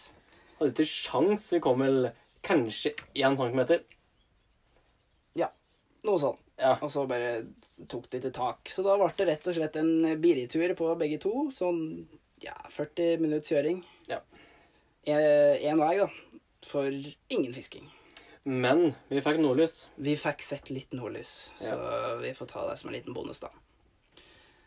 Hadde 0.59 0.73
ikke 0.73 0.89
sjans. 0.89 1.45
Vi 1.53 1.61
kom 1.63 1.85
vel 1.85 2.09
kanskje 2.47 2.95
én 3.17 3.37
centimeter. 3.39 3.83
Ja. 5.39 5.49
Noe 6.05 6.21
sånn. 6.21 6.39
Ja. 6.61 6.77
Og 6.85 6.91
så 6.93 7.07
bare 7.11 7.47
tok 7.91 8.07
de 8.13 8.21
til 8.23 8.35
tak. 8.37 8.69
Så 8.71 8.85
da 8.87 8.95
ble 9.01 9.09
det 9.19 9.27
rett 9.33 9.49
og 9.51 9.57
slett 9.57 9.77
en 9.81 9.91
Biri-tur 10.23 10.75
på 10.79 10.93
begge 11.01 11.19
to. 11.25 11.33
Sånn 11.55 11.81
ja, 12.45 12.55
40 12.71 13.19
minutts 13.25 13.51
kjøring. 13.51 13.83
Ja. 14.11 14.21
Én 15.09 15.81
vei, 15.81 15.97
da. 15.99 16.09
For 16.65 16.87
ingen 16.89 17.53
fisking. 17.57 17.89
Men 18.45 18.91
vi 19.09 19.23
fikk 19.25 19.39
nordlys. 19.41 19.87
Vi 19.97 20.15
fikk 20.21 20.43
sett 20.45 20.69
litt 20.73 20.93
nordlys, 20.93 21.51
så 21.61 21.73
Ja. 21.73 22.17
vi 22.21 22.33
får 22.37 22.47
ta 22.53 22.67
det 22.69 22.77
som 22.79 22.91
en 22.91 22.95
liten 22.99 23.15
bonus, 23.17 23.41
da. 23.41 23.49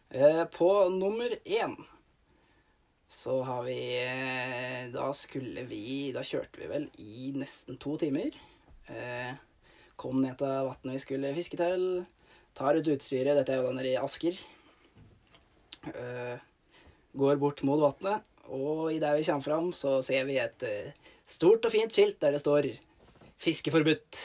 Eh, 0.09 0.45
På 0.45 0.89
nummer 0.89 1.29
én 1.45 1.75
så 3.09 3.39
har 3.47 3.63
vi 3.63 3.77
eh, 4.03 4.89
Da 4.91 5.07
skulle 5.15 5.63
vi 5.69 6.11
Da 6.15 6.23
kjørte 6.25 6.59
vi 6.59 6.67
vel 6.71 6.87
i 6.99 7.31
nesten 7.35 7.79
to 7.79 7.95
timer. 8.01 8.35
Eh, 8.91 9.33
Kom 9.97 10.19
ned 10.21 10.35
til 10.37 10.67
vannet 10.67 10.93
vi 10.93 11.01
skulle 11.01 11.33
fiske 11.33 11.57
til. 11.57 11.85
Tar 12.57 12.77
ut 12.77 12.89
utstyret. 12.93 13.33
Dette 13.39 13.55
er 13.55 13.63
jo 13.63 13.71
den 13.71 13.79
der 13.79 13.87
i 13.93 13.97
Asker. 13.97 14.37
Eh, 15.89 16.37
Går 17.17 17.39
bort 17.41 17.63
mot 17.65 17.81
vannet, 17.81 18.21
og 18.53 18.91
idet 18.93 19.15
vi 19.17 19.23
kommer 19.25 19.41
fram, 19.47 19.71
så 19.73 19.95
ser 20.05 20.27
vi 20.27 20.35
et 20.37 20.65
stort 21.25 21.65
og 21.65 21.73
fint 21.73 21.89
skilt 21.89 22.19
der 22.21 22.35
det 22.35 22.43
står 22.43 22.67
'Fiskeforbudt'. 23.41 24.19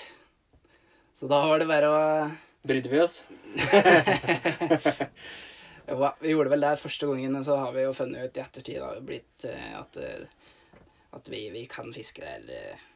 Så 1.16 1.28
da 1.30 1.40
var 1.48 1.58
det 1.58 1.68
bare 1.70 1.88
å 1.88 2.30
Brydde 2.66 2.90
vi 2.92 3.00
oss? 3.00 3.24
Jo, 5.86 5.98
vi 6.20 6.30
gjorde 6.30 6.50
vel 6.52 6.62
det 6.62 6.78
første 6.78 7.06
gangen, 7.10 7.32
men 7.34 7.44
så 7.44 7.56
har 7.58 7.72
vi 7.74 7.82
jo 7.82 7.94
funnet 7.96 8.28
ut 8.28 8.36
i 8.38 8.42
ettertid 8.42 8.78
da, 8.78 8.90
blitt 9.02 9.46
eh, 9.50 9.72
at, 9.74 9.96
eh, 9.98 10.76
at 11.18 11.30
vi, 11.32 11.40
vi 11.50 11.64
kan 11.70 11.90
fiske 11.94 12.22
der 12.22 12.52
eh, 12.54 12.88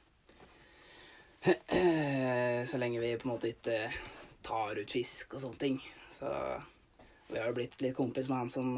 Så 2.71 2.79
lenge 2.79 3.03
vi 3.03 3.17
på 3.19 3.27
en 3.27 3.33
måte 3.33 3.51
ikke 3.51 3.91
tar 4.47 4.79
ut 4.79 4.91
fisk 4.91 5.35
og 5.35 5.43
sånne 5.43 5.61
ting. 5.61 5.77
Så 6.15 6.31
vi 7.29 7.39
har 7.39 7.51
jo 7.51 7.57
blitt 7.59 7.79
litt 7.83 7.95
kompis 7.95 8.31
med 8.31 8.41
han 8.41 8.51
som 8.51 8.73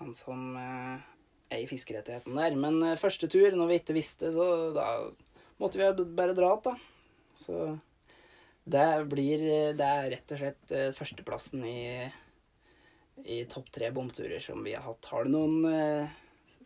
Han 0.00 0.14
som 0.16 0.56
er 0.56 1.58
i 1.60 1.68
fiskerettigheten 1.70 2.34
der. 2.34 2.56
Men 2.58 2.96
første 2.98 3.28
tur, 3.30 3.54
når 3.54 3.70
vi 3.70 3.78
ikke 3.78 3.94
visste, 3.94 4.32
så 4.34 4.72
da 4.74 4.88
måtte 5.62 5.78
vi 5.78 6.04
bare 6.18 6.34
dra 6.34 6.54
igjen, 6.56 6.64
da. 6.66 6.74
Så 7.38 7.54
det 8.64 8.88
blir 9.12 9.46
Det 9.78 9.86
er 9.86 10.10
rett 10.16 10.34
og 10.34 10.42
slett 10.42 10.74
førsteplassen 10.98 11.62
i 11.68 11.78
i 13.24 13.42
topp 13.50 13.70
tre 13.74 13.90
bomturer 13.94 14.40
som 14.42 14.62
vi 14.64 14.74
har 14.76 14.82
hatt. 14.86 15.04
Har 15.12 15.24
du 15.26 15.30
noen 15.34 15.64
eh, 15.70 16.08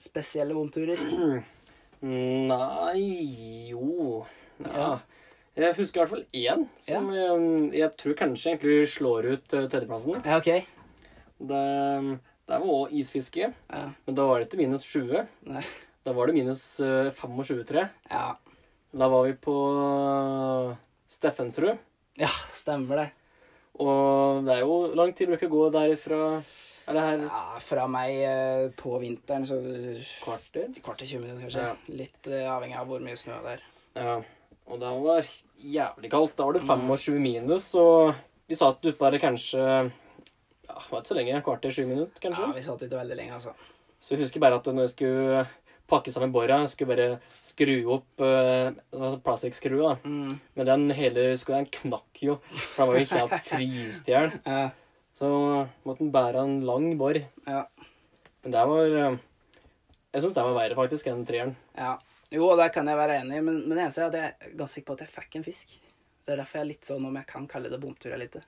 spesielle 0.01 0.55
bomturer? 0.57 1.01
Nei 2.05 3.69
Jo 3.71 4.25
ja. 4.61 4.71
Ja. 4.75 4.93
Jeg 5.55 5.77
husker 5.79 6.01
i 6.01 6.03
hvert 6.03 6.13
fall 6.13 6.25
én 6.35 6.65
som 6.83 7.09
ja. 7.15 7.29
jeg 7.79 7.91
tror 8.01 8.17
kanskje 8.19 8.53
egentlig 8.53 8.89
slår 8.91 9.29
ut 9.37 9.55
eh, 9.55 9.69
tredjeplassen. 9.71 10.17
Ja, 10.27 10.39
OK. 10.41 10.51
Det, 11.39 11.61
det 12.51 12.59
var 12.59 12.71
òg 12.75 12.95
isfiske, 12.99 13.53
Ja. 13.71 13.83
men 14.07 14.17
da 14.19 14.25
var 14.27 14.41
det 14.43 14.49
ikke 14.49 14.59
minus 14.65 14.83
20. 14.91 15.23
Nei. 15.55 15.63
Da 16.05 16.13
var 16.17 16.27
det 16.29 16.35
minus 16.37 16.65
eh, 16.83 17.13
25, 17.15 17.63
tror 17.71 17.81
jeg. 17.85 17.93
Ja. 18.11 18.25
Da 18.95 19.09
var 19.15 19.29
vi 19.29 19.37
på 19.47 19.55
eh, 19.79 20.75
Steffensrud. 21.15 21.79
ja, 22.19 22.31
stemmer 22.55 23.05
det. 23.05 23.09
Og 23.83 24.45
det 24.47 24.55
er 24.55 24.61
jo 24.63 24.75
lang 24.95 25.15
tid 25.17 25.33
du 25.33 25.39
kan 25.41 25.51
gå 25.51 25.65
derifra 25.75 26.21
Er 26.87 26.95
det 26.95 27.03
her 27.03 27.25
Ja, 27.25 27.41
fra 27.65 27.87
meg 27.91 28.21
eh, 28.23 28.69
på 28.79 28.99
vinteren 29.03 29.47
så 29.49 29.59
kvarter? 30.23 30.69
Kvart 30.85 31.01
til 31.03 31.17
20 31.17 31.25
minutter, 31.25 31.43
kanskje. 31.47 31.65
Ja. 31.65 31.99
Litt 32.03 32.31
eh, 32.31 32.47
avhengig 32.51 32.79
av 32.79 32.87
hvor 32.91 33.03
mye 33.03 33.19
snø 33.19 33.41
det 33.47 33.57
er. 33.57 33.67
Ja. 33.97 34.17
Og 34.69 34.81
det 34.81 34.93
var 35.05 35.33
jævlig 35.59 36.11
kaldt. 36.13 36.37
Da 36.39 36.47
var 36.47 36.57
det 36.57 36.65
25 36.65 37.19
minus, 37.21 37.71
og 37.81 38.15
vi 38.49 38.59
satt 38.59 38.85
ute 38.85 38.99
bare 39.01 39.21
kanskje 39.23 39.61
ja, 39.65 40.77
var 40.91 41.01
ikke 41.01 41.11
så 41.11 41.17
lenge. 41.19 41.41
Kvarter, 41.45 41.75
7 41.75 41.89
minutter, 41.89 42.21
kanskje. 42.21 42.47
Ja, 42.47 42.53
vi 42.57 42.65
satt 42.69 42.85
ikke 42.87 43.01
veldig 43.01 43.19
lenge, 43.19 43.41
altså. 43.41 43.57
Så 44.01 44.15
jeg 44.15 44.25
husker 44.25 44.45
bare 44.45 44.61
at 44.61 44.69
når 44.69 44.85
jeg 44.85 44.93
skulle 44.95 45.45
pakke 45.95 46.13
sammen 46.13 46.33
bora, 46.35 46.61
skulle 46.71 46.93
bare 46.93 47.09
skru 47.45 47.77
opp 47.97 48.21
uh, 48.21 48.75
plastikkskrua. 49.25 49.97
Mm. 50.05 50.33
Men 50.59 50.69
den 50.71 50.87
hele 50.99 51.27
skulle 51.41 51.63
den 51.63 51.71
knakk 51.79 52.23
jo, 52.27 52.39
for 52.53 52.83
den 52.83 52.91
var 52.91 52.99
jo 53.01 53.13
helt 53.15 53.37
fryst 53.51 54.11
i 54.11 54.17
hjel. 54.17 54.35
Ja, 54.45 54.65
Så 55.15 55.29
måtte 55.87 56.03
den 56.03 56.11
bære 56.15 56.43
en 56.43 56.59
lang 56.67 56.91
bor. 56.99 57.19
ja, 57.47 57.63
Men 58.43 58.53
det 58.57 58.65
var 58.69 58.97
eh, 58.99 59.17
Jeg 60.13 60.23
syns 60.25 60.35
det 60.35 60.43
var 60.45 60.57
verre 60.59 60.77
faktisk 60.79 61.07
enn 61.13 61.25
treeren. 61.29 61.55
ja. 61.79 61.95
Jo, 62.35 62.49
det 62.59 62.73
kan 62.75 62.89
jeg 62.91 62.99
være 62.99 63.21
enig 63.21 63.37
i, 63.39 63.43
men, 63.47 63.61
men 63.69 63.77
det 63.77 63.83
eneste 63.85 64.01
er 64.03 64.09
at 64.09 64.15
jeg 64.19 64.31
er 64.33 64.55
ganske 64.59 64.75
sikker 64.81 64.87
på 64.89 64.95
at 64.97 65.03
jeg 65.05 65.11
fikk 65.13 65.37
en 65.39 65.45
fisk. 65.47 65.75
Så 65.77 66.25
det 66.27 66.33
er 66.35 66.41
derfor 66.41 66.59
jeg 66.59 66.65
er 66.65 66.71
litt 66.73 66.89
sånn 66.89 67.05
om 67.07 67.19
jeg 67.21 67.27
kan 67.31 67.45
kalle 67.47 67.71
det 67.71 67.79
bomtur 67.79 68.11
eller 68.11 68.27
ikke. 68.27 68.41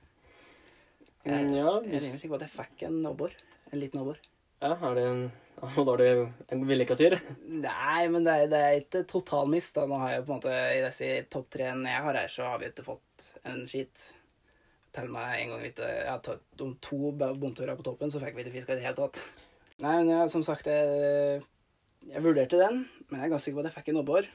Jeg, 1.23 1.45
ja, 1.55 1.71
hvis... 1.85 1.93
jeg 1.93 1.99
er 2.01 2.03
rimelig 2.03 2.19
sikker 2.19 2.33
på 2.33 2.39
at 2.41 2.43
jeg 2.47 2.53
fikk 2.57 2.83
en 2.89 2.97
abbor. 3.07 3.37
En 3.71 3.79
liten 3.79 4.01
abbor. 4.01 4.19
ja, 4.65 4.73
er 4.73 4.97
det 4.97 5.05
en 5.07 5.21
Og 5.77 5.87
da 5.87 5.95
er 5.95 6.01
det 6.03 6.09
en 6.53 6.61
villikatyr? 6.69 7.15
Nei, 7.49 8.03
men 8.13 8.25
det 8.27 8.33
er, 8.33 8.51
det 8.51 8.59
er 8.61 8.79
ikke 8.83 9.01
totalmist. 9.09 9.73
da. 9.77 9.87
Nå 9.89 9.97
har 10.03 10.13
jeg 10.13 10.25
på 10.27 10.35
en 10.35 10.37
måte, 10.37 10.53
I 10.53 10.83
disse 10.85 11.09
topp 11.33 11.49
tre-ene 11.53 11.95
jeg 11.95 12.05
har 12.05 12.19
her, 12.21 12.31
så 12.31 12.51
har 12.51 12.61
vi 12.61 12.69
ikke 12.69 12.85
fått 12.85 13.27
en 13.49 13.63
skit. 13.69 14.05
Tell 14.93 15.09
meg 15.13 15.41
en 15.41 15.55
gang 15.55 15.65
ikke 15.67 15.91
tatt 16.25 16.63
om 16.63 16.75
to 16.81 17.11
bomturer 17.17 17.77
på 17.77 17.85
toppen, 17.85 18.13
så 18.13 18.21
fikk 18.21 18.37
vi 18.37 18.45
ikke 18.45 18.55
fiska 18.59 18.75
i 18.75 18.79
det 18.79 18.85
hele 18.85 18.99
tatt. 18.99 19.21
Nei, 19.81 19.95
men 19.99 20.13
ja, 20.13 20.23
som 20.29 20.45
sagt, 20.45 20.69
jeg, 20.69 21.41
jeg 22.05 22.25
vurderte 22.25 22.61
den, 22.61 22.83
men 23.09 23.19
jeg 23.19 23.27
er 23.27 23.33
ganske 23.33 23.49
sikker 23.49 23.59
på 23.59 23.65
at 23.65 23.71
jeg 23.71 23.77
fikk 23.79 23.91
en 23.93 24.01
abbor. 24.03 24.29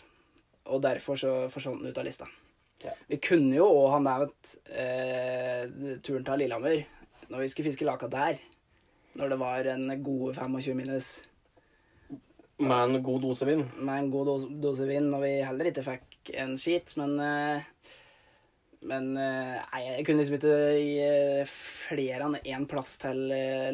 Og 0.71 0.83
derfor 0.83 1.19
så 1.19 1.33
forsvant 1.51 1.83
den 1.83 1.91
ut 1.91 1.99
av 1.99 2.07
lista. 2.07 2.29
Ja. 2.83 2.95
Vi 3.11 3.19
kunne 3.23 3.55
jo 3.57 3.67
òg 3.67 3.93
ha 3.95 3.99
nevnt 4.03 4.57
eh, 4.75 5.67
turen 6.03 6.27
til 6.27 6.43
Lillehammer, 6.43 6.83
når 7.31 7.45
vi 7.45 7.51
skulle 7.51 7.71
fiske 7.71 7.87
laka 7.87 8.11
der. 8.11 8.39
Når 9.19 9.29
det 9.35 9.39
var 9.43 9.69
en 9.75 9.91
gode 10.03 10.33
25 10.39 10.75
minus 10.79 11.11
Med 12.63 12.79
en 12.97 13.03
god 13.05 13.21
dose 13.27 13.47
vind? 13.49 13.67
med 13.77 13.99
en 13.99 14.11
god 14.13 14.27
dose, 14.31 14.49
dose 14.63 14.87
vind, 14.89 15.13
og 15.15 15.23
vi 15.25 15.35
heller 15.45 15.69
ikke 15.71 15.85
fikk 15.85 16.33
en 16.39 16.57
skit, 16.61 16.95
men 17.01 17.19
eh, 17.21 17.69
Men 18.83 19.11
eh, 19.17 19.59
nei, 19.63 19.81
jeg 19.85 20.05
kunne 20.07 20.23
liksom 20.23 20.37
ikke 20.39 20.55
gi 20.79 20.95
eh, 21.05 21.43
flere 21.47 22.27
enn 22.27 22.39
én 22.41 22.65
plass 22.71 22.97
til 22.99 23.21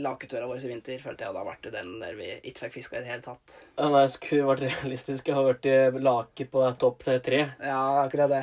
laketøra 0.02 0.48
våre 0.50 0.60
i 0.60 0.68
vinter, 0.68 0.98
følte 1.00 1.24
jeg, 1.24 1.32
og 1.32 1.38
da 1.38 1.44
ble 1.46 1.56
det 1.64 1.72
den 1.78 1.94
der 2.02 2.18
vi 2.18 2.28
ikke 2.42 2.66
fikk 2.66 2.74
fiska 2.76 2.98
i 2.98 3.04
det 3.06 3.12
hele 3.14 3.24
tatt. 3.24 3.54
Ja, 3.78 3.88
nei, 3.94 4.02
skulle 4.12 4.50
vært 4.50 4.66
realistisk. 4.66 5.30
Jeg 5.30 5.38
har 5.38 5.46
vært 5.48 5.68
i 5.70 5.78
lake 6.04 6.48
på 6.52 6.66
topp 6.82 7.06
tre. 7.24 7.40
Ja, 7.62 7.80
akkurat 8.02 8.34
det. 8.34 8.42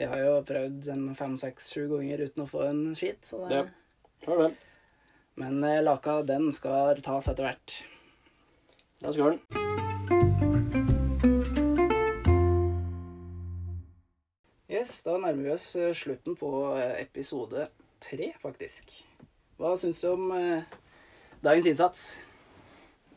Vi 0.00 0.06
har 0.08 0.22
jo 0.22 0.32
prøvd 0.48 0.88
fem, 1.18 1.36
seks, 1.36 1.68
sju 1.74 1.88
ganger 1.92 2.24
uten 2.28 2.44
å 2.46 2.48
få 2.48 2.64
en 2.70 2.82
skit, 2.96 3.20
så 3.28 3.42
det 3.44 3.58
Ja. 3.58 3.64
Har 4.26 4.44
det. 4.46 4.50
Men 5.40 5.64
eh, 5.64 5.82
laka, 5.82 6.22
den 6.22 6.50
skal 6.52 6.98
tas 7.00 7.30
etter 7.30 7.46
hvert. 7.46 7.76
Da 9.00 9.12
skal 9.14 9.32
den. 9.32 9.40
Yes, 14.68 14.98
da 15.06 15.16
nærmer 15.16 15.46
vi 15.46 15.54
oss 15.54 15.70
eh, 15.80 15.94
slutten 15.96 16.36
på 16.36 16.50
eh, 16.76 17.00
episode 17.00 17.70
tre, 18.04 18.34
faktisk. 18.42 18.92
Hva 19.56 19.72
syns 19.80 20.02
du 20.04 20.10
om 20.12 20.28
dagens 21.44 21.72
innsats? 21.72 22.04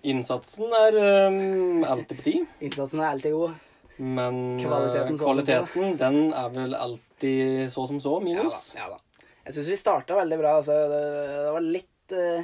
Innsatsen 0.03 0.71
er 0.75 0.97
um, 1.31 1.83
alltid 1.87 2.17
på 2.19 2.25
tid, 2.25 2.57
Innsatsen 2.63 2.99
er 2.99 3.13
alltid 3.13 3.35
god. 3.35 3.53
men 3.95 4.41
Kvaliteten 4.59 5.19
så 5.19 5.29
kvaliteten 5.29 5.95
den 6.01 6.17
er 6.35 6.49
vel 6.51 6.75
alltid 6.75 7.71
så 7.71 7.85
som 7.87 8.01
så, 8.03 8.17
Ja 8.17 8.19
da. 8.19 8.25
minus. 8.27 8.65
Ja, 8.75 8.89
da. 8.91 8.99
Jeg 9.45 9.55
syns 9.55 9.71
vi 9.71 9.79
starta 9.79 10.17
veldig 10.19 10.39
bra. 10.39 10.57
Altså, 10.59 10.75
det, 10.91 11.01
det 11.31 11.55
var 11.55 11.65
litt 11.67 11.92
eh, 12.11 12.43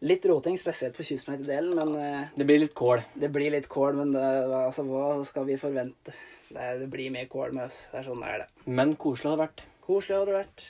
Litt 0.00 0.24
roting, 0.24 0.56
spesielt 0.56 0.96
på 0.96 1.04
kystmeiterdelen, 1.04 1.74
men 1.76 1.90
eh, 2.00 2.28
Det 2.34 2.44
blir 2.48 2.58
litt 2.62 2.72
kål. 2.74 3.02
det 3.20 3.28
blir 3.30 3.50
litt 3.52 3.68
kål. 3.68 3.94
Men 3.98 4.12
det, 4.12 4.22
altså, 4.56 4.82
hva 4.88 5.22
skal 5.28 5.44
vi 5.44 5.58
forvente? 5.60 6.14
Det, 6.48 6.68
det 6.80 6.88
blir 6.90 7.10
mye 7.12 7.28
kål 7.28 7.52
med 7.52 7.66
oss. 7.66 7.82
Det 7.92 7.98
er 8.00 8.06
sånn 8.08 8.22
det 8.24 8.30
er, 8.32 8.38
det. 8.46 8.64
Men 8.80 8.94
koselig 8.96 9.28
har 9.30 9.36
det 9.36 9.44
vært. 9.44 9.60
Koselig 9.84 10.16
har 10.16 10.26
det 10.30 10.34
vært. 10.38 10.64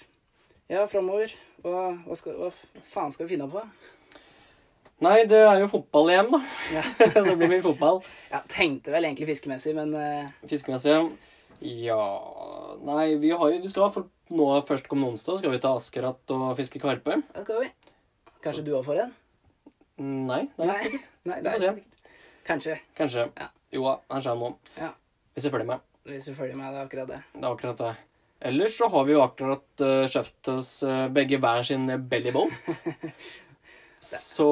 Ja, 0.71 0.83
framover. 0.91 1.31
Hva, 1.63 1.85
hva, 2.05 2.17
skal, 2.19 2.35
hva 2.43 2.51
faen 2.83 3.15
skal 3.15 3.27
vi 3.29 3.37
finne 3.37 3.47
på? 3.53 3.63
Nei, 5.01 5.23
det 5.31 5.39
er 5.47 5.63
jo 5.63 5.71
fotball-EM, 5.73 6.29
da. 6.35 6.41
Ja. 6.75 6.83
så 7.25 7.37
blir 7.39 7.49
det 7.55 7.63
fotball. 7.65 8.03
Ja, 8.35 8.43
tenkte 8.51 8.93
vel 8.93 9.07
egentlig 9.09 9.31
fiskemessig, 9.31 9.73
men 9.79 9.95
eh, 9.97 10.27
Fiskemessig. 10.51 10.99
Ja 11.61 11.97
Nei, 12.87 13.15
vi, 13.21 13.31
har, 13.37 13.51
jo- 13.53 13.61
vi 13.63 13.69
skal 13.71 13.91
for 13.95 14.07
nå 14.33 14.47
først 14.69 14.87
kommende 14.89 15.13
onsdag 15.15 15.39
skal 15.41 15.53
vi 15.53 15.59
til 15.61 15.71
Askeratt 15.77 16.33
og 16.35 16.45
fiske 16.59 16.81
karpe. 16.83 17.19
det 17.35 17.43
skal 17.47 17.65
vi. 17.65 17.71
Kanskje 18.41 18.65
du 18.65 18.73
òg 18.79 18.85
får 18.87 19.03
en? 19.03 19.11
Nei, 20.01 20.43
det 20.57 20.65
er 20.65 20.71
ikke 20.73 20.85
sikkert. 20.87 21.09
Nei, 21.29 21.39
det 21.45 21.51
er 21.51 21.57
får 21.57 21.61
se. 21.61 21.73
ikke 21.73 21.83
sikkert. 21.83 22.15
Kanskje. 22.49 22.77
Kanskje. 22.97 23.27
Ja. 23.37 23.49
Jo 23.77 23.83
da, 23.85 23.93
han 24.11 24.25
skjer 24.25 24.39
nå. 24.41 24.49
Ja. 24.79 24.89
Hvis 25.35 25.47
jeg 25.47 25.55
følger 25.55 25.69
med. 25.69 25.85
Hvis 26.09 26.31
du 26.31 26.33
følger 26.35 26.57
med, 26.57 26.73
det 26.73 26.81
er 26.81 26.89
akkurat 26.89 27.13
det. 27.13 27.21
Det 27.35 27.45
er 27.45 27.51
akkurat 27.51 27.83
det. 27.85 27.93
Ellers 28.51 28.79
så 28.81 28.89
har 28.89 29.05
vi 29.05 29.13
jo 29.13 29.21
akkurat 29.21 29.85
uh, 29.85 30.09
kjøpt 30.09 30.51
oss 30.55 30.73
uh, 30.89 31.05
begge 31.13 31.39
hver 31.43 31.63
sin 31.69 31.85
bellybolt. 32.09 32.73
så 34.01 34.51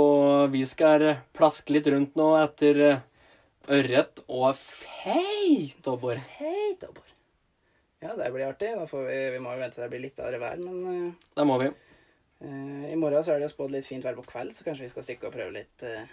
vi 0.53 0.61
skal 0.69 1.07
eh, 1.09 1.23
plaske 1.33 1.73
litt 1.73 1.89
rundt 1.89 2.19
nå 2.21 2.29
etter 2.43 2.83
uh, 2.85 3.03
ørret 3.73 4.21
og 4.29 4.51
feit 4.61 5.89
abbor. 5.89 6.21
Hei, 6.37 6.77
Tabor. 6.77 7.07
Ja, 8.05 8.13
det 8.15 8.29
blir 8.35 8.51
artig. 8.53 8.77
Da 8.77 8.85
får 8.87 9.09
vi, 9.09 9.19
vi 9.35 9.41
må 9.43 9.57
jo 9.57 9.65
vente 9.65 9.81
til 9.81 9.89
det 9.89 9.93
blir 9.95 10.05
litt 10.05 10.21
bedre 10.21 10.39
vær, 10.45 10.61
men 10.61 11.09
uh... 11.09 11.31
Det 11.35 11.49
må 11.49 11.57
vi. 11.65 11.73
Eh, 12.41 12.93
I 12.93 12.97
morgen 12.97 13.25
så 13.25 13.33
er 13.35 13.41
det 13.41 13.49
jo 13.49 13.55
spådd 13.55 13.73
litt 13.75 13.87
fint 13.89 14.05
vær 14.07 14.15
på 14.19 14.23
kveld, 14.29 14.53
så 14.55 14.67
kanskje 14.67 14.85
vi 14.87 14.91
skal 14.93 15.05
stikke 15.07 15.27
og 15.27 15.35
prøve 15.35 15.57
litt 15.57 15.83
uh, 15.87 16.05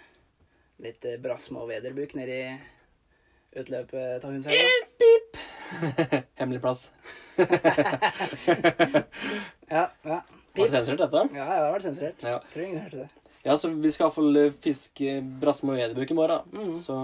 Litt 0.82 1.06
uh, 1.06 1.14
brasme 1.22 1.60
og 1.62 1.70
vederbuk 1.70 2.16
nede 2.18 2.34
i 2.36 3.60
utløpet 3.62 4.24
av 4.26 4.32
Hundshauga. 4.34 4.64
Hemmelig 6.40 6.60
plass. 6.64 6.90
Ja, 9.66 9.88
ja. 10.06 10.20
Var 10.54 10.68
det 10.68 10.70
sensurert, 10.70 11.00
dette? 11.00 11.22
Ja, 11.34 11.42
ja, 11.42 11.54
det 11.58 11.64
har 11.64 11.72
vært 11.74 11.84
sensurert. 11.88 12.20
Ja. 12.22 12.36
Tror 12.52 12.62
ingen 12.64 12.84
hørte 12.84 13.00
det. 13.02 13.08
ja, 13.42 13.56
så 13.58 13.70
vi 13.72 13.90
skal 13.90 14.06
iallfall 14.06 14.38
fiske 14.62 15.16
brasme 15.42 15.74
og 15.74 15.80
vederbuk 15.80 16.12
i 16.12 16.16
morgen. 16.16 16.52
Mm. 16.54 16.76
Så 16.78 16.94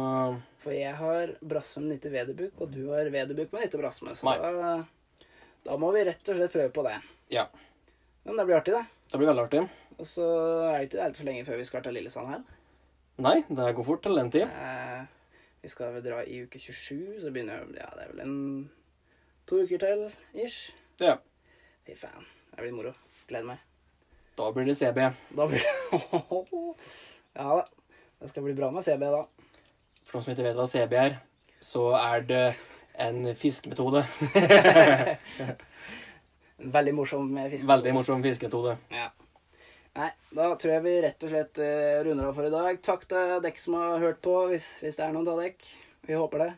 For 0.63 0.77
jeg 0.77 0.95
har 1.01 1.35
brasme 1.41 1.83
med 1.83 1.97
nytte 1.97 2.13
vederbuk, 2.15 2.55
og 2.63 2.71
du 2.71 2.85
har 2.93 3.11
vederbuk 3.13 3.51
med 3.51 3.65
nitte 3.65 3.81
brasme. 3.81 4.15
Så 4.15 4.37
da, 4.39 4.77
da 5.67 5.79
må 5.83 5.91
vi 5.97 6.05
rett 6.07 6.31
og 6.31 6.39
slett 6.39 6.55
prøve 6.55 6.71
på 6.77 6.87
det. 6.87 6.97
ja. 7.35 7.49
Men 8.23 8.39
det 8.39 8.45
blir 8.47 8.61
artig, 8.61 8.77
det. 8.79 8.85
Det 9.13 9.19
blir 9.21 9.29
veldig 9.29 9.43
artig. 9.45 9.61
Og 10.01 10.07
så 10.09 10.25
er 10.71 10.79
det 10.79 10.87
ikke 10.87 11.03
altfor 11.05 11.27
lenge 11.29 11.45
før 11.45 11.59
vi 11.61 11.65
skal 11.69 11.83
til 11.85 11.93
Lillesand 11.99 12.31
her. 12.33 12.45
Nei, 13.21 13.35
det 13.45 13.67
går 13.77 13.85
fort 13.85 14.01
til 14.07 14.17
den 14.17 14.31
tid. 14.33 14.47
Eh, 14.49 15.03
vi 15.61 15.69
skal 15.69 15.93
vel 15.93 16.05
dra 16.07 16.23
i 16.25 16.39
uke 16.47 16.57
27, 16.59 17.19
så 17.21 17.33
begynner 17.35 17.67
Ja, 17.77 17.91
det 17.93 18.07
er 18.07 18.15
vel 18.15 18.23
en 18.25 18.39
to 19.45 19.59
uker 19.61 19.83
til, 19.83 20.07
ish. 20.33 20.73
Ja. 21.03 21.19
Fy 21.85 21.93
faen. 22.01 22.25
Det 22.55 22.65
blir 22.65 22.73
moro. 22.73 22.95
Gleder 23.29 23.51
meg. 23.51 23.67
Da 24.41 24.49
blir 24.57 24.65
det 24.71 24.79
CB. 24.81 25.05
Da 25.37 25.47
blir 25.51 25.61
Ja 27.37 27.59
da. 27.59 27.67
Det 28.23 28.31
skal 28.31 28.47
bli 28.47 28.55
bra 28.57 28.71
med 28.73 28.87
CB, 28.87 29.05
da. 29.13 29.27
For 30.07 30.17
noen 30.17 30.25
som 30.25 30.33
ikke 30.33 30.47
vet 30.47 30.57
hva 30.57 30.67
CB 30.71 30.97
er, 31.03 31.21
så 31.61 31.85
er 32.01 32.25
det 32.33 32.45
en 32.97 33.27
fiskemetode. 33.37 34.07
En 36.63 36.71
veldig 36.71 36.95
morsom 36.95 37.29
fisk. 37.51 37.67
Veldig 37.69 37.93
morsom 37.97 38.23
fisketode. 38.25 38.77
Ja. 38.95 39.11
Nei, 39.93 40.09
da 40.33 40.49
tror 40.57 40.71
jeg 40.73 40.85
vi 40.87 40.93
rett 41.05 41.25
og 41.27 41.33
slett 41.35 41.59
eh, 41.61 42.01
runder 42.07 42.31
av 42.31 42.37
for 42.39 42.49
i 42.49 42.53
dag. 42.53 42.79
Takk 42.81 43.03
til 43.11 43.33
dere 43.45 43.61
som 43.61 43.75
har 43.77 43.99
hørt 44.01 44.23
på, 44.25 44.37
hvis, 44.49 44.69
hvis 44.81 44.97
det 44.97 45.05
er 45.05 45.13
noen 45.13 45.29
av 45.29 45.41
dere. 45.43 45.73
Vi 46.09 46.17
håper 46.17 46.47
det. 46.47 46.53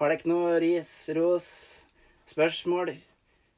Har 0.00 0.12
dere 0.14 0.30
noe 0.30 0.54
ris, 0.62 0.88
ros, 1.18 1.48
spørsmål, 2.30 2.94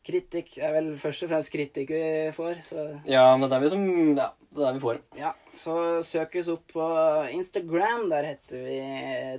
kritikk? 0.05 0.57
Det 0.57 0.65
er 0.67 0.75
vel 0.75 0.91
først 1.01 1.25
og 1.25 1.31
fremst 1.31 1.53
kritikk 1.55 1.93
vi 1.95 2.03
får, 2.35 2.59
så 2.67 2.89
Ja, 3.07 3.29
men 3.39 3.47
det 3.47 3.57
er 3.57 3.63
vi 3.63 3.71
som 3.77 3.87
Ja, 4.19 4.33
det 4.51 4.65
er 4.65 4.67
det 4.67 4.75
vi 4.81 4.85
får. 4.89 4.99
Ja, 5.21 5.31
så 5.55 5.77
søk 6.05 6.35
oss 6.41 6.51
opp 6.57 6.75
på 6.75 6.89
Instagram. 7.37 8.09
Der 8.11 8.33
heter 8.33 8.67
vi 8.67 8.81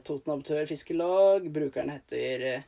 Toten 0.08 0.38
Amatør 0.38 0.64
Fiskelag. 0.72 1.52
Brukeren 1.52 1.92
heter 1.98 2.64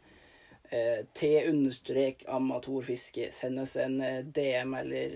eh, 0.71 1.03
T-amatorfiske. 1.17 3.29
Send 3.35 3.59
oss 3.63 3.75
en 3.81 3.99
eh, 4.01 4.21
DM 4.23 4.73
eller 4.79 5.15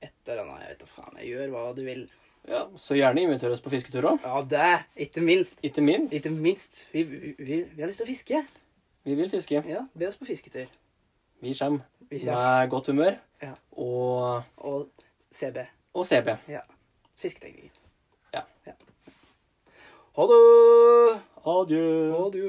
et 0.00 0.14
eller 0.28 0.42
annet. 0.44 0.62
Jeg 0.64 0.70
vet 0.74 0.82
da 0.84 0.90
faen. 0.92 1.18
Jeg 1.22 1.28
gjør 1.34 1.48
hva 1.54 1.64
du 1.76 1.82
vil. 1.86 2.06
Ja, 2.48 2.62
Så 2.80 2.96
gjerne 2.96 3.20
inviter 3.26 3.52
oss 3.52 3.60
på 3.60 3.70
fisketur 3.72 4.06
òg. 4.14 4.22
Ja, 4.24 4.40
det! 4.48 4.68
Ikke 5.08 5.20
minst. 5.24 5.58
Ikke 5.66 5.82
minst. 5.84 6.14
Ikke 6.16 6.30
minst. 6.32 6.84
Vi, 6.94 7.02
vi, 7.04 7.34
vi, 7.38 7.58
vi 7.74 7.82
har 7.82 7.90
lyst 7.90 8.00
til 8.00 8.06
å 8.06 8.08
fiske. 8.12 8.38
Vi 9.04 9.14
vil 9.18 9.30
fiske. 9.32 9.60
Ja, 9.68 9.82
Be 9.98 10.08
oss 10.08 10.16
på 10.20 10.24
fisketur. 10.28 10.66
Vi 11.40 11.52
kommer 11.54 11.84
med 12.10 12.70
godt 12.72 12.86
humør 12.90 13.14
Ja. 13.42 13.52
og, 13.78 14.42
Og 14.56 14.88
CB. 15.30 15.58
og 15.94 16.06
CB. 16.08 16.32
Ja. 16.50 16.60
Fisketeknikker. 17.20 17.70
Ja. 18.34 18.42
Ha 20.18 20.22
det! 20.26 21.20
Adjø. 21.48 21.84
Det. 22.34 22.48